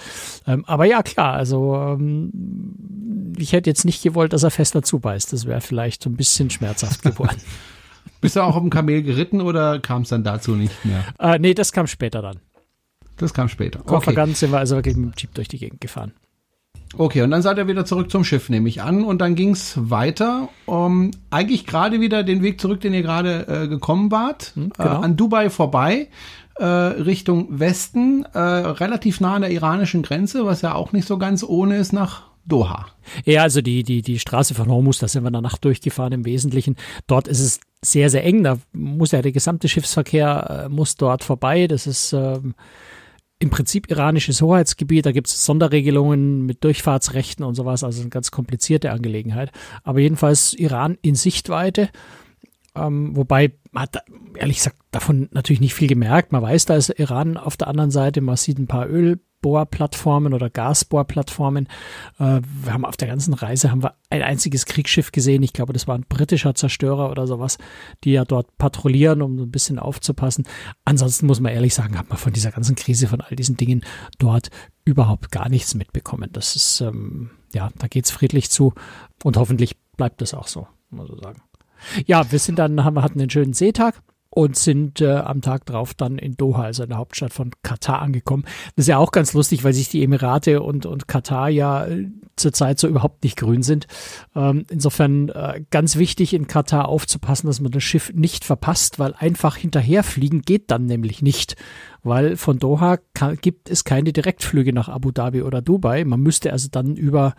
Ähm, 0.47 0.65
aber 0.65 0.85
ja, 0.85 1.03
klar, 1.03 1.33
also 1.33 1.75
ähm, 1.75 3.33
ich 3.37 3.53
hätte 3.53 3.69
jetzt 3.69 3.85
nicht 3.85 4.03
gewollt, 4.03 4.33
dass 4.33 4.43
er 4.43 4.51
fester 4.51 4.83
zubeißt. 4.83 5.33
Das 5.33 5.45
wäre 5.45 5.61
vielleicht 5.61 6.03
so 6.03 6.09
ein 6.09 6.15
bisschen 6.15 6.49
schmerzhaft 6.49 7.01
geworden. 7.03 7.37
Bist 8.19 8.35
du 8.35 8.41
auch 8.41 8.55
auf 8.55 8.61
dem 8.61 8.69
Kamel 8.69 9.03
geritten 9.03 9.41
oder 9.41 9.79
kam 9.79 10.03
es 10.03 10.09
dann 10.09 10.23
dazu 10.23 10.55
nicht 10.55 10.85
mehr? 10.85 11.05
Äh, 11.19 11.39
nee, 11.39 11.53
das 11.53 11.71
kam 11.71 11.87
später 11.87 12.21
dann. 12.21 12.39
Das 13.17 13.33
kam 13.33 13.49
später. 13.49 13.79
Koffergan 13.79 14.29
okay. 14.29 14.35
sind 14.35 14.51
wir 14.51 14.59
also 14.59 14.75
wirklich 14.75 14.95
mit 14.95 15.11
dem 15.11 15.13
Jeep 15.17 15.33
durch 15.35 15.47
die 15.47 15.59
Gegend 15.59 15.81
gefahren. 15.81 16.13
Okay, 16.97 17.21
und 17.21 17.31
dann 17.31 17.41
seid 17.41 17.57
ihr 17.57 17.67
wieder 17.67 17.85
zurück 17.85 18.11
zum 18.11 18.23
Schiff, 18.23 18.49
nehme 18.49 18.67
ich 18.67 18.81
an. 18.81 19.03
Und 19.03 19.19
dann 19.19 19.35
ging's 19.35 19.75
weiter. 19.77 20.49
Um, 20.65 21.11
eigentlich 21.29 21.65
gerade 21.65 22.01
wieder 22.01 22.23
den 22.23 22.43
Weg 22.43 22.59
zurück, 22.59 22.81
den 22.81 22.93
ihr 22.93 23.01
gerade 23.01 23.47
äh, 23.47 23.67
gekommen 23.67 24.11
wart, 24.11 24.51
hm, 24.55 24.71
genau. 24.77 24.89
äh, 24.89 25.05
an 25.05 25.15
Dubai 25.15 25.49
vorbei. 25.49 26.09
Äh, 26.55 26.65
Richtung 26.65 27.59
Westen, 27.59 28.25
äh, 28.33 28.39
relativ 28.39 29.21
nah 29.21 29.35
an 29.35 29.41
der 29.41 29.51
iranischen 29.51 30.03
Grenze, 30.03 30.45
was 30.45 30.61
ja 30.61 30.75
auch 30.75 30.91
nicht 30.91 31.07
so 31.07 31.17
ganz 31.17 31.43
ohne 31.43 31.77
ist 31.77 31.93
nach 31.93 32.23
Doha. 32.45 32.87
Ja, 33.25 33.43
also 33.43 33.61
die, 33.61 33.83
die, 33.83 34.01
die 34.01 34.19
Straße 34.19 34.53
von 34.53 34.69
Hormuz, 34.69 34.99
da 34.99 35.07
sind 35.07 35.23
wir 35.23 35.27
in 35.27 35.33
der 35.33 35.41
Nacht 35.41 35.63
durchgefahren 35.63 36.13
im 36.13 36.25
Wesentlichen. 36.25 36.75
Dort 37.07 37.27
ist 37.27 37.39
es 37.39 37.59
sehr, 37.81 38.09
sehr 38.09 38.23
eng. 38.25 38.43
Da 38.43 38.57
muss 38.73 39.11
ja 39.11 39.21
der 39.21 39.31
gesamte 39.31 39.69
Schiffsverkehr 39.69 40.65
äh, 40.65 40.69
muss 40.69 40.95
dort 40.95 41.23
vorbei. 41.23 41.67
Das 41.67 41.87
ist 41.87 42.13
ähm, 42.13 42.53
im 43.41 43.49
Prinzip 43.49 43.89
iranisches 43.89 44.41
Hoheitsgebiet, 44.41 45.05
da 45.05 45.11
gibt 45.11 45.27
es 45.27 45.43
Sonderregelungen 45.43 46.45
mit 46.45 46.63
Durchfahrtsrechten 46.63 47.43
und 47.43 47.55
sowas, 47.55 47.83
also 47.83 48.01
eine 48.01 48.11
ganz 48.11 48.29
komplizierte 48.29 48.91
Angelegenheit. 48.91 49.51
Aber 49.83 49.99
jedenfalls 49.99 50.53
Iran 50.53 50.99
in 51.01 51.15
Sichtweite, 51.15 51.89
ähm, 52.75 53.15
wobei 53.15 53.53
man 53.71 53.83
hat 53.83 54.03
ehrlich 54.35 54.57
gesagt 54.57 54.77
davon 54.91 55.27
natürlich 55.31 55.59
nicht 55.59 55.73
viel 55.73 55.87
gemerkt. 55.87 56.31
Man 56.31 56.43
weiß, 56.43 56.65
da 56.65 56.75
ist 56.75 56.89
Iran 56.89 57.35
auf 57.35 57.57
der 57.57 57.67
anderen 57.67 57.89
Seite, 57.89 58.21
man 58.21 58.37
sieht 58.37 58.59
ein 58.59 58.67
paar 58.67 58.87
Öl, 58.87 59.19
Bohrplattformen 59.41 60.33
oder 60.33 60.49
Gasbohrplattformen. 60.49 61.67
Äh, 62.19 62.41
wir 62.63 62.73
haben 62.73 62.85
auf 62.85 62.97
der 62.97 63.07
ganzen 63.07 63.33
Reise 63.33 63.71
haben 63.71 63.83
wir 63.83 63.95
ein 64.09 64.21
einziges 64.21 64.65
Kriegsschiff 64.65 65.11
gesehen. 65.11 65.43
Ich 65.43 65.53
glaube, 65.53 65.73
das 65.73 65.87
war 65.87 65.97
ein 65.97 66.05
britischer 66.07 66.55
Zerstörer 66.55 67.09
oder 67.09 67.27
sowas, 67.27 67.57
die 68.03 68.11
ja 68.11 68.25
dort 68.25 68.57
patrouillieren, 68.57 69.21
um 69.21 69.37
ein 69.37 69.51
bisschen 69.51 69.79
aufzupassen. 69.79 70.45
Ansonsten 70.85 71.25
muss 71.25 71.39
man 71.39 71.53
ehrlich 71.53 71.73
sagen, 71.73 71.97
hat 71.97 72.09
man 72.09 72.17
von 72.17 72.33
dieser 72.33 72.51
ganzen 72.51 72.75
Krise, 72.75 73.07
von 73.07 73.21
all 73.21 73.35
diesen 73.35 73.57
Dingen 73.57 73.83
dort 74.19 74.49
überhaupt 74.85 75.31
gar 75.31 75.49
nichts 75.49 75.75
mitbekommen. 75.75 76.29
Das 76.33 76.55
ist, 76.55 76.81
ähm, 76.81 77.31
ja, 77.53 77.69
da 77.77 77.87
geht's 77.87 78.11
friedlich 78.11 78.49
zu 78.49 78.73
und 79.23 79.37
hoffentlich 79.37 79.77
bleibt 79.97 80.21
das 80.21 80.33
auch 80.33 80.47
so, 80.47 80.67
muss 80.89 81.07
man 81.07 81.07
so 81.07 81.21
sagen. 81.21 81.41
Ja, 82.05 82.31
wir 82.31 82.39
sind 82.39 82.59
dann, 82.59 82.83
haben, 82.83 82.95
wir 82.95 83.03
hatten 83.03 83.19
einen 83.19 83.29
schönen 83.29 83.53
Seetag 83.53 84.01
und 84.33 84.55
sind 84.55 85.01
äh, 85.01 85.17
am 85.17 85.41
Tag 85.41 85.65
drauf 85.65 85.93
dann 85.93 86.17
in 86.17 86.37
Doha, 86.37 86.63
also 86.63 86.83
in 86.83 86.89
der 86.89 86.97
Hauptstadt 86.97 87.33
von 87.33 87.51
Katar, 87.63 88.01
angekommen. 88.01 88.43
Das 88.75 88.85
ist 88.85 88.87
ja 88.87 88.97
auch 88.97 89.11
ganz 89.11 89.33
lustig, 89.33 89.65
weil 89.65 89.73
sich 89.73 89.89
die 89.89 90.03
Emirate 90.03 90.61
und, 90.61 90.85
und 90.85 91.09
Katar 91.09 91.49
ja 91.49 91.85
äh, 91.85 92.07
zurzeit 92.37 92.79
so 92.79 92.87
überhaupt 92.87 93.25
nicht 93.25 93.37
grün 93.37 93.61
sind. 93.61 93.87
Ähm, 94.33 94.65
insofern 94.69 95.27
äh, 95.29 95.61
ganz 95.69 95.97
wichtig 95.97 96.33
in 96.33 96.47
Katar 96.47 96.87
aufzupassen, 96.87 97.47
dass 97.47 97.59
man 97.59 97.73
das 97.73 97.83
Schiff 97.83 98.13
nicht 98.13 98.45
verpasst, 98.45 98.99
weil 98.99 99.13
einfach 99.13 99.57
hinterherfliegen 99.57 100.43
geht 100.43 100.71
dann 100.71 100.85
nämlich 100.85 101.21
nicht. 101.21 101.57
Weil 102.01 102.37
von 102.37 102.57
Doha 102.57 102.99
kann, 103.13 103.35
gibt 103.35 103.69
es 103.69 103.83
keine 103.83 104.13
Direktflüge 104.13 104.71
nach 104.71 104.87
Abu 104.87 105.11
Dhabi 105.11 105.41
oder 105.41 105.61
Dubai. 105.61 106.05
Man 106.05 106.21
müsste 106.21 106.53
also 106.53 106.69
dann 106.71 106.95
über 106.95 107.35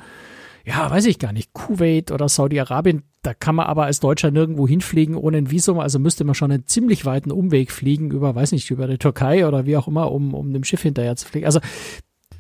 ja, 0.65 0.91
weiß 0.91 1.07
ich 1.07 1.19
gar 1.19 1.33
nicht, 1.33 1.53
Kuwait 1.53 2.11
oder 2.11 2.29
Saudi-Arabien, 2.29 3.03
da 3.23 3.35
kann 3.35 3.55
man 3.55 3.67
aber 3.67 3.85
als 3.85 4.01
Deutscher 4.01 4.31
nirgendwo 4.31 4.67
hinfliegen 4.67 5.17
ohne 5.17 5.39
ein 5.39 5.51
Visum, 5.51 5.79
also 5.79 5.99
müsste 5.99 6.25
man 6.25 6.35
schon 6.35 6.53
einen 6.53 6.67
ziemlich 6.67 7.05
weiten 7.05 7.31
Umweg 7.31 7.73
fliegen 7.73 8.11
über, 8.11 8.35
weiß 8.35 8.53
nicht, 8.53 8.71
über 8.71 8.87
die 8.87 8.99
Türkei 8.99 9.47
oder 9.47 9.67
wie 9.67 9.77
auch 9.77 9.89
immer, 9.89 10.11
um, 10.11 10.35
um 10.35 10.53
dem 10.53 10.65
Schiff 10.65 10.83
hinterher 10.83 11.17
zu 11.17 11.27
fliegen. 11.27 11.47
Also 11.47 11.61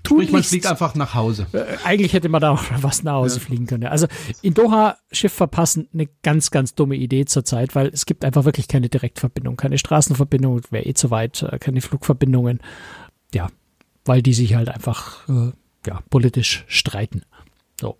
Sprich, 0.04 0.32
man 0.32 0.42
fliegt 0.42 0.66
einfach 0.66 0.94
nach 0.94 1.14
Hause. 1.14 1.46
Äh, 1.52 1.64
eigentlich 1.84 2.12
hätte 2.12 2.28
man 2.28 2.40
da 2.40 2.50
auch 2.50 2.62
was 2.80 3.02
nach 3.02 3.14
Hause 3.14 3.38
ja. 3.38 3.46
fliegen 3.46 3.66
können. 3.66 3.86
Also 3.86 4.06
in 4.42 4.52
Doha 4.52 4.96
Schiff 5.10 5.32
verpassen, 5.32 5.88
eine 5.92 6.08
ganz, 6.22 6.50
ganz 6.50 6.74
dumme 6.74 6.96
Idee 6.96 7.24
zurzeit, 7.24 7.74
weil 7.74 7.88
es 7.88 8.04
gibt 8.04 8.24
einfach 8.24 8.44
wirklich 8.44 8.68
keine 8.68 8.88
Direktverbindung, 8.88 9.56
keine 9.56 9.78
Straßenverbindung, 9.78 10.62
wäre 10.70 10.84
eh 10.84 10.94
zu 10.94 11.10
weit, 11.10 11.42
äh, 11.42 11.58
keine 11.58 11.80
Flugverbindungen. 11.80 12.60
Ja, 13.32 13.48
weil 14.04 14.22
die 14.22 14.34
sich 14.34 14.54
halt 14.54 14.68
einfach 14.68 15.28
äh, 15.28 15.52
ja, 15.86 16.00
politisch 16.10 16.64
streiten. 16.66 17.22
So. 17.82 17.96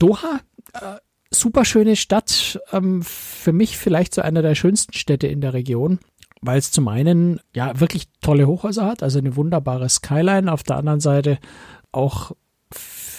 Doha, 0.00 0.40
äh, 0.74 0.96
super 1.30 1.64
schöne 1.64 1.94
Stadt, 1.94 2.60
ähm, 2.72 3.02
für 3.02 3.52
mich 3.52 3.78
vielleicht 3.78 4.14
so 4.14 4.20
einer 4.20 4.42
der 4.42 4.56
schönsten 4.56 4.94
Städte 4.94 5.28
in 5.28 5.40
der 5.40 5.54
Region, 5.54 6.00
weil 6.40 6.58
es 6.58 6.72
zum 6.72 6.88
einen 6.88 7.38
ja 7.54 7.78
wirklich 7.78 8.08
tolle 8.20 8.48
Hochhäuser 8.48 8.84
hat, 8.84 9.04
also 9.04 9.20
eine 9.20 9.36
wunderbare 9.36 9.88
Skyline, 9.88 10.52
auf 10.52 10.64
der 10.64 10.76
anderen 10.76 10.98
Seite 10.98 11.38
auch 11.92 12.32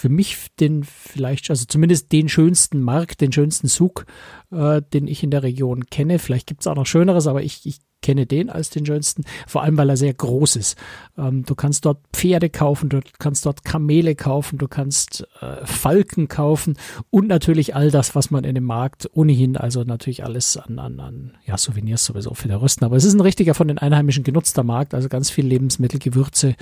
für 0.04 0.10
mich 0.10 0.48
den 0.60 0.84
vielleicht, 0.84 1.48
also 1.48 1.64
zumindest 1.64 2.12
den 2.12 2.28
schönsten 2.28 2.82
Markt, 2.82 3.22
den 3.22 3.32
schönsten 3.32 3.68
Zug, 3.68 4.04
äh, 4.50 4.82
den 4.92 5.06
ich 5.06 5.22
in 5.22 5.30
der 5.30 5.42
Region 5.42 5.86
kenne. 5.86 6.18
Vielleicht 6.18 6.46
gibt 6.46 6.60
es 6.60 6.66
auch 6.66 6.74
noch 6.74 6.84
Schöneres, 6.84 7.26
aber 7.26 7.42
ich, 7.42 7.64
ich 7.64 7.78
kenne 8.02 8.26
den 8.26 8.50
als 8.50 8.68
den 8.68 8.84
schönsten, 8.84 9.24
vor 9.46 9.62
allem 9.62 9.78
weil 9.78 9.88
er 9.88 9.96
sehr 9.96 10.12
groß 10.12 10.56
ist. 10.56 10.76
Ähm, 11.16 11.46
du 11.46 11.54
kannst 11.54 11.86
dort 11.86 12.00
Pferde 12.12 12.50
kaufen, 12.50 12.90
du 12.90 13.00
kannst 13.18 13.46
dort 13.46 13.64
Kamele 13.64 14.14
kaufen, 14.14 14.58
du 14.58 14.68
kannst 14.68 15.26
äh, 15.40 15.64
Falken 15.64 16.28
kaufen 16.28 16.76
und 17.08 17.26
natürlich 17.28 17.74
all 17.74 17.90
das, 17.90 18.14
was 18.14 18.30
man 18.30 18.44
in 18.44 18.56
dem 18.56 18.64
Markt 18.64 19.08
ohnehin, 19.14 19.56
also 19.56 19.84
natürlich 19.84 20.22
alles 20.22 20.58
an, 20.58 20.78
an, 20.78 21.00
an 21.00 21.32
ja, 21.46 21.56
Souvenirs 21.56 22.04
sowieso 22.04 22.34
für 22.34 22.48
der 22.48 22.60
Rüsten. 22.60 22.84
Aber 22.84 22.96
es 22.96 23.04
ist 23.04 23.14
ein 23.14 23.22
richtiger 23.22 23.54
von 23.54 23.68
den 23.68 23.78
Einheimischen 23.78 24.22
genutzter 24.22 24.64
Markt, 24.64 24.92
also 24.92 25.08
ganz 25.08 25.30
viel 25.30 25.46
Lebensmittel, 25.46 25.98
Gewürze, 25.98 26.56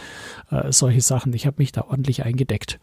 äh, 0.53 0.71
solche 0.71 1.01
Sachen. 1.01 1.33
Ich 1.33 1.45
habe 1.49 1.57
mich 1.59 1.73
da 1.73 1.83
ordentlich 1.83 2.23
eingedeckt. 2.23 2.79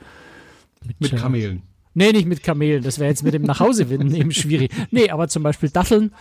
Mit, 0.85 0.99
mit 1.01 1.15
Kamelen. 1.15 1.63
Nee, 1.93 2.11
nicht 2.11 2.27
mit 2.27 2.43
Kamelen. 2.43 2.83
Das 2.83 2.99
wäre 2.99 3.09
jetzt 3.09 3.23
mit 3.23 3.33
dem 3.33 3.43
Nachhausewinden 3.43 4.15
eben 4.15 4.31
schwierig. 4.31 4.71
Nee, 4.91 5.09
aber 5.09 5.27
zum 5.27 5.43
Beispiel 5.43 5.69
Datteln. 5.69 6.13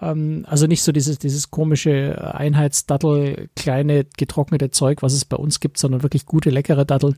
Ähm, 0.00 0.46
also 0.48 0.66
nicht 0.66 0.82
so 0.82 0.92
dieses, 0.92 1.18
dieses 1.18 1.50
komische 1.50 2.34
Einheitsdattel, 2.34 3.48
kleine 3.56 4.06
getrocknete 4.16 4.70
Zeug, 4.70 5.02
was 5.02 5.12
es 5.12 5.24
bei 5.24 5.36
uns 5.36 5.60
gibt, 5.60 5.78
sondern 5.78 6.02
wirklich 6.02 6.26
gute, 6.26 6.50
leckere 6.50 6.84
Datteln. 6.84 7.16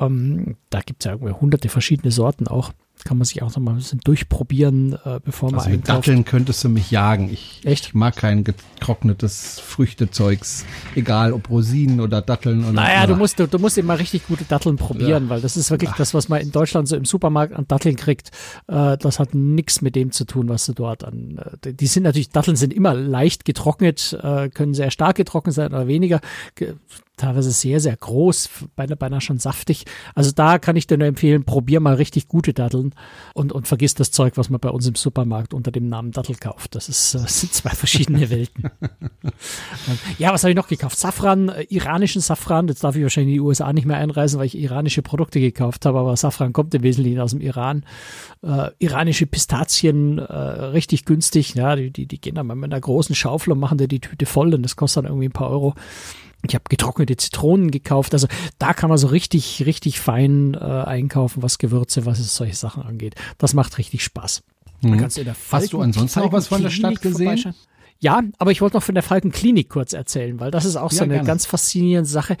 Ähm, 0.00 0.56
da 0.70 0.80
gibt 0.80 1.02
es 1.02 1.06
ja 1.06 1.12
irgendwie 1.12 1.32
hunderte 1.32 1.68
verschiedene 1.68 2.10
Sorten 2.10 2.48
auch 2.48 2.72
kann 3.04 3.18
man 3.18 3.24
sich 3.24 3.42
auch 3.42 3.54
noch 3.54 3.58
mal 3.58 3.72
ein 3.72 3.78
bisschen 3.78 4.00
durchprobieren, 4.00 4.94
äh, 5.04 5.20
bevor 5.24 5.50
man 5.50 5.60
also 5.60 5.70
mit. 5.70 5.88
Datteln 5.88 6.24
könntest 6.24 6.62
du 6.64 6.68
mich 6.68 6.90
jagen. 6.90 7.30
Ich, 7.32 7.60
Echt? 7.64 7.86
ich 7.86 7.94
mag 7.94 8.16
kein 8.16 8.44
getrocknetes 8.44 9.60
Früchtezeugs, 9.60 10.64
egal 10.94 11.32
ob 11.32 11.50
Rosinen 11.50 12.00
oder 12.00 12.22
Datteln. 12.22 12.64
Oder, 12.64 12.72
naja, 12.72 13.06
du 13.06 13.16
musst, 13.16 13.38
du, 13.38 13.46
du 13.46 13.58
musst 13.58 13.78
immer 13.78 13.98
richtig 13.98 14.26
gute 14.26 14.44
Datteln 14.44 14.76
probieren, 14.76 15.24
ja. 15.24 15.30
weil 15.30 15.40
das 15.40 15.56
ist 15.56 15.70
wirklich 15.70 15.90
Ach. 15.92 15.96
das, 15.96 16.14
was 16.14 16.28
man 16.28 16.40
in 16.40 16.52
Deutschland 16.52 16.88
so 16.88 16.96
im 16.96 17.04
Supermarkt 17.04 17.52
an 17.54 17.66
Datteln 17.68 17.96
kriegt. 17.96 18.30
Äh, 18.68 18.96
das 18.98 19.18
hat 19.18 19.34
nichts 19.34 19.82
mit 19.82 19.96
dem 19.96 20.12
zu 20.12 20.24
tun, 20.24 20.48
was 20.48 20.66
du 20.66 20.72
dort 20.72 21.04
an. 21.04 21.40
Äh, 21.64 21.72
die 21.74 21.86
sind 21.86 22.04
natürlich, 22.04 22.30
Datteln 22.30 22.56
sind 22.56 22.72
immer 22.72 22.94
leicht 22.94 23.44
getrocknet, 23.44 24.18
äh, 24.22 24.48
können 24.48 24.74
sehr 24.74 24.90
stark 24.90 25.16
getrocknet 25.16 25.54
sein 25.54 25.72
oder 25.72 25.86
weniger 25.86 26.20
teilweise 27.16 27.50
sehr, 27.50 27.78
sehr 27.78 27.96
groß, 27.96 28.48
beinahe, 28.74 28.96
beinahe 28.96 29.20
schon 29.20 29.38
saftig. 29.38 29.84
Also 30.14 30.32
da 30.32 30.58
kann 30.58 30.76
ich 30.76 30.86
dir 30.86 30.96
nur 30.96 31.06
empfehlen, 31.06 31.44
probier 31.44 31.80
mal 31.80 31.94
richtig 31.94 32.26
gute 32.26 32.54
Datteln 32.54 32.94
und, 33.34 33.52
und 33.52 33.68
vergiss 33.68 33.94
das 33.94 34.10
Zeug, 34.10 34.36
was 34.36 34.48
man 34.48 34.60
bei 34.60 34.70
uns 34.70 34.86
im 34.86 34.94
Supermarkt 34.94 35.52
unter 35.52 35.70
dem 35.70 35.88
Namen 35.88 36.12
Dattel 36.12 36.36
kauft. 36.36 36.74
Das, 36.74 36.88
ist, 36.88 37.14
das 37.14 37.40
sind 37.40 37.52
zwei 37.52 37.70
verschiedene 37.70 38.30
Welten. 38.30 38.70
ja, 40.18 40.32
was 40.32 40.42
habe 40.42 40.50
ich 40.50 40.56
noch 40.56 40.68
gekauft? 40.68 40.98
Safran, 40.98 41.50
äh, 41.50 41.64
iranischen 41.68 42.22
Safran. 42.22 42.68
Jetzt 42.68 42.82
darf 42.82 42.96
ich 42.96 43.02
wahrscheinlich 43.02 43.34
in 43.34 43.42
die 43.42 43.46
USA 43.46 43.72
nicht 43.72 43.86
mehr 43.86 43.98
einreisen, 43.98 44.38
weil 44.38 44.46
ich 44.46 44.58
iranische 44.58 45.02
Produkte 45.02 45.38
gekauft 45.38 45.86
habe, 45.86 45.98
aber 45.98 46.16
Safran 46.16 46.52
kommt 46.52 46.74
im 46.74 46.82
Wesentlichen 46.82 47.20
aus 47.20 47.32
dem 47.32 47.40
Iran. 47.40 47.84
Äh, 48.42 48.70
iranische 48.78 49.26
Pistazien, 49.26 50.18
äh, 50.18 50.22
richtig 50.22 51.04
günstig. 51.04 51.54
Ja, 51.54 51.76
die, 51.76 51.90
die, 51.90 52.06
die 52.06 52.20
gehen 52.20 52.34
dann 52.34 52.46
mal 52.46 52.54
mit 52.54 52.72
einer 52.72 52.80
großen 52.80 53.14
Schaufel 53.14 53.52
und 53.52 53.60
machen 53.60 53.78
dir 53.78 53.88
die 53.88 54.00
Tüte 54.00 54.26
voll 54.26 54.54
und 54.54 54.62
das 54.62 54.76
kostet 54.76 55.04
dann 55.04 55.10
irgendwie 55.10 55.28
ein 55.28 55.32
paar 55.32 55.50
Euro. 55.50 55.74
Ich 56.46 56.54
habe 56.54 56.64
getrocknete 56.68 57.16
Zitronen 57.16 57.70
gekauft. 57.70 58.14
Also 58.14 58.26
da 58.58 58.74
kann 58.74 58.88
man 58.88 58.98
so 58.98 59.06
richtig, 59.06 59.64
richtig 59.64 60.00
fein 60.00 60.54
äh, 60.54 60.58
einkaufen, 60.58 61.42
was 61.42 61.58
Gewürze, 61.58 62.04
was 62.04 62.18
es 62.18 62.34
solche 62.34 62.56
Sachen 62.56 62.82
angeht. 62.82 63.14
Das 63.38 63.54
macht 63.54 63.78
richtig 63.78 64.02
Spaß. 64.02 64.42
Mhm. 64.82 65.08
Hast 65.50 65.72
du 65.72 65.80
ansonsten 65.80 66.20
auch 66.20 66.32
was 66.32 66.48
von 66.48 66.62
der 66.62 66.70
Stadt 66.70 67.00
gesehen? 67.00 67.54
Ja, 68.02 68.20
aber 68.38 68.50
ich 68.50 68.60
wollte 68.60 68.76
noch 68.76 68.82
von 68.82 68.96
der 68.96 69.04
Falkenklinik 69.04 69.68
kurz 69.68 69.92
erzählen, 69.92 70.40
weil 70.40 70.50
das 70.50 70.64
ist 70.64 70.74
auch 70.74 70.90
ja, 70.90 70.98
so 70.98 71.04
eine 71.04 71.14
gerne. 71.14 71.26
ganz 71.26 71.46
faszinierende 71.46 72.10
Sache. 72.10 72.36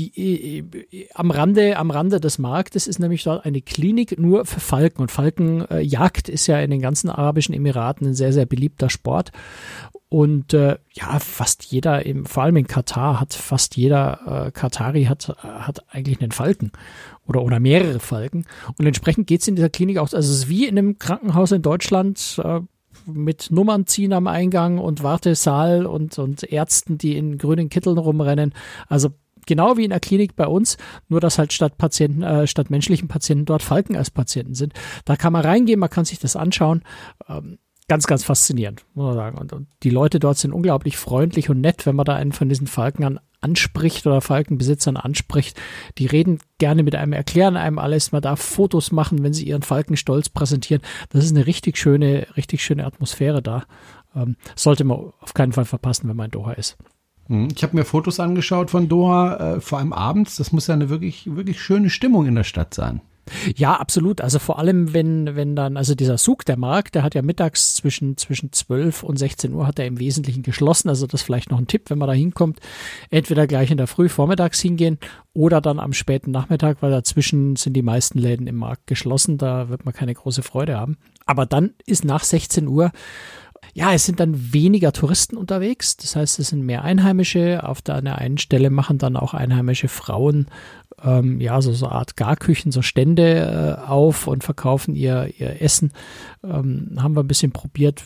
Die 0.00 0.10
äh, 0.18 0.64
äh, 0.90 1.08
am 1.14 1.30
Rande, 1.30 1.76
am 1.76 1.92
Rande 1.92 2.18
des 2.18 2.40
Marktes 2.40 2.88
ist 2.88 2.98
nämlich 2.98 3.22
dort 3.22 3.44
eine 3.44 3.62
Klinik 3.62 4.18
nur 4.18 4.44
für 4.44 4.58
Falken 4.58 5.02
und 5.02 5.12
Falkenjagd 5.12 6.28
äh, 6.28 6.32
ist 6.32 6.48
ja 6.48 6.58
in 6.58 6.72
den 6.72 6.80
ganzen 6.80 7.10
arabischen 7.10 7.54
Emiraten 7.54 8.08
ein 8.08 8.14
sehr 8.14 8.32
sehr 8.32 8.44
beliebter 8.44 8.90
Sport. 8.90 9.30
Und 10.08 10.52
äh, 10.52 10.78
ja, 10.92 11.18
fast 11.20 11.64
jeder, 11.64 12.04
im, 12.04 12.26
vor 12.26 12.42
allem 12.42 12.56
in 12.56 12.66
Katar, 12.66 13.20
hat 13.20 13.34
fast 13.34 13.76
jeder 13.76 14.46
äh, 14.46 14.50
Katari 14.50 15.04
hat, 15.04 15.28
hat 15.42 15.84
eigentlich 15.92 16.20
einen 16.20 16.32
Falken 16.32 16.72
oder, 17.26 17.42
oder 17.42 17.60
mehrere 17.60 18.00
Falken. 18.00 18.46
Und 18.78 18.86
entsprechend 18.86 19.28
geht's 19.28 19.46
in 19.46 19.54
dieser 19.54 19.70
Klinik 19.70 19.98
auch, 19.98 20.12
also 20.12 20.18
es 20.18 20.30
ist 20.30 20.48
wie 20.48 20.66
in 20.66 20.76
einem 20.76 20.98
Krankenhaus 20.98 21.52
in 21.52 21.62
Deutschland, 21.62 22.40
äh, 22.42 22.60
mit 23.06 23.50
Nummern 23.50 23.86
ziehen 23.86 24.12
am 24.12 24.26
Eingang 24.26 24.78
und 24.78 25.02
Wartesaal 25.02 25.86
und, 25.86 26.18
und 26.18 26.42
Ärzten, 26.44 26.98
die 26.98 27.16
in 27.16 27.38
grünen 27.38 27.68
Kitteln 27.68 27.98
rumrennen. 27.98 28.54
Also 28.88 29.10
genau 29.46 29.76
wie 29.76 29.84
in 29.84 29.90
der 29.90 30.00
Klinik 30.00 30.36
bei 30.36 30.46
uns, 30.46 30.76
nur 31.08 31.20
dass 31.20 31.38
halt 31.38 31.52
statt 31.52 31.76
Patienten, 31.78 32.22
äh, 32.22 32.46
statt 32.46 32.70
menschlichen 32.70 33.08
Patienten 33.08 33.44
dort 33.44 33.62
Falken 33.62 33.96
als 33.96 34.10
Patienten 34.10 34.54
sind. 34.54 34.72
Da 35.04 35.16
kann 35.16 35.32
man 35.32 35.42
reingehen, 35.42 35.80
man 35.80 35.90
kann 35.90 36.04
sich 36.04 36.18
das 36.18 36.36
anschauen. 36.36 36.82
Ähm, 37.28 37.58
ganz, 37.88 38.06
ganz 38.06 38.24
faszinierend, 38.24 38.84
muss 38.94 39.06
man 39.06 39.14
sagen. 39.14 39.38
Und, 39.38 39.52
und, 39.52 39.68
die 39.82 39.90
Leute 39.90 40.18
dort 40.18 40.38
sind 40.38 40.52
unglaublich 40.52 40.96
freundlich 40.96 41.50
und 41.50 41.60
nett, 41.60 41.86
wenn 41.86 41.96
man 41.96 42.04
da 42.04 42.14
einen 42.14 42.32
von 42.32 42.48
diesen 42.48 42.66
Falken 42.66 43.04
an, 43.04 43.20
anspricht 43.44 44.06
oder 44.06 44.20
Falkenbesitzern 44.20 44.96
anspricht. 44.96 45.60
Die 45.98 46.06
reden 46.06 46.38
gerne 46.58 46.82
mit 46.82 46.94
einem, 46.94 47.12
erklären 47.12 47.56
einem 47.56 47.78
alles. 47.78 48.10
Man 48.10 48.22
darf 48.22 48.40
Fotos 48.40 48.90
machen, 48.90 49.22
wenn 49.22 49.34
sie 49.34 49.46
ihren 49.46 49.62
Falken 49.62 49.96
stolz 49.96 50.28
präsentieren. 50.28 50.82
Das 51.10 51.24
ist 51.24 51.36
eine 51.36 51.46
richtig 51.46 51.76
schöne, 51.76 52.26
richtig 52.36 52.64
schöne 52.64 52.86
Atmosphäre 52.86 53.42
da. 53.42 53.64
Ähm, 54.16 54.36
sollte 54.56 54.84
man 54.84 55.12
auf 55.20 55.34
keinen 55.34 55.52
Fall 55.52 55.66
verpassen, 55.66 56.08
wenn 56.08 56.16
man 56.16 56.26
in 56.26 56.30
Doha 56.32 56.52
ist. 56.52 56.76
Hm, 57.26 57.48
ich 57.54 57.62
habe 57.62 57.76
mir 57.76 57.84
Fotos 57.84 58.20
angeschaut 58.20 58.70
von 58.70 58.88
Doha, 58.88 59.56
äh, 59.56 59.60
vor 59.60 59.78
allem 59.78 59.92
abends. 59.92 60.36
Das 60.36 60.52
muss 60.52 60.66
ja 60.66 60.74
eine 60.74 60.88
wirklich, 60.88 61.34
wirklich 61.34 61.60
schöne 61.60 61.90
Stimmung 61.90 62.26
in 62.26 62.34
der 62.34 62.44
Stadt 62.44 62.74
sein. 62.74 63.00
Ja, 63.56 63.76
absolut. 63.76 64.20
Also 64.20 64.38
vor 64.38 64.58
allem, 64.58 64.92
wenn, 64.92 65.36
wenn 65.36 65.56
dann, 65.56 65.76
also 65.76 65.94
dieser 65.94 66.16
Zug, 66.16 66.44
der 66.44 66.56
Markt, 66.56 66.94
der 66.94 67.02
hat 67.02 67.14
ja 67.14 67.22
mittags 67.22 67.74
zwischen, 67.74 68.16
zwischen 68.16 68.52
12 68.52 69.02
und 69.02 69.18
16 69.18 69.52
Uhr 69.52 69.66
hat 69.66 69.78
er 69.78 69.86
im 69.86 69.98
Wesentlichen 69.98 70.42
geschlossen. 70.42 70.88
Also 70.88 71.06
das 71.06 71.22
vielleicht 71.22 71.50
noch 71.50 71.58
ein 71.58 71.66
Tipp, 71.66 71.90
wenn 71.90 71.98
man 71.98 72.08
da 72.08 72.14
hinkommt. 72.14 72.60
Entweder 73.10 73.46
gleich 73.46 73.70
in 73.70 73.76
der 73.76 73.86
Früh 73.86 74.08
vormittags 74.08 74.60
hingehen 74.60 74.98
oder 75.32 75.60
dann 75.60 75.80
am 75.80 75.92
späten 75.92 76.30
Nachmittag, 76.30 76.78
weil 76.80 76.90
dazwischen 76.90 77.56
sind 77.56 77.74
die 77.74 77.82
meisten 77.82 78.18
Läden 78.18 78.46
im 78.46 78.56
Markt 78.56 78.86
geschlossen. 78.86 79.38
Da 79.38 79.68
wird 79.68 79.84
man 79.84 79.94
keine 79.94 80.14
große 80.14 80.42
Freude 80.42 80.78
haben. 80.78 80.98
Aber 81.26 81.46
dann 81.46 81.70
ist 81.86 82.04
nach 82.04 82.24
16 82.24 82.68
Uhr 82.68 82.92
ja, 83.74 83.92
es 83.92 84.06
sind 84.06 84.20
dann 84.20 84.52
weniger 84.52 84.92
Touristen 84.92 85.36
unterwegs. 85.36 85.96
Das 85.96 86.14
heißt, 86.14 86.38
es 86.38 86.48
sind 86.48 86.62
mehr 86.62 86.84
Einheimische. 86.84 87.68
Auf 87.68 87.82
der 87.82 87.96
einen 87.96 88.38
Stelle 88.38 88.70
machen 88.70 88.98
dann 88.98 89.16
auch 89.16 89.34
einheimische 89.34 89.88
Frauen 89.88 90.46
ähm, 91.02 91.40
ja 91.40 91.60
so 91.60 91.72
so 91.72 91.88
Art 91.88 92.16
Garküchen, 92.16 92.70
so 92.70 92.82
Stände 92.82 93.78
äh, 93.80 93.82
auf 93.82 94.28
und 94.28 94.44
verkaufen 94.44 94.94
ihr 94.94 95.28
ihr 95.38 95.60
Essen. 95.60 95.92
Ähm, 96.44 96.96
haben 96.98 97.16
wir 97.16 97.24
ein 97.24 97.28
bisschen 97.28 97.50
probiert. 97.50 98.04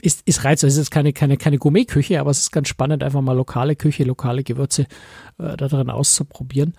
Ist, 0.00 0.22
ist 0.26 0.44
reizvoll. 0.44 0.68
Es 0.68 0.76
ist 0.76 0.90
keine, 0.90 1.12
keine, 1.12 1.36
keine 1.36 1.58
Gourmetküche, 1.58 2.20
aber 2.20 2.30
es 2.30 2.40
ist 2.40 2.52
ganz 2.52 2.68
spannend, 2.68 3.02
einfach 3.02 3.20
mal 3.20 3.36
lokale 3.36 3.76
Küche, 3.76 4.04
lokale 4.04 4.44
Gewürze 4.44 4.82
äh, 5.38 5.56
da 5.56 5.68
drin 5.68 5.90
auszuprobieren. 5.90 6.74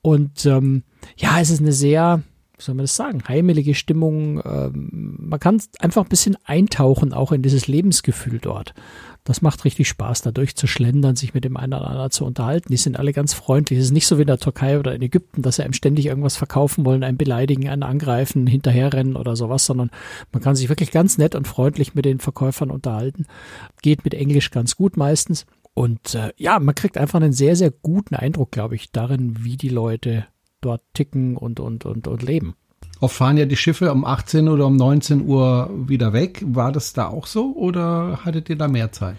Und 0.00 0.46
ähm, 0.46 0.84
ja, 1.16 1.40
es 1.40 1.50
ist 1.50 1.60
eine 1.60 1.72
sehr, 1.72 2.22
wie 2.56 2.62
soll 2.62 2.74
man 2.74 2.84
das 2.84 2.96
sagen, 2.96 3.22
heimelige 3.28 3.74
Stimmung. 3.74 4.40
Ähm, 4.44 5.16
man 5.18 5.40
kann 5.40 5.60
einfach 5.78 6.04
ein 6.04 6.08
bisschen 6.08 6.36
eintauchen, 6.44 7.12
auch 7.12 7.32
in 7.32 7.42
dieses 7.42 7.66
Lebensgefühl 7.66 8.38
dort. 8.38 8.74
Das 9.24 9.42
macht 9.42 9.64
richtig 9.64 9.88
Spaß, 9.88 10.22
da 10.22 10.30
durchzuschlendern, 10.30 11.16
sich 11.16 11.34
mit 11.34 11.44
dem 11.44 11.56
einen 11.56 11.74
oder 11.74 11.88
anderen 11.88 12.12
zu 12.12 12.24
unterhalten. 12.24 12.68
Die 12.70 12.76
sind 12.76 12.96
alle 12.96 13.12
ganz 13.12 13.34
freundlich. 13.34 13.78
Es 13.78 13.86
ist 13.86 13.90
nicht 13.90 14.06
so 14.06 14.18
wie 14.18 14.22
in 14.22 14.28
der 14.28 14.38
Türkei 14.38 14.78
oder 14.78 14.94
in 14.94 15.02
Ägypten, 15.02 15.42
dass 15.42 15.56
sie 15.56 15.64
einem 15.64 15.72
ständig 15.72 16.06
irgendwas 16.06 16.36
verkaufen 16.36 16.84
wollen, 16.84 17.02
einen 17.02 17.18
beleidigen, 17.18 17.68
einen 17.68 17.82
angreifen, 17.82 18.46
hinterherrennen 18.46 19.16
oder 19.16 19.34
sowas, 19.34 19.66
sondern 19.66 19.90
man 20.32 20.42
kann 20.42 20.54
sich 20.54 20.68
wirklich 20.68 20.92
ganz 20.92 21.18
nett 21.18 21.34
und 21.34 21.48
freundlich 21.48 21.94
mit 21.94 22.04
den 22.04 22.20
Verkäufern 22.20 22.70
unterhalten. 22.70 23.26
Geht 23.82 24.04
mit 24.04 24.14
Englisch 24.14 24.52
ganz 24.52 24.76
gut 24.76 24.96
meistens. 24.96 25.44
Und 25.74 26.14
äh, 26.14 26.32
ja, 26.36 26.58
man 26.60 26.74
kriegt 26.76 26.96
einfach 26.96 27.20
einen 27.20 27.32
sehr, 27.32 27.56
sehr 27.56 27.70
guten 27.70 28.14
Eindruck, 28.14 28.52
glaube 28.52 28.76
ich, 28.76 28.92
darin, 28.92 29.44
wie 29.44 29.56
die 29.56 29.68
Leute 29.68 30.26
dort 30.60 30.82
ticken 30.94 31.36
und, 31.36 31.60
und, 31.60 31.84
und, 31.84 32.06
und 32.06 32.22
leben. 32.22 32.54
Oft 32.98 33.14
fahren 33.14 33.36
ja 33.36 33.44
die 33.44 33.56
Schiffe 33.56 33.92
um 33.92 34.06
18 34.06 34.48
oder 34.48 34.66
um 34.66 34.76
19 34.76 35.26
Uhr 35.26 35.70
wieder 35.86 36.14
weg. 36.14 36.42
War 36.46 36.72
das 36.72 36.94
da 36.94 37.08
auch 37.08 37.26
so 37.26 37.54
oder 37.54 38.20
hattet 38.24 38.48
ihr 38.48 38.56
da 38.56 38.68
mehr 38.68 38.90
Zeit? 38.90 39.16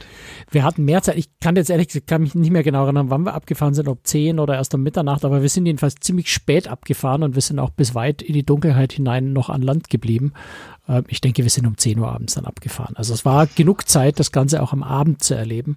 Wir 0.49 0.63
hatten 0.63 0.83
mehr 0.83 1.03
Zeit. 1.03 1.17
Ich 1.17 1.29
kann 1.39 1.55
jetzt 1.55 1.69
ehrlich 1.69 1.89
gesagt, 1.89 2.07
kann 2.07 2.23
mich 2.23 2.33
nicht 2.33 2.49
mehr 2.49 2.63
genau 2.63 2.85
erinnern, 2.85 3.11
wann 3.11 3.21
wir 3.23 3.35
abgefahren 3.35 3.75
sind, 3.75 3.87
ob 3.87 4.07
10 4.07 4.39
oder 4.39 4.55
erst 4.55 4.73
um 4.73 4.81
Mitternacht, 4.81 5.23
aber 5.23 5.43
wir 5.43 5.49
sind 5.49 5.67
jedenfalls 5.67 5.95
ziemlich 5.99 6.33
spät 6.33 6.67
abgefahren 6.67 7.21
und 7.21 7.35
wir 7.35 7.41
sind 7.43 7.59
auch 7.59 7.69
bis 7.69 7.93
weit 7.93 8.23
in 8.23 8.33
die 8.33 8.45
Dunkelheit 8.45 8.93
hinein 8.93 9.31
noch 9.31 9.49
an 9.49 9.61
Land 9.61 9.91
geblieben. 9.91 10.33
Ähm, 10.89 11.03
ich 11.07 11.21
denke, 11.21 11.43
wir 11.43 11.51
sind 11.51 11.67
um 11.67 11.77
10 11.77 11.99
Uhr 11.99 12.11
abends 12.11 12.33
dann 12.33 12.45
abgefahren. 12.45 12.95
Also 12.97 13.13
es 13.13 13.25
war 13.25 13.45
genug 13.45 13.87
Zeit, 13.87 14.19
das 14.19 14.31
Ganze 14.31 14.63
auch 14.63 14.73
am 14.73 14.81
Abend 14.81 15.21
zu 15.21 15.35
erleben 15.35 15.75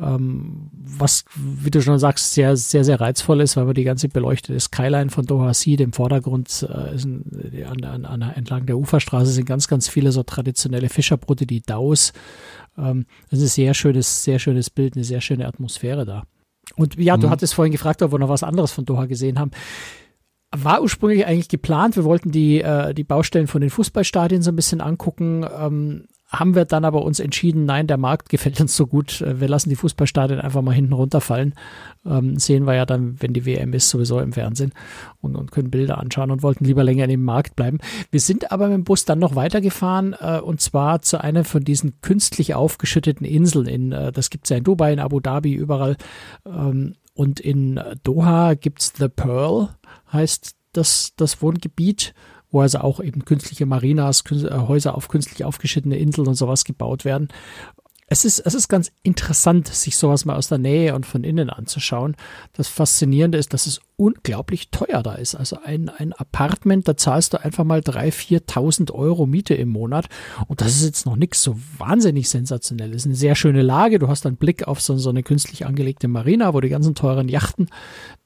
ähm, 0.00 0.70
was, 0.72 1.24
wie 1.34 1.70
du 1.70 1.82
schon 1.82 1.98
sagst, 1.98 2.34
sehr, 2.34 2.56
sehr, 2.56 2.84
sehr 2.84 3.00
reizvoll 3.00 3.40
ist, 3.40 3.56
weil 3.56 3.64
man 3.64 3.74
die 3.74 3.84
ganze 3.84 4.08
beleuchtete 4.08 4.58
Skyline 4.58 5.10
von 5.10 5.26
Doha 5.26 5.54
sieht. 5.54 5.80
Im 5.80 5.92
Vordergrund 5.92 6.48
äh, 6.48 6.96
sind, 6.96 7.24
an, 7.66 7.84
an, 7.84 8.04
an, 8.04 8.22
entlang 8.22 8.66
der 8.66 8.78
Uferstraße 8.78 9.30
sind 9.30 9.46
ganz, 9.46 9.68
ganz 9.68 9.88
viele 9.88 10.12
so 10.12 10.22
traditionelle 10.22 10.88
Fischerbrote, 10.88 11.46
die 11.46 11.62
Daus. 11.62 12.12
Ähm, 12.78 13.06
das 13.30 13.40
ist 13.40 13.52
ein 13.52 13.64
sehr 13.64 13.74
schönes, 13.74 14.24
sehr 14.24 14.38
schönes 14.38 14.70
Bild, 14.70 14.94
eine 14.94 15.04
sehr 15.04 15.20
schöne 15.20 15.46
Atmosphäre 15.46 16.04
da. 16.04 16.24
Und 16.76 16.96
ja, 16.96 17.16
mhm. 17.16 17.22
du 17.22 17.30
hattest 17.30 17.54
vorhin 17.54 17.72
gefragt, 17.72 18.02
ob 18.02 18.12
wir 18.12 18.18
noch 18.18 18.28
was 18.28 18.42
anderes 18.42 18.72
von 18.72 18.84
Doha 18.84 19.06
gesehen 19.06 19.38
haben 19.38 19.50
war 20.52 20.82
ursprünglich 20.82 21.26
eigentlich 21.26 21.48
geplant. 21.48 21.96
Wir 21.96 22.04
wollten 22.04 22.32
die, 22.32 22.60
äh, 22.60 22.92
die 22.92 23.04
Baustellen 23.04 23.46
von 23.46 23.60
den 23.60 23.70
Fußballstadien 23.70 24.42
so 24.42 24.50
ein 24.50 24.56
bisschen 24.56 24.80
angucken. 24.80 25.46
Ähm, 25.56 26.06
haben 26.30 26.54
wir 26.54 26.64
dann 26.64 26.84
aber 26.84 27.02
uns 27.02 27.18
entschieden, 27.18 27.64
nein, 27.64 27.88
der 27.88 27.96
Markt 27.96 28.28
gefällt 28.28 28.60
uns 28.60 28.76
so 28.76 28.86
gut, 28.86 29.20
äh, 29.20 29.40
wir 29.40 29.48
lassen 29.48 29.68
die 29.68 29.76
Fußballstadien 29.76 30.40
einfach 30.40 30.62
mal 30.62 30.74
hinten 30.74 30.92
runterfallen. 30.92 31.54
Ähm, 32.06 32.38
sehen 32.38 32.66
wir 32.66 32.74
ja 32.74 32.86
dann, 32.86 33.20
wenn 33.20 33.32
die 33.32 33.44
WM 33.44 33.72
ist, 33.72 33.90
sowieso 33.90 34.20
im 34.20 34.32
Fernsehen 34.32 34.72
und, 35.20 35.34
und 35.34 35.50
können 35.50 35.70
Bilder 35.70 35.98
anschauen 35.98 36.30
und 36.30 36.42
wollten 36.42 36.64
lieber 36.64 36.84
länger 36.84 37.04
in 37.04 37.10
dem 37.10 37.24
Markt 37.24 37.56
bleiben. 37.56 37.78
Wir 38.10 38.20
sind 38.20 38.52
aber 38.52 38.68
mit 38.68 38.76
dem 38.76 38.84
Bus 38.84 39.04
dann 39.04 39.18
noch 39.18 39.34
weitergefahren 39.34 40.14
äh, 40.18 40.40
und 40.40 40.60
zwar 40.60 41.02
zu 41.02 41.20
einer 41.20 41.44
von 41.44 41.64
diesen 41.64 42.00
künstlich 42.00 42.54
aufgeschütteten 42.54 43.26
Inseln. 43.26 43.66
In, 43.66 43.92
äh, 43.92 44.12
das 44.12 44.30
gibt's 44.30 44.50
ja 44.50 44.56
in 44.56 44.64
Dubai, 44.64 44.92
in 44.92 45.00
Abu 45.00 45.18
Dhabi, 45.18 45.52
überall. 45.52 45.96
Ähm, 46.46 46.94
und 47.14 47.40
in 47.40 47.80
Doha 48.04 48.54
gibt's 48.54 48.92
The 48.96 49.08
Pearl, 49.08 49.70
heißt 50.12 50.54
das, 50.72 51.12
das 51.16 51.42
Wohngebiet 51.42 52.14
wo 52.50 52.60
also 52.60 52.78
auch 52.78 53.00
eben 53.00 53.24
künstliche 53.24 53.66
Marinas, 53.66 54.24
äh, 54.30 54.50
Häuser 54.50 54.94
auf 54.94 55.08
künstlich 55.08 55.44
aufgeschittene 55.44 55.96
Inseln 55.96 56.28
und 56.28 56.34
sowas 56.34 56.64
gebaut 56.64 57.04
werden. 57.04 57.28
Es 58.12 58.24
ist, 58.24 58.40
es 58.40 58.54
ist 58.54 58.66
ganz 58.66 58.90
interessant, 59.04 59.68
sich 59.68 59.96
sowas 59.96 60.24
mal 60.24 60.34
aus 60.34 60.48
der 60.48 60.58
Nähe 60.58 60.96
und 60.96 61.06
von 61.06 61.22
innen 61.22 61.48
anzuschauen. 61.48 62.16
Das 62.54 62.66
Faszinierende 62.66 63.38
ist, 63.38 63.54
dass 63.54 63.68
es 63.68 63.80
unglaublich 63.94 64.72
teuer 64.72 65.04
da 65.04 65.14
ist. 65.14 65.36
Also 65.36 65.58
ein, 65.62 65.88
ein 65.90 66.12
Apartment, 66.14 66.88
da 66.88 66.96
zahlst 66.96 67.34
du 67.34 67.40
einfach 67.40 67.62
mal 67.62 67.78
3.000, 67.78 68.48
4.000 68.48 68.92
Euro 68.92 69.26
Miete 69.26 69.54
im 69.54 69.68
Monat. 69.68 70.08
Und 70.48 70.60
das 70.60 70.74
ist 70.74 70.84
jetzt 70.84 71.06
noch 71.06 71.14
nichts 71.14 71.40
so 71.40 71.56
wahnsinnig 71.78 72.28
sensationell. 72.28 72.90
Es 72.90 73.02
ist 73.02 73.06
eine 73.06 73.14
sehr 73.14 73.36
schöne 73.36 73.62
Lage. 73.62 74.00
Du 74.00 74.08
hast 74.08 74.26
einen 74.26 74.36
Blick 74.36 74.66
auf 74.66 74.80
so, 74.80 74.96
so 74.96 75.10
eine 75.10 75.22
künstlich 75.22 75.64
angelegte 75.64 76.08
Marina, 76.08 76.52
wo 76.52 76.60
die 76.60 76.68
ganzen 76.68 76.96
teuren 76.96 77.28
Yachten 77.28 77.68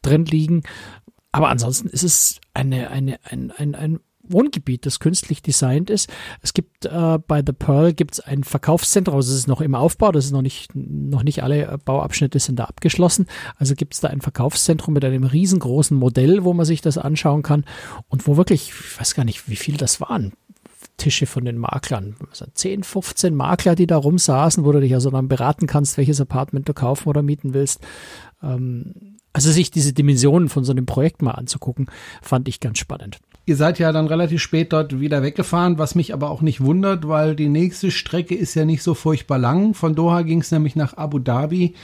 drin 0.01 0.25
liegen. 0.25 0.63
Aber 1.31 1.51
ansonsten 1.51 1.89
ist 1.89 2.05
es 2.05 2.41
eine, 2.55 2.89
eine, 2.89 3.19
ein, 3.25 3.51
ein, 3.51 3.75
ein 3.75 4.01
Wohngebiet, 4.29 4.87
das 4.87 5.01
künstlich 5.01 5.43
designt 5.43 5.91
ist. 5.91 6.11
Es 6.43 6.55
gibt 6.55 6.87
äh, 6.87 7.19
bei 7.19 7.43
The 7.45 7.53
Pearl 7.53 7.93
gibt's 7.93 8.21
ein 8.21 8.45
Verkaufszentrum, 8.45 9.17
also 9.17 9.33
es 9.33 9.39
ist 9.39 9.49
noch 9.49 9.61
im 9.61 9.75
Aufbau, 9.75 10.13
das 10.13 10.27
ist 10.27 10.33
noch 10.33 10.43
nicht, 10.43 10.75
noch 10.75 11.23
nicht 11.23 11.43
alle 11.43 11.67
äh, 11.67 11.79
Bauabschnitte 11.83 12.39
sind 12.39 12.59
da 12.59 12.65
abgeschlossen. 12.65 13.27
Also 13.57 13.75
gibt's 13.75 14.01
da 14.01 14.09
ein 14.09 14.21
Verkaufszentrum 14.21 14.95
mit 14.95 15.05
einem 15.05 15.25
riesengroßen 15.25 15.97
Modell, 15.97 16.45
wo 16.45 16.53
man 16.53 16.67
sich 16.67 16.81
das 16.81 16.99
anschauen 16.99 17.43
kann 17.43 17.65
und 18.09 18.27
wo 18.27 18.37
wirklich, 18.37 18.71
ich 18.71 19.01
weiß 19.01 19.15
gar 19.15 19.25
nicht, 19.25 19.49
wie 19.49 19.57
viel 19.57 19.77
das 19.77 20.01
waren, 20.01 20.33
Tische 20.97 21.27
von 21.27 21.45
den 21.45 21.59
Maklern. 21.59 22.17
Also 22.31 22.47
10, 22.53 22.85
15 22.85 23.35
Makler, 23.35 23.75
die 23.75 23.87
da 23.87 23.97
rumsaßen, 23.97 24.65
wo 24.65 24.73
du 24.73 24.81
dich 24.81 24.95
also 24.95 25.11
dann 25.11 25.29
beraten 25.29 25.67
kannst, 25.67 25.99
welches 25.99 26.21
Apartment 26.21 26.69
du 26.69 26.75
kaufen 26.75 27.09
oder 27.09 27.23
mieten 27.23 27.55
willst. 27.55 27.81
Ähm, 28.43 29.17
also 29.33 29.51
sich 29.51 29.71
diese 29.71 29.93
Dimensionen 29.93 30.49
von 30.49 30.65
so 30.65 30.73
einem 30.73 30.87
Projekt 30.87 31.21
mal 31.21 31.33
anzugucken, 31.33 31.91
fand 32.23 32.49
ich 32.49 32.61
ganz 32.61 32.79
spannend. 32.79 33.19
Ihr 33.47 33.57
seid 33.57 33.79
ja 33.79 33.93
dann 33.93 34.07
relativ 34.07 34.41
spät 34.41 34.73
dort 34.73 35.01
wieder 35.01 35.23
weggefahren, 35.23 35.79
was 35.79 35.95
mich 35.95 36.15
aber 36.15 36.31
auch 36.31 36.41
nicht 36.41 36.63
wundert, 36.63 37.07
weil 37.07 37.37
die 37.37 37.49
nächste 37.49 37.91
Strecke 37.91 38.35
ist 38.35 38.55
ja 38.55 38.65
nicht 38.65 38.83
so 38.83 38.95
furchtbar 38.95 39.39
lang. 39.39 39.75
Von 39.75 39.95
Doha 39.95 40.23
ging 40.23 40.41
es 40.41 40.51
nämlich 40.51 40.77
nach 40.77 40.97
Abu 40.97 41.19
Dhabi. 41.19 41.75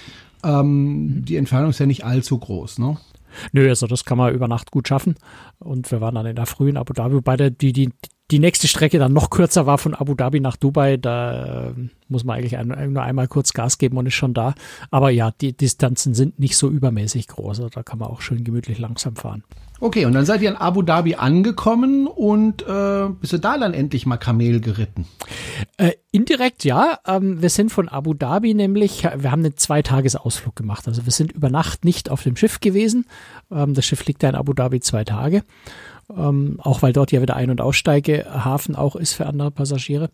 Ähm, 0.43 1.23
die 1.27 1.37
Entfernung 1.37 1.71
ist 1.71 1.81
ja 1.81 1.87
nicht 1.87 2.05
allzu 2.05 2.39
groß, 2.39 2.79
ne? 2.79 2.97
Nö, 3.53 3.69
also 3.69 3.87
das 3.87 4.05
kann 4.05 4.19
man 4.19 4.35
über 4.35 4.49
Nacht 4.49 4.71
gut 4.71 4.89
schaffen. 4.89 5.17
Und 5.59 5.91
wir 5.93 6.01
waren 6.01 6.15
dann 6.15 6.27
in 6.27 6.37
der 6.37 6.47
frühen 6.47 6.77
Abu 6.79 6.95
Dhabi, 6.95 7.17
wobei 7.17 7.37
der, 7.37 7.51
die, 7.51 7.73
die, 7.73 7.91
die 8.31 8.39
nächste 8.39 8.69
Strecke 8.69 8.99
dann 8.99 9.13
noch 9.13 9.31
kürzer 9.31 9.67
war 9.67 9.79
von 9.79 9.95
Abu 9.95 10.15
Dhabi 10.15 10.41
nach 10.41 10.57
Dubai. 10.57 10.97
Da 10.97 11.69
äh, 11.69 11.73
muss 12.09 12.25
man 12.25 12.39
eigentlich 12.39 12.57
ein, 12.57 12.93
nur 12.93 13.03
einmal 13.03 13.29
kurz 13.29 13.53
Gas 13.53 13.79
geben 13.79 13.97
und 13.97 14.07
ist 14.07 14.15
schon 14.15 14.35
da. 14.35 14.55
Aber 14.91 15.11
ja, 15.11 15.33
die 15.41 15.53
Distanzen 15.53 16.15
sind 16.15 16.39
nicht 16.39 16.57
so 16.57 16.69
übermäßig 16.69 17.29
groß. 17.29 17.61
Also 17.61 17.69
da 17.69 17.83
kann 17.83 17.99
man 17.99 18.09
auch 18.09 18.21
schön 18.21 18.45
gemütlich 18.45 18.79
langsam 18.79 19.17
fahren. 19.17 19.45
Okay, 19.83 20.05
und 20.05 20.13
dann 20.13 20.27
seid 20.27 20.43
ihr 20.43 20.51
in 20.51 20.57
Abu 20.57 20.83
Dhabi 20.83 21.15
angekommen 21.15 22.07
und 22.07 22.61
äh, 22.63 23.09
bist 23.19 23.33
du 23.33 23.39
da 23.39 23.57
dann 23.57 23.73
endlich 23.73 24.05
mal 24.05 24.19
Kamel 24.19 24.61
geritten? 24.61 25.07
Äh, 25.79 25.93
indirekt 26.13 26.65
ja. 26.65 26.99
Ähm, 27.07 27.41
wir 27.41 27.49
sind 27.49 27.73
von 27.73 27.89
Abu 27.89 28.13
Dhabi 28.13 28.53
nämlich, 28.53 29.05
wir 29.05 29.31
haben 29.31 29.43
einen 29.43 29.57
Zweitagesausflug 29.57 30.55
gemacht. 30.55 30.87
Also 30.87 31.07
wir 31.07 31.13
sind 31.13 31.33
über 31.33 31.49
Nacht 31.49 31.87
nicht 31.87 32.11
auf 32.11 32.23
dem 32.23 32.37
Schiff 32.37 32.61
gewesen. 32.61 33.07
Ähm, 33.51 33.73
das 33.73 33.87
Schiff 33.87 34.05
liegt 34.05 34.23
ja 34.23 34.29
in 34.29 34.35
Abu 34.35 34.53
Dhabi 34.53 34.81
zwei 34.81 35.05
Tage. 35.05 35.45
Ähm, 36.17 36.57
auch 36.61 36.83
weil 36.83 36.93
dort 36.93 37.13
ja 37.13 37.23
wieder 37.23 37.37
Ein- 37.37 37.51
und 37.51 37.61
Aussteigehafen 37.61 38.75
auch 38.75 38.97
ist 38.97 39.15
für 39.15 39.27
andere 39.27 39.51
Passagiere. 39.51 40.11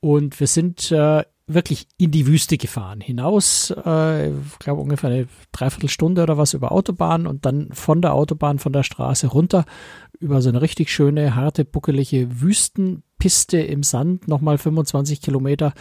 Und 0.00 0.40
wir 0.40 0.46
sind 0.46 0.90
äh, 0.90 1.22
wirklich 1.46 1.86
in 1.96 2.10
die 2.10 2.26
Wüste 2.26 2.56
gefahren. 2.56 3.00
Hinaus, 3.00 3.72
äh, 3.84 4.30
ich 4.30 4.58
glaube 4.58 4.80
ungefähr 4.80 5.10
eine 5.10 5.28
Dreiviertelstunde 5.52 6.22
oder 6.22 6.38
was 6.38 6.54
über 6.54 6.72
Autobahn 6.72 7.26
und 7.26 7.46
dann 7.46 7.72
von 7.72 8.02
der 8.02 8.14
Autobahn, 8.14 8.58
von 8.58 8.72
der 8.72 8.82
Straße 8.82 9.28
runter 9.28 9.64
über 10.18 10.40
so 10.40 10.48
eine 10.48 10.62
richtig 10.62 10.90
schöne, 10.90 11.34
harte, 11.34 11.64
buckelige 11.64 12.40
Wüstenpiste 12.40 13.58
im 13.58 13.82
Sand, 13.82 14.28
nochmal 14.28 14.58
25 14.58 15.20
Kilometer 15.20 15.72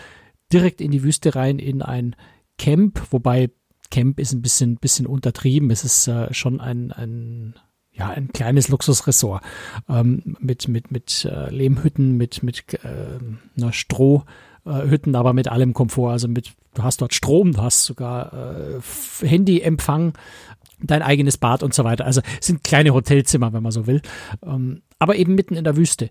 direkt 0.52 0.82
in 0.82 0.92
die 0.92 1.04
Wüste 1.04 1.36
rein 1.36 1.60
in 1.60 1.82
ein 1.82 2.16
Camp, 2.58 3.02
wobei 3.12 3.52
Camp 3.90 4.20
ist 4.20 4.34
ein 4.34 4.42
bisschen, 4.42 4.78
bisschen 4.78 5.06
untertrieben. 5.06 5.70
Es 5.70 5.84
ist 5.84 6.08
äh, 6.08 6.34
schon 6.34 6.60
ein, 6.60 6.92
ein 6.92 7.56
ja, 7.94 8.10
ein 8.10 8.30
kleines 8.30 8.70
Luxusressort 8.70 9.44
ähm, 9.90 10.36
mit, 10.40 10.68
mit, 10.68 10.92
mit 10.92 11.26
äh, 11.26 11.50
Lehmhütten, 11.50 12.18
mit, 12.18 12.44
mit 12.44 12.64
äh, 12.84 13.20
einer 13.58 13.74
Stroh, 13.74 14.24
aber 14.64 15.34
mit 15.34 15.48
allem 15.48 15.74
Komfort. 15.74 16.12
Also 16.12 16.28
mit, 16.28 16.54
du 16.76 16.84
hast 16.84 17.02
dort 17.02 17.14
Strom, 17.14 17.54
du 17.54 17.62
hast 17.62 17.86
sogar 17.86 18.34
äh, 18.34 18.80
Handyempfang, 19.26 20.14
dein 20.82 21.02
eigenes 21.02 21.38
Bad 21.38 21.64
und 21.64 21.74
so 21.74 21.84
weiter. 21.84 22.06
Also 22.06 22.22
sind 22.40 22.64
kleine 22.64 22.94
Hotelzimmer, 22.94 23.54
wenn 23.54 23.64
man 23.64 23.72
so 23.72 23.88
will. 23.88 24.02
Ähm, 24.44 24.82
aber 25.00 25.16
eben 25.16 25.36
mitten 25.36 25.56
in 25.56 25.64
der 25.64 25.78
Wüste. 25.78 26.10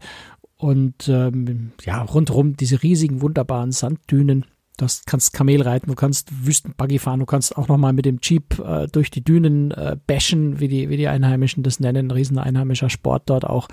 Und 0.57 1.09
ähm, 1.09 1.73
ja, 1.85 2.03
rundherum 2.03 2.57
diese 2.57 2.83
riesigen, 2.83 3.23
wunderbaren 3.23 3.73
Sanddünen. 3.73 4.45
Du 4.81 4.87
hast, 4.87 5.07
kannst 5.07 5.35
Kamel 5.35 5.61
reiten, 5.61 5.89
du 5.89 5.95
kannst 5.95 6.47
Wüstenbuggy 6.47 6.99
fahren, 6.99 7.21
du 7.21 7.27
kannst 7.27 7.55
auch 7.59 7.69
nochmal 7.69 7.93
mit 7.93 8.07
dem 8.07 8.19
Jeep 8.23 8.59
äh, 8.59 8.87
durch 8.87 9.11
die 9.11 9.23
Dünen 9.23 9.73
äh, 9.73 9.99
bashen, 10.07 10.59
wie 10.59 10.69
die, 10.69 10.89
wie 10.89 10.97
die 10.97 11.07
Einheimischen 11.07 11.63
das 11.63 11.81
nennen. 11.81 12.11
Riesen 12.11 12.39
einheimischer 12.39 12.89
Sport 12.89 13.25
dort 13.27 13.45
auch. 13.45 13.69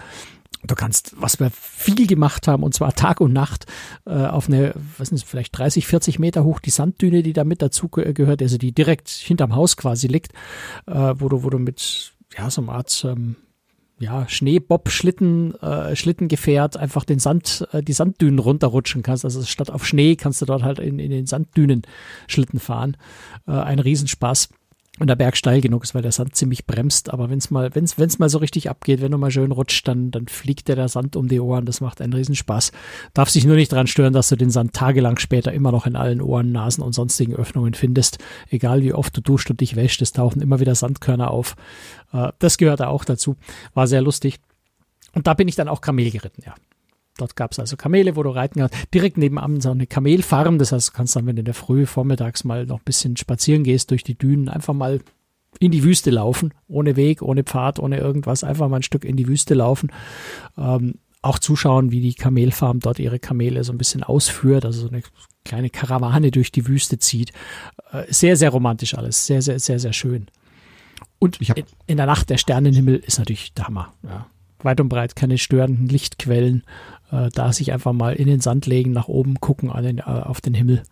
Du 0.66 0.76
kannst, 0.76 1.14
was 1.18 1.40
wir 1.40 1.50
viel 1.50 2.08
gemacht 2.08 2.50
haben, 2.50 2.62
und 2.62 2.74
zwar 2.74 2.94
Tag 2.94 3.22
und 3.22 3.32
Nacht, 3.32 3.68
äh, 4.06 4.12
auf 4.12 4.50
eine, 4.50 4.74
was 4.98 5.08
ist 5.14 5.24
vielleicht 5.24 5.58
30, 5.58 5.88
40 5.88 6.20
Meter 6.20 6.44
hoch, 6.44 6.60
die 6.60 6.72
Sanddüne, 6.72 7.24
die 7.24 7.32
da 7.32 7.46
mit 7.46 7.62
dazu 7.62 7.88
gehört, 7.88 8.42
also 8.42 8.58
die 8.58 8.74
direkt 8.74 9.08
hinterm 9.08 9.56
Haus 9.56 9.78
quasi 9.78 10.08
liegt, 10.08 10.34
äh, 10.88 11.14
wo 11.16 11.30
du, 11.30 11.42
wo 11.44 11.50
du 11.50 11.58
mit, 11.58 12.16
ja, 12.38 12.50
so 12.50 12.62
einer 12.62 12.74
Art, 12.74 13.06
ähm, 13.08 13.38
ja, 14.00 14.28
Schneebob-Schlitten, 14.28 15.56
äh, 15.56 15.96
Schlittengefährt 15.96 16.78
einfach 16.78 17.04
den 17.04 17.20
Sand, 17.20 17.68
äh, 17.72 17.82
die 17.82 17.94
Sanddünen 17.94 18.40
runterrutschen 18.40 19.02
kannst. 19.02 19.26
Also 19.26 19.44
statt 19.44 19.72
auf 19.72 19.86
Schnee 19.86 20.16
kannst 20.16 20.42
du 20.42 20.46
dort 20.46 20.64
halt 20.64 20.80
in, 20.80 21.00
in 21.00 21.12
den 21.12 21.26
Sanddünen 21.26 21.82
Schlitten 22.28 22.60
fahren. 22.60 22.98
Äh, 23.48 23.52
ein 23.52 23.80
Riesenspaß 23.80 24.50
und 25.00 25.08
der 25.08 25.16
Berg 25.16 25.38
steil 25.38 25.62
genug 25.62 25.84
ist, 25.84 25.94
weil 25.94 26.02
der 26.02 26.12
Sand 26.12 26.36
ziemlich 26.36 26.66
bremst. 26.66 27.12
Aber 27.12 27.30
wenn 27.30 27.38
es 27.38 27.52
mal, 27.52 27.74
wenn's, 27.76 28.00
wenn's 28.00 28.18
mal 28.18 28.30
so 28.30 28.40
richtig 28.40 28.70
abgeht, 28.70 29.02
wenn 29.02 29.12
du 29.12 29.18
mal 29.18 29.30
schön 29.30 29.52
rutscht, 29.52 29.88
dann, 29.88 30.10
dann 30.10 30.28
fliegt 30.28 30.68
dir 30.68 30.76
der 30.76 30.88
Sand 30.88 31.16
um 31.16 31.28
die 31.28 31.40
Ohren. 31.40 31.66
Das 31.66 31.82
macht 31.82 32.02
einen 32.02 32.14
Riesenspaß. 32.14 32.72
Darf 33.14 33.30
sich 33.30 33.46
nur 33.46 33.56
nicht 33.56 33.72
dran 33.72 33.88
stören, 33.88 34.14
dass 34.14 34.30
du 34.30 34.36
den 34.36 34.50
Sand 34.50 34.74
tagelang 34.74 35.18
später 35.20 35.54
immer 35.54 35.72
noch 35.72 35.86
in 35.86 35.96
allen 35.96 36.22
Ohren, 36.22 36.52
Nasen 36.52 36.84
und 36.84 36.94
sonstigen 36.94 37.36
Öffnungen 37.36 37.76
findest. 37.76 38.18
Egal 38.50 38.82
wie 38.82 38.94
oft 38.94 39.16
du 39.16 39.22
duscht 39.22 39.52
und 39.52 39.62
dich 39.62 39.76
wäschst, 39.76 40.02
es 40.02 40.14
tauchen 40.14 40.42
immer 40.42 40.60
wieder 40.60 40.74
Sandkörner 40.74 41.30
auf. 41.30 41.56
Äh, 42.12 42.32
das 42.40 42.58
gehört 42.58 42.80
da 42.80 42.88
auch 42.88 43.06
dazu. 43.06 43.36
War 43.74 43.88
sehr 43.88 44.02
lustig. 44.02 44.40
Und 45.14 45.28
da 45.28 45.34
bin 45.36 45.48
ich 45.48 45.56
dann 45.56 45.68
auch 45.68 45.82
Kamel 45.82 46.10
geritten, 46.10 46.42
ja. 46.46 46.56
Dort 47.18 47.36
gab 47.36 47.52
es 47.52 47.60
also 47.60 47.76
Kamele, 47.76 48.16
wo 48.16 48.24
du 48.24 48.30
reiten 48.30 48.60
kannst. 48.60 48.76
Direkt 48.94 49.18
nebenan 49.18 49.62
so 49.62 49.72
eine 49.72 49.88
Kamelfarm. 49.88 50.60
Das 50.60 50.72
heißt, 50.72 50.90
du 50.90 50.94
kannst 50.94 51.16
dann, 51.16 51.26
wenn 51.26 51.36
du 51.36 51.42
in 51.42 51.46
der 51.46 51.54
Früh 51.54 51.86
vormittags 51.86 52.44
mal 52.44 52.66
noch 52.66 52.80
ein 52.80 52.86
bisschen 52.86 53.18
spazieren 53.18 53.64
gehst 53.64 53.92
durch 53.92 54.04
die 54.04 54.18
Dünen, 54.18 54.50
einfach 54.50 54.74
mal 54.74 55.00
in 55.60 55.72
die 55.72 55.84
Wüste 55.84 56.12
laufen. 56.12 56.54
Ohne 56.68 56.96
Weg, 56.96 57.22
ohne 57.22 57.44
Pfad, 57.44 57.80
ohne 57.80 57.98
irgendwas. 57.98 58.44
Einfach 58.44 58.70
mal 58.70 58.78
ein 58.78 58.84
Stück 58.84 59.04
in 59.04 59.18
die 59.18 59.28
Wüste 59.28 59.54
laufen. 59.54 59.92
Ähm, 60.58 60.96
auch 61.22 61.40
zuschauen, 61.40 61.92
wie 61.92 62.02
die 62.02 62.14
Kamelfarm 62.14 62.80
dort 62.80 63.00
ihre 63.00 63.20
Kamele 63.20 63.64
so 63.64 63.74
ein 63.74 63.78
bisschen 63.78 64.04
ausführt. 64.04 64.66
Also 64.66 64.82
so 64.82 64.90
eine 64.90 65.02
kleine 65.44 65.70
Karawane 65.70 66.32
durch 66.32 66.52
die 66.52 66.68
Wüste 66.68 67.00
zieht. 67.00 67.32
Äh, 67.92 68.04
sehr, 68.10 68.36
sehr 68.38 68.52
romantisch 68.52 68.96
alles. 68.96 69.26
Sehr, 69.26 69.42
sehr, 69.42 69.60
sehr, 69.60 69.80
sehr 69.80 69.94
schön. 69.94 70.28
Und 71.20 71.42
in, 71.42 71.66
in 71.88 71.98
der 71.98 72.06
Nacht 72.06 72.30
der 72.30 72.38
Sternenhimmel 72.38 72.98
ist 72.98 73.18
natürlich 73.18 73.54
der 73.54 73.66
Hammer. 73.66 73.94
Ja 74.04 74.28
weit 74.64 74.80
und 74.82 74.90
breit 74.90 75.16
keine 75.16 75.38
störenden 75.38 75.88
Lichtquellen. 75.88 76.64
Äh, 77.12 77.30
da 77.34 77.54
sich 77.54 77.72
einfach 77.72 77.94
mal 77.94 78.14
in 78.16 78.28
den 78.28 78.42
Sand 78.42 78.66
legen, 78.66 78.92
nach 78.92 79.08
oben 79.08 79.40
gucken 79.40 79.72
den, 79.82 80.00
äh, 80.00 80.02
auf 80.02 80.42
den 80.42 80.54
Himmel. 80.54 80.84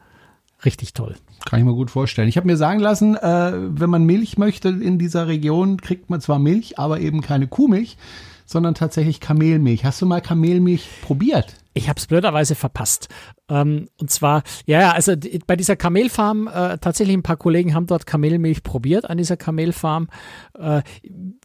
Richtig 0.64 0.94
toll. 0.94 1.16
Kann 1.46 1.60
ich 1.60 1.66
mir 1.66 1.74
gut 1.74 1.92
vorstellen. 1.92 2.30
Ich 2.30 2.38
habe 2.38 2.48
mir 2.48 2.58
sagen 2.58 2.80
lassen, 2.80 3.16
äh, 3.16 3.52
wenn 3.54 3.90
man 3.90 4.06
Milch 4.06 4.38
möchte 4.38 4.70
in 4.70 4.98
dieser 4.98 5.28
Region, 5.28 5.78
kriegt 5.82 6.10
man 6.10 6.22
zwar 6.22 6.40
Milch, 6.40 6.80
aber 6.80 7.00
eben 7.02 7.22
keine 7.22 7.48
Kuhmilch, 7.48 7.98
sondern 8.46 8.74
tatsächlich 8.74 9.20
Kamelmilch. 9.20 9.84
Hast 9.84 10.02
du 10.02 10.06
mal 10.06 10.22
Kamelmilch 10.22 10.88
probiert? 11.02 11.56
Ich 11.74 11.90
habe 11.90 12.00
es 12.00 12.08
blöderweise 12.08 12.56
verpasst. 12.56 13.10
Ähm, 13.50 13.90
und 14.00 14.10
zwar, 14.10 14.44
ja, 14.66 14.80
ja, 14.80 14.92
also 14.94 15.16
die, 15.16 15.40
bei 15.46 15.58
dieser 15.58 15.76
Kamelfarm, 15.76 16.48
äh, 16.48 16.78
tatsächlich 16.78 17.18
ein 17.18 17.24
paar 17.24 17.38
Kollegen 17.38 17.74
haben 17.74 17.86
dort 17.86 18.06
Kamelmilch 18.06 18.64
probiert 18.64 19.10
an 19.10 19.18
dieser 19.18 19.36
Kamelfarm. 19.36 20.08
Äh, 20.58 20.84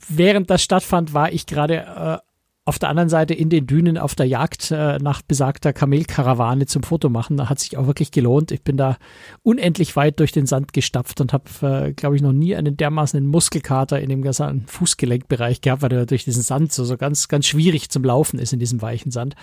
während 0.09 0.48
das 0.48 0.62
stattfand, 0.62 1.14
war 1.14 1.33
ich 1.33 1.46
gerade 1.46 2.20
äh, 2.22 2.29
auf 2.70 2.78
der 2.78 2.88
anderen 2.88 3.09
Seite 3.09 3.35
in 3.35 3.48
den 3.50 3.66
Dünen 3.66 3.98
auf 3.98 4.14
der 4.14 4.26
Jagd 4.26 4.70
äh, 4.70 5.00
nach 5.00 5.22
besagter 5.22 5.72
Kamelkarawane 5.72 6.66
zum 6.66 6.85
Foto 6.85 7.09
machen. 7.09 7.37
Da 7.37 7.48
hat 7.48 7.59
sich 7.59 7.76
auch 7.76 7.88
wirklich 7.88 8.12
gelohnt. 8.12 8.52
Ich 8.52 8.62
bin 8.62 8.76
da 8.76 8.96
unendlich 9.42 9.96
weit 9.96 10.20
durch 10.20 10.30
den 10.30 10.46
Sand 10.46 10.72
gestapft 10.72 11.20
und 11.20 11.33
habe, 11.33 11.50
äh, 11.62 11.92
glaube 11.92 12.14
ich, 12.14 12.22
noch 12.22 12.30
nie 12.30 12.54
einen 12.54 12.76
dermaßen 12.76 13.26
Muskelkater 13.26 14.00
in 14.00 14.09
dem 14.09 14.22
gesamten 14.22 14.68
Fußgelenkbereich 14.68 15.62
gehabt, 15.62 15.83
weil 15.83 15.88
der 15.88 16.06
durch 16.06 16.22
diesen 16.22 16.44
Sand 16.44 16.72
so, 16.72 16.85
so 16.85 16.96
ganz, 16.96 17.26
ganz 17.26 17.48
schwierig 17.48 17.90
zum 17.90 18.04
Laufen 18.04 18.38
ist 18.38 18.52
in 18.52 18.61
diesem 18.61 18.80
weichen 18.83 19.11
Sand. 19.11 19.35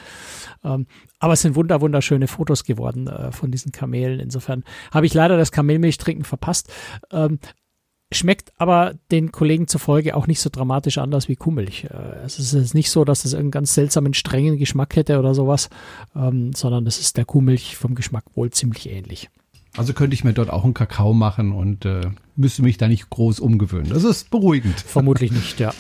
Ähm, 0.63 0.87
aber 1.19 1.33
es 1.33 1.41
sind 1.41 1.55
wunder, 1.55 1.81
wunderschöne 1.81 2.29
Fotos 2.29 2.63
geworden 2.63 3.07
äh, 3.07 3.33
von 3.33 3.51
diesen 3.51 3.73
Kamelen. 3.73 4.21
Insofern 4.21 4.63
habe 4.93 5.05
ich 5.05 5.13
leider 5.13 5.35
das 5.35 5.51
Kamelmilchtrinken 5.51 6.23
verpasst. 6.23 6.71
Ähm, 7.11 7.39
Schmeckt 8.11 8.53
aber 8.57 8.93
den 9.11 9.33
Kollegen 9.33 9.67
zufolge 9.67 10.15
auch 10.15 10.27
nicht 10.27 10.39
so 10.39 10.49
dramatisch 10.49 10.97
anders 10.97 11.27
wie 11.27 11.35
Kuhmilch. 11.35 11.85
Äh, 11.85 12.23
es 12.25 12.39
ist 12.39 12.73
nicht 12.73 12.89
so, 12.89 13.03
dass 13.03 13.25
es 13.25 13.33
einen 13.33 13.51
ganz 13.51 13.73
seltsamen, 13.73 14.13
strengen 14.13 14.57
Geschmack 14.57 14.95
hätte 14.95 15.19
oder 15.19 15.35
sowas, 15.35 15.69
ähm, 16.15 16.53
sondern 16.53 16.87
es 16.87 16.99
ist 16.99 17.17
der 17.17 17.25
Kuhmilch 17.25 17.75
vom 17.75 17.95
Geschmack 17.95 18.23
wohl 18.35 18.49
ziemlich 18.51 18.89
ähnlich. 18.89 19.29
Also 19.75 19.93
könnte 19.93 20.13
ich 20.13 20.23
mir 20.23 20.33
dort 20.33 20.49
auch 20.49 20.63
einen 20.63 20.73
Kakao 20.73 21.13
machen 21.13 21.51
und 21.51 21.85
äh, 21.85 22.09
müsste 22.37 22.63
mich 22.63 22.77
da 22.77 22.87
nicht 22.87 23.09
groß 23.09 23.41
umgewöhnen. 23.41 23.89
Das 23.89 24.05
ist 24.05 24.31
beruhigend. 24.31 24.79
Vermutlich 24.79 25.31
nicht, 25.33 25.59
ja. 25.59 25.73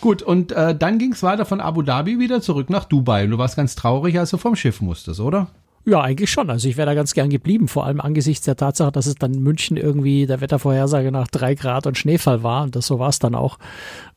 Gut, 0.00 0.22
und 0.22 0.52
äh, 0.52 0.76
dann 0.76 0.98
ging 0.98 1.12
es 1.12 1.22
weiter 1.22 1.46
von 1.46 1.60
Abu 1.60 1.82
Dhabi 1.82 2.18
wieder 2.18 2.40
zurück 2.40 2.68
nach 2.68 2.84
Dubai. 2.84 3.24
Und 3.24 3.30
du 3.30 3.38
warst 3.38 3.56
ganz 3.56 3.76
traurig, 3.76 4.18
als 4.18 4.30
du 4.30 4.38
vom 4.38 4.56
Schiff 4.56 4.80
musstest, 4.80 5.20
oder? 5.20 5.48
Ja, 5.88 6.00
eigentlich 6.00 6.32
schon. 6.32 6.50
Also 6.50 6.68
ich 6.68 6.76
wäre 6.76 6.86
da 6.86 6.94
ganz 6.94 7.14
gern 7.14 7.30
geblieben, 7.30 7.68
vor 7.68 7.86
allem 7.86 8.00
angesichts 8.00 8.44
der 8.44 8.56
Tatsache, 8.56 8.90
dass 8.90 9.06
es 9.06 9.14
dann 9.14 9.34
in 9.34 9.42
München 9.42 9.76
irgendwie 9.76 10.26
der 10.26 10.40
Wettervorhersage 10.40 11.12
nach 11.12 11.28
drei 11.28 11.54
Grad 11.54 11.86
und 11.86 11.96
Schneefall 11.96 12.42
war. 12.42 12.64
Und 12.64 12.74
das 12.74 12.88
so 12.88 12.98
war 12.98 13.08
es 13.08 13.20
dann 13.20 13.36
auch. 13.36 13.56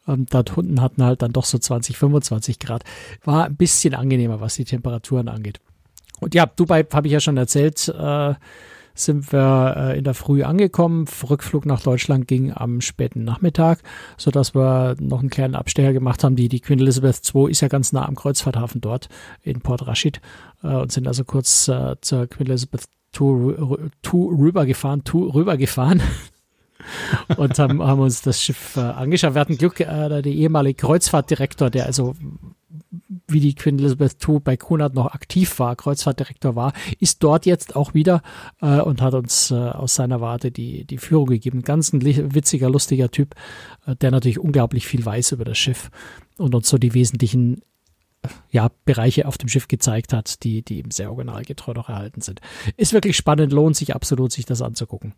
Ähm, 0.07 0.25
dort 0.31 0.57
unten 0.57 0.81
hatten 0.81 1.03
halt 1.03 1.21
dann 1.21 1.31
doch 1.31 1.45
so 1.45 1.59
20, 1.59 1.95
25 1.95 2.57
Grad. 2.57 2.83
War 3.23 3.45
ein 3.45 3.55
bisschen 3.55 3.93
angenehmer, 3.93 4.41
was 4.41 4.55
die 4.55 4.65
Temperaturen 4.65 5.27
angeht. 5.27 5.59
Und 6.19 6.33
ja, 6.33 6.47
Dubai 6.47 6.83
habe 6.91 7.05
ich 7.05 7.13
ja 7.13 7.19
schon 7.19 7.37
erzählt. 7.37 7.87
Äh, 7.87 8.33
sind 8.99 9.31
wir 9.31 9.75
äh, 9.77 9.97
in 9.97 10.03
der 10.03 10.13
Früh 10.13 10.43
angekommen. 10.43 11.05
Rückflug 11.29 11.65
nach 11.65 11.81
Deutschland 11.81 12.27
ging 12.27 12.51
am 12.51 12.81
späten 12.81 13.23
Nachmittag, 13.23 13.79
sodass 14.17 14.53
wir 14.53 14.95
noch 14.99 15.19
einen 15.19 15.29
kleinen 15.29 15.55
Abstecher 15.55 15.93
gemacht 15.93 16.23
haben. 16.23 16.35
Die, 16.35 16.49
die 16.49 16.59
Queen 16.59 16.79
Elizabeth 16.79 17.21
II 17.33 17.49
ist 17.49 17.61
ja 17.61 17.67
ganz 17.67 17.91
nah 17.93 18.07
am 18.07 18.15
Kreuzfahrthafen 18.15 18.81
dort 18.81 19.07
in 19.41 19.61
Port 19.61 19.87
Rashid 19.87 20.19
und 20.61 20.91
sind 20.91 21.07
also 21.07 21.23
kurz 21.23 21.67
äh, 21.67 21.95
zur 22.01 22.27
Queen 22.27 22.47
Elizabeth 22.47 22.83
II, 23.19 23.55
rübergefahren, 24.13 25.03
rübergefahren. 25.13 26.01
und 27.37 27.59
haben, 27.59 27.81
haben 27.83 28.01
uns 28.01 28.21
das 28.21 28.41
Schiff 28.41 28.75
äh, 28.77 28.81
angeschaut. 28.81 29.33
Wir 29.33 29.41
hatten 29.41 29.57
Glück, 29.57 29.79
äh, 29.79 29.85
der 30.21 30.25
ehemalige 30.25 30.75
Kreuzfahrtdirektor, 30.75 31.69
der 31.69 31.85
also 31.85 32.15
wie 33.27 33.39
die 33.39 33.55
Queen 33.55 33.77
Elizabeth 33.77 34.15
II 34.27 34.39
bei 34.39 34.57
Cunard 34.57 34.95
noch 34.95 35.13
aktiv 35.13 35.59
war, 35.59 35.75
Kreuzfahrtdirektor 35.75 36.55
war, 36.55 36.73
ist 36.99 37.23
dort 37.23 37.45
jetzt 37.45 37.75
auch 37.75 37.93
wieder 37.93 38.21
äh, 38.61 38.79
und 38.79 39.01
hat 39.01 39.13
uns 39.13 39.51
äh, 39.51 39.55
aus 39.55 39.95
seiner 39.95 40.21
Warte 40.21 40.51
die, 40.51 40.85
die 40.85 40.97
Führung 40.97 41.27
gegeben. 41.27 41.61
Ganz 41.61 41.93
ein 41.93 42.03
witziger, 42.03 42.69
lustiger 42.69 43.11
Typ, 43.11 43.35
äh, 43.85 43.95
der 43.95 44.11
natürlich 44.11 44.39
unglaublich 44.39 44.87
viel 44.87 45.05
weiß 45.05 45.33
über 45.33 45.45
das 45.45 45.57
Schiff 45.57 45.89
und 46.37 46.55
uns 46.55 46.69
so 46.69 46.77
die 46.77 46.93
wesentlichen 46.93 47.61
ja, 48.51 48.69
Bereiche 48.85 49.27
auf 49.27 49.37
dem 49.37 49.49
Schiff 49.49 49.67
gezeigt 49.67 50.13
hat, 50.13 50.43
die, 50.43 50.61
die 50.61 50.77
eben 50.77 50.91
sehr 50.91 51.11
originalgetreu 51.11 51.73
noch 51.73 51.89
erhalten 51.89 52.21
sind. 52.21 52.41
Ist 52.77 52.93
wirklich 52.93 53.15
spannend, 53.15 53.53
lohnt 53.53 53.75
sich 53.75 53.95
absolut, 53.95 54.31
sich 54.31 54.45
das 54.45 54.61
anzugucken. 54.61 55.13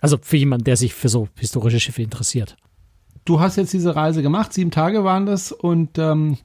Also 0.00 0.18
für 0.20 0.36
jemanden, 0.36 0.64
der 0.64 0.76
sich 0.76 0.94
für 0.94 1.08
so 1.08 1.28
historische 1.36 1.80
Schiffe 1.80 2.02
interessiert. 2.02 2.56
Du 3.24 3.40
hast 3.40 3.56
jetzt 3.56 3.72
diese 3.72 3.94
Reise 3.94 4.22
gemacht, 4.22 4.52
sieben 4.52 4.70
Tage 4.70 5.04
waren 5.04 5.26
das 5.26 5.52
und 5.52 5.98
ähm, 5.98 6.38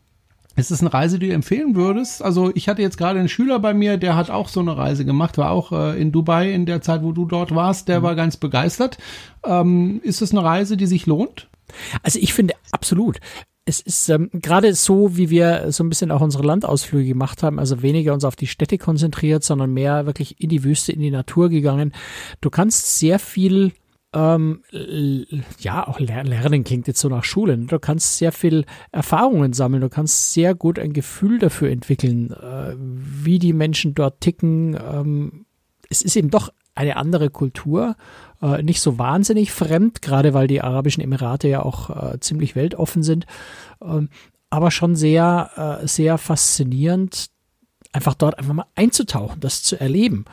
ist 0.55 0.69
es 0.69 0.81
eine 0.81 0.93
Reise, 0.93 1.17
die 1.17 1.29
du 1.29 1.33
empfehlen 1.33 1.75
würdest? 1.75 2.21
Also 2.21 2.51
ich 2.53 2.67
hatte 2.67 2.81
jetzt 2.81 2.97
gerade 2.97 3.19
einen 3.19 3.29
Schüler 3.29 3.59
bei 3.59 3.73
mir, 3.73 3.97
der 3.97 4.15
hat 4.15 4.29
auch 4.29 4.49
so 4.49 4.59
eine 4.59 4.77
Reise 4.77 5.05
gemacht, 5.05 5.37
war 5.37 5.51
auch 5.51 5.71
äh, 5.71 5.99
in 5.99 6.11
Dubai 6.11 6.51
in 6.51 6.65
der 6.65 6.81
Zeit, 6.81 7.01
wo 7.03 7.11
du 7.11 7.25
dort 7.25 7.55
warst, 7.55 7.87
der 7.87 7.99
mhm. 7.99 8.03
war 8.03 8.15
ganz 8.15 8.37
begeistert. 8.37 8.97
Ähm, 9.45 9.99
ist 10.03 10.21
es 10.21 10.31
eine 10.31 10.43
Reise, 10.43 10.77
die 10.77 10.85
sich 10.85 11.05
lohnt? 11.05 11.47
Also 12.03 12.19
ich 12.19 12.33
finde 12.33 12.53
absolut. 12.71 13.19
Es 13.65 13.79
ist 13.79 14.09
ähm, 14.09 14.29
gerade 14.33 14.73
so, 14.73 15.15
wie 15.15 15.29
wir 15.29 15.71
so 15.71 15.83
ein 15.83 15.89
bisschen 15.89 16.11
auch 16.11 16.19
unsere 16.19 16.43
Landausflüge 16.43 17.07
gemacht 17.07 17.43
haben, 17.43 17.59
also 17.59 17.81
weniger 17.81 18.13
uns 18.13 18.25
auf 18.25 18.35
die 18.35 18.47
Städte 18.47 18.77
konzentriert, 18.77 19.43
sondern 19.43 19.71
mehr 19.71 20.05
wirklich 20.05 20.41
in 20.41 20.49
die 20.49 20.63
Wüste, 20.65 20.91
in 20.91 20.99
die 20.99 21.11
Natur 21.11 21.49
gegangen. 21.49 21.93
Du 22.41 22.49
kannst 22.49 22.99
sehr 22.99 23.19
viel 23.19 23.71
ähm, 24.13 24.61
ja, 25.59 25.87
auch 25.87 25.99
lernen 25.99 26.63
klingt 26.63 26.87
jetzt 26.87 26.99
so 26.99 27.09
nach 27.09 27.23
Schule. 27.23 27.57
Du 27.57 27.79
kannst 27.79 28.17
sehr 28.17 28.31
viel 28.31 28.65
Erfahrungen 28.91 29.53
sammeln, 29.53 29.81
du 29.81 29.89
kannst 29.89 30.33
sehr 30.33 30.53
gut 30.53 30.77
ein 30.77 30.93
Gefühl 30.93 31.39
dafür 31.39 31.71
entwickeln, 31.71 32.31
äh, 32.31 32.75
wie 32.77 33.39
die 33.39 33.53
Menschen 33.53 33.95
dort 33.95 34.21
ticken. 34.21 34.75
Ähm, 34.75 35.45
es 35.89 36.01
ist 36.01 36.15
eben 36.15 36.29
doch 36.29 36.49
eine 36.75 36.95
andere 36.97 37.29
Kultur, 37.29 37.95
äh, 38.41 38.63
nicht 38.63 38.81
so 38.81 38.97
wahnsinnig 38.97 39.51
fremd, 39.51 40.01
gerade 40.01 40.33
weil 40.33 40.47
die 40.47 40.61
Arabischen 40.61 41.03
Emirate 41.03 41.47
ja 41.47 41.63
auch 41.63 41.89
äh, 42.13 42.19
ziemlich 42.19 42.55
weltoffen 42.55 43.03
sind, 43.03 43.25
ähm, 43.81 44.09
aber 44.49 44.71
schon 44.71 44.95
sehr, 44.95 45.79
äh, 45.81 45.87
sehr 45.87 46.17
faszinierend, 46.17 47.27
einfach 47.91 48.15
dort 48.15 48.37
einfach 48.37 48.53
mal 48.53 48.65
einzutauchen, 48.75 49.39
das 49.39 49.63
zu 49.63 49.79
erleben 49.79 50.25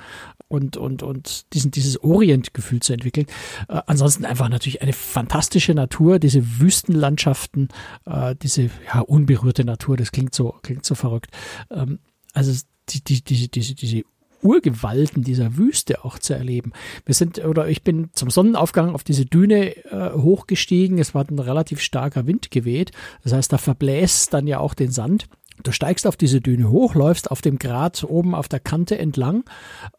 und, 0.48 0.76
und, 0.76 1.02
und 1.02 1.52
diesen, 1.54 1.70
dieses 1.70 2.02
Orient-Gefühl 2.02 2.80
zu 2.80 2.92
entwickeln. 2.92 3.26
Äh, 3.68 3.82
ansonsten 3.86 4.24
einfach 4.24 4.48
natürlich 4.48 4.82
eine 4.82 4.92
fantastische 4.92 5.74
Natur, 5.74 6.18
diese 6.18 6.60
Wüstenlandschaften, 6.60 7.68
äh, 8.04 8.34
diese 8.34 8.70
ja, 8.92 9.00
unberührte 9.00 9.64
Natur, 9.64 9.96
das 9.96 10.10
klingt 10.10 10.34
so, 10.34 10.56
klingt 10.62 10.84
so 10.84 10.94
verrückt. 10.96 11.30
Ähm, 11.70 12.00
also 12.32 12.52
die, 12.88 13.04
die, 13.04 13.22
diese, 13.22 13.48
diese, 13.48 13.74
diese 13.74 14.02
Urgewalten 14.42 15.22
dieser 15.22 15.56
Wüste 15.56 16.04
auch 16.04 16.18
zu 16.18 16.34
erleben. 16.34 16.72
Wir 17.04 17.14
sind, 17.14 17.44
oder 17.44 17.68
ich 17.68 17.82
bin 17.82 18.10
zum 18.12 18.30
Sonnenaufgang 18.30 18.94
auf 18.94 19.04
diese 19.04 19.26
Düne 19.26 19.76
äh, 19.86 20.12
hochgestiegen. 20.12 20.98
Es 20.98 21.14
war 21.14 21.26
ein 21.28 21.38
relativ 21.38 21.80
starker 21.80 22.26
Wind 22.26 22.50
geweht. 22.50 22.92
Das 23.22 23.32
heißt, 23.32 23.52
da 23.52 23.58
verbläst 23.58 24.32
dann 24.34 24.46
ja 24.46 24.58
auch 24.58 24.74
den 24.74 24.90
Sand. 24.90 25.28
Du 25.62 25.72
steigst 25.72 26.06
auf 26.06 26.16
diese 26.16 26.40
Düne 26.40 26.70
hoch, 26.70 26.94
läufst 26.94 27.30
auf 27.30 27.42
dem 27.42 27.58
Grat 27.58 28.04
oben 28.04 28.34
auf 28.34 28.48
der 28.48 28.60
Kante 28.60 28.98
entlang, 28.98 29.44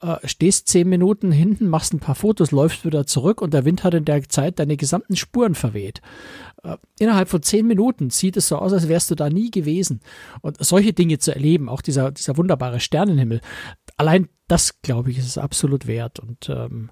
äh, 0.02 0.16
stehst 0.24 0.68
zehn 0.68 0.90
Minuten 0.90 1.32
hinten, 1.32 1.68
machst 1.68 1.94
ein 1.94 2.00
paar 2.00 2.16
Fotos, 2.16 2.52
läufst 2.52 2.86
wieder 2.86 3.06
zurück 3.06 3.42
und 3.42 3.54
der 3.54 3.66
Wind 3.66 3.84
hat 3.84 3.94
in 3.94 4.06
der 4.06 4.28
Zeit 4.28 4.60
deine 4.60 4.78
gesamten 4.78 5.16
Spuren 5.16 5.56
verweht. 5.56 6.02
Äh, 6.64 6.78
innerhalb 7.00 7.30
von 7.30 7.42
zehn 7.42 7.68
Minuten 7.68 8.10
sieht 8.10 8.38
es 8.38 8.48
so 8.48 8.58
aus, 8.58 8.74
als 8.74 8.88
wärst 8.88 9.12
du 9.12 9.16
da 9.16 9.30
nie 9.30 9.52
gewesen. 9.52 10.02
Und 10.42 10.64
solche 10.64 10.94
Dinge 10.94 11.20
zu 11.20 11.34
erleben, 11.34 11.70
auch 11.70 11.82
dieser, 11.82 12.12
dieser 12.12 12.38
wunderbare 12.38 12.80
Sternenhimmel, 12.80 13.42
allein 14.02 14.28
das, 14.48 14.82
glaube 14.82 15.12
ich, 15.12 15.20
ist 15.20 15.28
es 15.28 15.38
absolut 15.38 15.88
wert. 15.88 16.20
Und 16.20 16.50
ähm, 16.50 16.90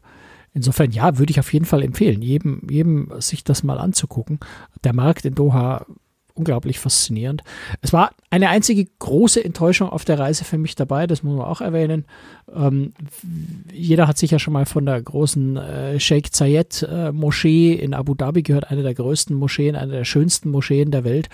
insofern, 0.53 0.91
ja, 0.91 1.17
würde 1.17 1.31
ich 1.31 1.39
auf 1.39 1.51
jeden 1.51 1.65
Fall 1.65 1.83
empfehlen, 1.83 2.21
jedem, 2.21 2.61
jedem 2.69 3.11
sich 3.19 3.43
das 3.43 3.63
mal 3.63 3.79
anzugucken. 3.79 4.39
Der 4.83 4.93
Markt 4.93 5.25
in 5.25 5.35
Doha 5.35 5.85
unglaublich 6.35 6.79
faszinierend. 6.79 7.43
Es 7.81 7.91
war 7.91 8.11
eine 8.29 8.47
einzige 8.47 8.85
große 8.99 9.43
Enttäuschung 9.43 9.89
auf 9.89 10.05
der 10.05 10.19
Reise 10.19 10.45
für 10.45 10.57
mich 10.57 10.73
dabei, 10.75 11.05
das 11.05 11.21
muss 11.21 11.35
man 11.35 11.45
auch 11.45 11.59
erwähnen. 11.59 12.05
Ähm, 12.55 12.93
jeder 13.73 14.07
hat 14.07 14.17
sicher 14.17 14.39
schon 14.39 14.53
mal 14.53 14.65
von 14.65 14.85
der 14.85 15.01
großen 15.01 15.57
äh, 15.57 15.99
Sheikh 15.99 16.29
Zayed 16.31 16.87
äh, 16.89 17.11
Moschee 17.11 17.73
in 17.73 17.93
Abu 17.93 18.13
Dhabi 18.13 18.41
gehört, 18.41 18.71
eine 18.71 18.83
der 18.83 18.93
größten 18.93 19.35
Moscheen, 19.35 19.75
eine 19.75 19.91
der 19.91 20.05
schönsten 20.05 20.49
Moscheen 20.49 20.91
der 20.91 21.03
Welt. 21.03 21.27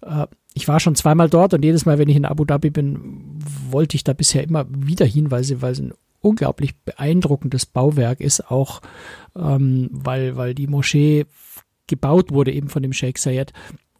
Äh, 0.00 0.26
ich 0.56 0.66
war 0.66 0.80
schon 0.80 0.94
zweimal 0.94 1.28
dort 1.28 1.52
und 1.52 1.62
jedes 1.62 1.84
Mal, 1.84 1.98
wenn 1.98 2.08
ich 2.08 2.16
in 2.16 2.24
Abu 2.24 2.46
Dhabi 2.46 2.70
bin, 2.70 3.38
wollte 3.70 3.94
ich 3.94 4.04
da 4.04 4.14
bisher 4.14 4.42
immer 4.42 4.64
wieder 4.70 5.04
hin, 5.04 5.30
weil 5.30 5.44
sie, 5.44 5.60
weil 5.60 5.74
sie 5.74 5.82
ein 5.82 5.94
unglaublich 6.22 6.74
beeindruckendes 6.78 7.66
Bauwerk 7.66 8.20
ist, 8.22 8.50
auch 8.50 8.80
ähm, 9.36 9.90
weil, 9.92 10.36
weil 10.36 10.54
die 10.54 10.66
Moschee 10.66 11.26
gebaut 11.86 12.32
wurde 12.32 12.52
eben 12.52 12.70
von 12.70 12.82
dem 12.82 12.94
Sheikh 12.94 13.20
Zayed 13.20 13.52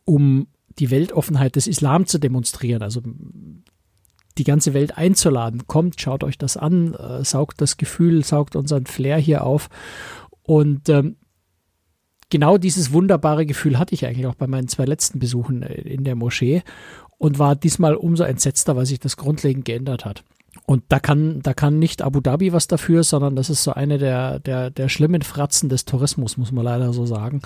um 0.07 0.47
die 0.79 0.90
Weltoffenheit 0.90 1.57
des 1.57 1.66
Islam 1.66 2.07
zu 2.07 2.19
demonstrieren, 2.19 2.83
also 2.83 3.03
die 4.38 4.45
ganze 4.45 4.73
Welt 4.73 4.97
einzuladen. 4.97 5.66
Kommt, 5.66 6.01
schaut 6.01 6.25
euch 6.25 6.38
das 6.38 6.57
an, 6.57 6.95
äh, 6.95 7.23
saugt 7.23 7.61
das 7.61 7.77
Gefühl, 7.77 8.25
saugt 8.25 8.57
unseren 8.57 8.87
Flair 8.87 9.19
hier 9.19 9.45
auf. 9.45 9.69
Und 10.42 10.88
ähm, 10.88 11.16
genau 12.31 12.59
dieses 12.59 12.93
wunderbare 12.93 13.47
Gefühl 13.47 13.79
hatte 13.79 13.95
ich 13.95 14.07
eigentlich 14.07 14.27
auch 14.27 14.35
bei 14.35 14.47
meinen 14.47 14.69
zwei 14.69 14.85
letzten 14.85 15.19
Besuchen 15.19 15.62
äh, 15.62 15.75
in 15.75 16.05
der 16.05 16.15
Moschee 16.15 16.62
und 17.19 17.39
war 17.39 17.57
diesmal 17.57 17.95
umso 17.95 18.25
entsetzter, 18.25 18.77
weil 18.77 18.87
sich 18.87 19.01
das 19.01 19.17
grundlegend 19.17 19.65
geändert 19.65 20.05
hat. 20.05 20.25
Und 20.65 20.85
da 20.89 20.99
kann, 20.99 21.43
da 21.43 21.55
kann 21.55 21.79
nicht 21.79 22.03
Abu 22.03 22.21
Dhabi 22.21 22.53
was 22.53 22.67
dafür, 22.67 23.05
sondern 23.05 23.37
das 23.37 23.51
ist 23.51 23.62
so 23.62 23.73
eine 23.73 23.99
der, 23.99 24.41
der, 24.41 24.71
der 24.71 24.89
schlimmen 24.89 25.23
Fratzen 25.23 25.69
des 25.69 25.85
Tourismus, 25.85 26.37
muss 26.37 26.51
man 26.51 26.65
leider 26.65 26.93
so 26.93 27.07
sagen. 27.07 27.43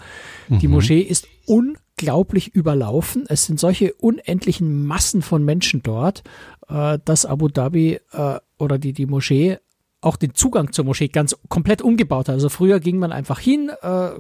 Mhm. 0.49 0.59
Die 0.61 0.69
Moschee 0.69 1.01
ist 1.01 1.27
unglaublich 1.47 2.55
überlaufen. 2.55 3.25
Es 3.29 3.47
sind 3.47 3.61
solche 3.61 3.93
unendlichen 3.95 4.87
Massen 4.87 5.23
von 5.23 5.45
Menschen 5.45 5.83
dort, 5.83 6.23
äh, 6.69 6.99
dass 7.05 7.27
Abu 7.27 7.49
Dhabi 7.49 8.01
äh, 8.13 8.39
oder 8.59 8.79
die, 8.79 8.93
die 8.93 9.07
Moschee 9.07 9.59
auch 10.01 10.17
den 10.17 10.35
Zugang 10.35 10.73
zur 10.73 10.87
Moschee 10.87 11.09
ganz 11.09 11.37
komplett 11.49 11.83
umgebaut 11.83 12.29
hat. 12.29 12.35
Also 12.35 12.49
früher 12.49 12.81
ging 12.81 12.99
man 12.99 13.13
einfach 13.13 13.39
hin, 13.39 13.71
äh, 13.83 14.11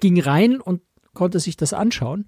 ging 0.00 0.20
rein 0.20 0.60
und 0.60 0.80
konnte 1.18 1.40
sich 1.40 1.56
das 1.56 1.72
anschauen. 1.72 2.26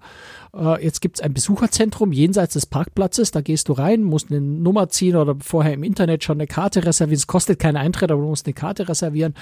Äh, 0.53 0.83
jetzt 0.83 1.01
gibt 1.01 1.17
es 1.17 1.21
ein 1.23 1.33
Besucherzentrum 1.33 2.11
jenseits 2.11 2.53
des 2.53 2.65
Parkplatzes. 2.65 3.31
Da 3.31 3.41
gehst 3.41 3.69
du 3.69 3.73
rein, 3.73 4.03
musst 4.03 4.29
eine 4.29 4.41
Nummer 4.41 4.89
ziehen 4.89 5.15
oder 5.15 5.35
vorher 5.41 5.73
im 5.73 5.83
Internet 5.83 6.23
schon 6.23 6.37
eine 6.37 6.47
Karte 6.47 6.85
reservieren. 6.85 7.17
Es 7.17 7.27
kostet 7.27 7.57
keinen 7.57 7.77
Eintritt, 7.77 8.11
aber 8.11 8.21
du 8.21 8.27
musst 8.27 8.45
eine 8.45 8.53
Karte 8.53 8.89
reservieren. 8.89 9.33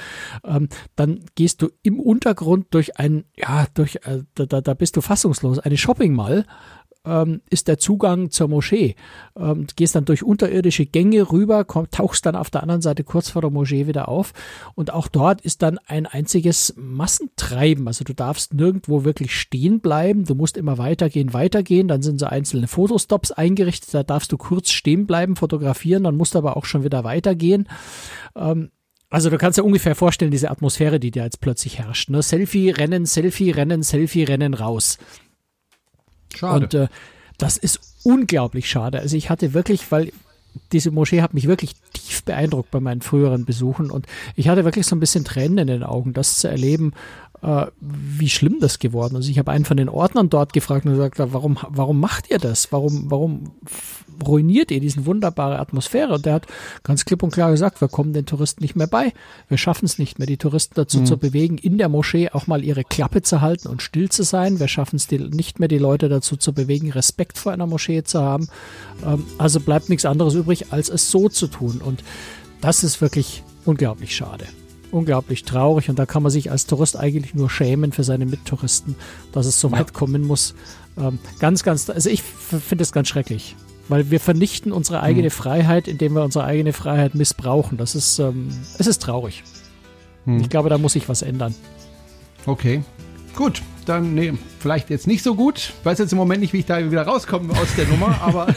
Ähm, 0.45 0.69
dann 0.95 1.21
gehst 1.33 1.63
du 1.63 1.69
im 1.81 1.99
Untergrund 1.99 2.67
durch 2.71 2.99
ein, 2.99 3.25
ja, 3.35 3.65
durch, 3.73 3.95
äh, 4.03 4.19
da, 4.35 4.61
da 4.61 4.73
bist 4.75 4.95
du 4.95 5.01
fassungslos, 5.01 5.57
eine 5.57 5.77
Shopping 5.77 6.13
Mall 6.13 6.45
ähm, 7.05 7.41
ist 7.49 7.67
der 7.67 7.77
Zugang 7.77 8.29
zur 8.29 8.47
Moschee. 8.47 8.95
Ähm, 9.37 9.67
gehst 9.75 9.95
dann 9.95 10.05
durch 10.05 10.23
unterirdische 10.23 10.85
Gänge 10.85 11.31
rüber, 11.31 11.63
komm, 11.63 11.89
tauchst 11.89 12.25
dann 12.25 12.35
auf 12.35 12.49
der 12.49 12.61
anderen 12.61 12.81
Seite 12.81 13.03
kurz 13.03 13.29
vor 13.29 13.41
der 13.41 13.51
Moschee 13.51 13.87
wieder 13.87 14.09
auf. 14.09 14.33
Und 14.75 14.93
auch 14.93 15.07
dort 15.07 15.41
ist 15.41 15.61
dann 15.61 15.77
ein 15.85 16.05
einziges 16.05 16.73
Massentreiben. 16.77 17.87
Also 17.87 18.03
du 18.03 18.13
darfst 18.13 18.53
nirgendwo 18.53 19.05
wirklich 19.05 19.33
stehen 19.35 19.79
bleiben. 19.79 20.25
Du 20.25 20.35
musst 20.35 20.57
immer 20.57 20.77
weitergehen, 20.77 21.33
weitergehen. 21.33 21.87
Dann 21.87 22.01
sind 22.01 22.19
so 22.19 22.25
einzelne 22.25 22.67
Fotostops 22.67 23.31
eingerichtet. 23.31 23.93
Da 23.93 24.03
darfst 24.03 24.31
du 24.31 24.37
kurz 24.37 24.71
stehen 24.71 25.07
bleiben, 25.07 25.35
fotografieren. 25.35 26.03
Dann 26.03 26.17
musst 26.17 26.35
du 26.35 26.39
aber 26.39 26.57
auch 26.57 26.65
schon 26.65 26.83
wieder 26.83 27.03
weitergehen. 27.03 27.67
Ähm, 28.35 28.71
also 29.11 29.31
du 29.31 29.37
kannst 29.39 29.57
dir 29.57 29.63
ungefähr 29.63 29.95
vorstellen, 29.95 30.29
diese 30.29 30.51
Atmosphäre, 30.51 30.99
die 30.99 31.09
da 31.09 31.23
jetzt 31.23 31.41
plötzlich 31.41 31.79
herrscht. 31.79 32.09
Ne? 32.09 32.21
Selfie, 32.21 32.69
Rennen, 32.69 33.07
Selfie, 33.07 33.49
Rennen, 33.49 33.81
Selfie, 33.81 34.23
Rennen, 34.23 34.53
raus. 34.53 34.99
Schade. 36.35 36.63
Und 36.63 36.73
äh, 36.73 36.87
das 37.37 37.57
ist 37.57 37.79
unglaublich 38.03 38.69
schade. 38.69 38.99
Also 38.99 39.15
ich 39.15 39.29
hatte 39.29 39.53
wirklich, 39.53 39.91
weil 39.91 40.11
diese 40.71 40.91
Moschee 40.91 41.21
hat 41.21 41.33
mich 41.33 41.47
wirklich 41.47 41.75
tief 41.93 42.23
beeindruckt 42.23 42.71
bei 42.71 42.79
meinen 42.79 43.01
früheren 43.01 43.45
Besuchen 43.45 43.91
und 43.91 44.05
ich 44.35 44.49
hatte 44.49 44.65
wirklich 44.65 44.85
so 44.85 44.95
ein 44.95 44.99
bisschen 44.99 45.23
Tränen 45.23 45.59
in 45.59 45.67
den 45.67 45.83
Augen, 45.83 46.13
das 46.13 46.39
zu 46.39 46.47
erleben, 46.47 46.93
äh, 47.41 47.67
wie 47.79 48.29
schlimm 48.29 48.57
das 48.59 48.79
geworden 48.79 49.15
ist. 49.15 49.29
Ich 49.29 49.39
habe 49.39 49.51
einen 49.51 49.65
von 49.65 49.77
den 49.77 49.89
Ordnern 49.89 50.29
dort 50.29 50.53
gefragt 50.53 50.85
und 50.85 50.91
gesagt, 50.91 51.19
warum, 51.19 51.57
warum 51.69 51.99
macht 51.99 52.29
ihr 52.29 52.37
das? 52.37 52.71
Warum, 52.71 53.09
warum 53.09 53.51
ruiniert 54.25 54.71
ihr 54.71 54.79
diesen 54.81 55.05
wunderbare 55.05 55.59
Atmosphäre? 55.59 56.13
Und 56.13 56.25
der 56.25 56.33
hat 56.33 56.47
ganz 56.83 57.05
klipp 57.05 57.23
und 57.23 57.31
klar 57.31 57.51
gesagt, 57.51 57.79
wir 57.79 57.87
kommen 57.87 58.13
den 58.13 58.25
Touristen 58.25 58.61
nicht 58.61 58.75
mehr 58.75 58.87
bei. 58.87 59.13
Wir 59.47 59.57
schaffen 59.57 59.85
es 59.85 59.97
nicht 59.99 60.19
mehr, 60.19 60.27
die 60.27 60.37
Touristen 60.37 60.75
dazu 60.75 60.99
mhm. 60.99 61.05
zu 61.05 61.17
bewegen, 61.17 61.57
in 61.57 61.77
der 61.77 61.89
Moschee 61.89 62.29
auch 62.29 62.47
mal 62.47 62.63
ihre 62.63 62.83
Klappe 62.83 63.21
zu 63.21 63.39
halten 63.41 63.69
und 63.69 63.81
still 63.81 64.09
zu 64.09 64.23
sein. 64.23 64.59
Wir 64.59 64.67
schaffen 64.67 64.97
es 64.97 65.09
nicht 65.09 65.59
mehr, 65.59 65.69
die 65.69 65.77
Leute 65.77 66.09
dazu 66.09 66.35
zu 66.35 66.53
bewegen, 66.53 66.91
Respekt 66.91 67.37
vor 67.37 67.53
einer 67.53 67.67
Moschee 67.67 68.03
zu 68.03 68.21
haben. 68.21 68.49
Ähm, 69.05 69.25
also 69.37 69.59
bleibt 69.61 69.89
nichts 69.89 70.05
anderes 70.05 70.33
übrig, 70.33 70.71
als 70.71 70.89
es 70.89 71.09
so 71.09 71.29
zu 71.29 71.47
tun. 71.47 71.81
Und 71.83 72.03
das 72.59 72.83
ist 72.83 72.99
wirklich 72.99 73.43
unglaublich 73.63 74.15
schade 74.15 74.45
unglaublich 74.91 75.43
traurig 75.43 75.89
und 75.89 75.99
da 75.99 76.05
kann 76.05 76.23
man 76.23 76.31
sich 76.31 76.51
als 76.51 76.65
Tourist 76.65 76.97
eigentlich 76.97 77.33
nur 77.33 77.49
schämen 77.49 77.91
für 77.91 78.03
seine 78.03 78.25
Mittouristen, 78.25 78.95
dass 79.31 79.45
es 79.45 79.59
so 79.59 79.71
weit 79.71 79.93
kommen 79.93 80.25
muss. 80.25 80.55
Ähm, 80.97 81.19
ganz, 81.39 81.63
ganz, 81.63 81.89
also 81.89 82.09
ich 82.09 82.23
finde 82.23 82.83
es 82.83 82.91
ganz 82.91 83.07
schrecklich 83.07 83.55
weil 83.89 84.11
wir 84.11 84.19
vernichten 84.19 84.71
unsere 84.71 85.01
eigene 85.01 85.29
hm. 85.29 85.31
Freiheit, 85.31 85.87
indem 85.87 86.13
wir 86.13 86.23
unsere 86.23 86.45
eigene 86.45 86.71
Freiheit 86.73 87.15
missbrauchen. 87.15 87.77
Das 87.77 87.95
ist, 87.95 88.19
ähm, 88.19 88.49
es 88.77 88.87
ist 88.87 89.01
traurig. 89.01 89.43
Hm. 90.25 90.39
Ich 90.39 90.49
glaube, 90.49 90.69
da 90.69 90.77
muss 90.77 90.93
sich 90.93 91.09
was 91.09 91.23
ändern. 91.23 91.53
Okay. 92.45 92.83
Gut, 93.35 93.61
dann, 93.85 94.13
nee, 94.13 94.33
vielleicht 94.59 94.89
jetzt 94.89 95.07
nicht 95.07 95.23
so 95.23 95.35
gut. 95.35 95.57
Ich 95.57 95.85
weiß 95.85 95.97
jetzt 95.97 96.11
im 96.11 96.17
Moment 96.17 96.41
nicht, 96.41 96.53
wie 96.53 96.59
ich 96.59 96.65
da 96.65 96.79
wieder 96.89 97.03
rauskomme 97.03 97.53
aus 97.53 97.75
der 97.75 97.87
Nummer, 97.87 98.21
aber. 98.21 98.47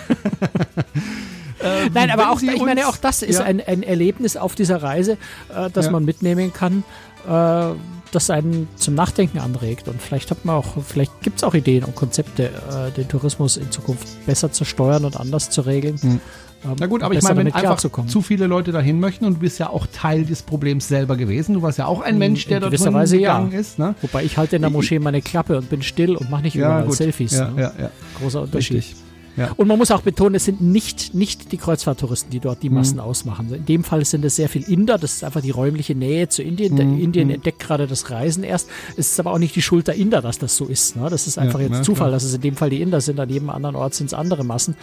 äh, 1.63 1.91
Nein, 1.93 2.11
aber 2.11 2.31
auch, 2.31 2.41
ich 2.41 2.63
meine, 2.63 2.89
auch 2.89 2.97
das 2.97 3.23
ist 3.23 3.39
ja. 3.39 3.45
ein, 3.45 3.61
ein 3.61 3.83
Erlebnis 3.83 4.37
auf 4.37 4.55
dieser 4.55 4.83
Reise, 4.83 5.13
äh, 5.55 5.71
das 5.73 5.87
ja. 5.87 5.93
man 5.93 6.05
mitnehmen 6.05 6.53
kann. 6.53 6.85
Äh, 7.29 7.75
das 8.13 8.31
einen 8.31 8.69
zum 8.77 8.95
Nachdenken 8.95 9.39
anregt. 9.39 9.89
Und 9.89 10.01
vielleicht 10.01 10.31
hat 10.31 10.45
man 10.45 10.57
auch, 10.57 10.83
vielleicht 10.85 11.23
gibt 11.23 11.39
es 11.39 11.45
auch 11.45 11.55
Ideen 11.55 11.85
und 11.85 11.95
Konzepte, 11.95 12.49
äh, 12.49 12.91
den 12.95 13.09
Tourismus 13.09 13.57
in 13.57 13.71
Zukunft 13.71 14.07
besser 14.27 14.53
zu 14.53 14.65
steuern 14.65 15.05
und 15.05 15.19
anders 15.19 15.51
zu 15.51 15.63
regeln. 15.63 15.97
Hm. 16.01 16.21
Ähm, 16.65 16.77
Na 16.79 16.87
gut, 16.87 17.03
aber 17.03 17.15
ich 17.15 17.23
meine, 17.23 17.39
wenn 17.39 17.53
einfach 17.53 17.77
zu 17.79 18.23
viele 18.23 18.47
Leute 18.47 18.71
dahin 18.71 19.01
möchten 19.01 19.25
und 19.25 19.35
du 19.35 19.41
bist 19.41 19.59
ja 19.59 19.69
auch 19.69 19.87
Teil 19.93 20.25
des 20.25 20.43
Problems 20.43 20.87
selber 20.87 21.17
gewesen. 21.17 21.55
Du 21.55 21.63
warst 21.63 21.79
ja 21.79 21.87
auch 21.87 22.01
ein 22.01 22.19
Mensch, 22.19 22.47
der 22.47 22.61
dort 22.61 22.73
Weise 22.93 23.19
gegangen 23.19 23.53
ja. 23.53 23.59
ist. 23.59 23.79
Ne? 23.79 23.95
Wobei 24.01 24.23
ich 24.25 24.37
halte 24.37 24.57
in 24.57 24.63
der 24.63 24.71
Moschee 24.71 24.99
meine 24.99 25.23
Klappe 25.23 25.59
und 25.59 25.71
bin 25.71 25.83
still 25.83 26.15
und 26.15 26.31
mache 26.31 26.43
nicht 26.43 26.55
ja, 26.55 26.67
überall 26.67 26.85
gut. 26.85 26.97
Selfies. 26.97 27.33
Ja, 27.33 27.51
ne? 27.51 27.63
ja, 27.63 27.73
ja. 27.79 27.91
Großer 28.21 28.43
Unterschied. 28.43 28.77
Richtig. 28.79 28.97
Ja. 29.37 29.53
Und 29.57 29.69
man 29.69 29.79
muss 29.79 29.91
auch 29.91 30.03
betonen, 30.03 30.35
es 30.35 30.45
sind 30.45 30.61
nicht, 30.61 31.15
nicht 31.15 31.53
die 31.53 31.57
Kreuzfahrttouristen, 31.57 32.31
die 32.31 32.41
dort 32.41 32.63
die 32.63 32.69
mhm. 32.69 32.77
Massen 32.77 32.97
mhm. 32.97 33.03
ausmachen. 33.03 33.53
In 33.53 33.65
dem 33.65 33.85
Fall 33.85 34.05
sind 34.05 34.25
es 34.25 34.37
sehr 34.37 34.49
viel 34.49 34.63
Inder, 34.63 34.99
das 34.99 35.15
ist 35.15 35.25
einfach 35.25 35.41
die 35.41 35.51
räumliche 35.51 35.95
Nähe 35.95 36.29
zu 36.29 36.43
Indien. 36.43 36.75
Mhm. 36.75 37.01
Indien 37.01 37.29
mhm. 37.29 37.35
entdeckt 37.35 37.59
gerade 37.59 37.87
das 37.87 38.11
Reisen 38.11 38.45
erst. 38.45 38.69
Es 38.97 39.13
ist 39.13 39.21
aber 39.21 39.33
auch 39.33 39.39
nicht 39.39 39.57
die 39.57 39.63
Schuld 39.63 39.89
der 39.89 39.95
Inder, 39.95 40.23
dass 40.23 40.39
das 40.39 40.57
so 40.57 40.67
ist. 40.67 40.97
Ne? 40.97 41.09
Das 41.09 41.27
ist 41.27 41.39
einfach 41.39 41.61
ja, 41.61 41.67
jetzt 41.67 41.79
ja, 41.79 41.83
Zufall, 41.83 42.09
klar. 42.09 42.11
dass 42.13 42.25
es 42.25 42.35
in 42.35 42.41
dem 42.41 42.57
Fall 42.57 42.71
die 42.71 42.81
Inder 42.81 43.01
sind, 43.01 43.19
an 43.19 43.29
jedem 43.29 43.51
anderen 43.51 43.77
Ort 43.77 43.95
sind 43.95 44.07
es 44.07 44.15
andere 44.15 44.45
Massen. 44.45 44.77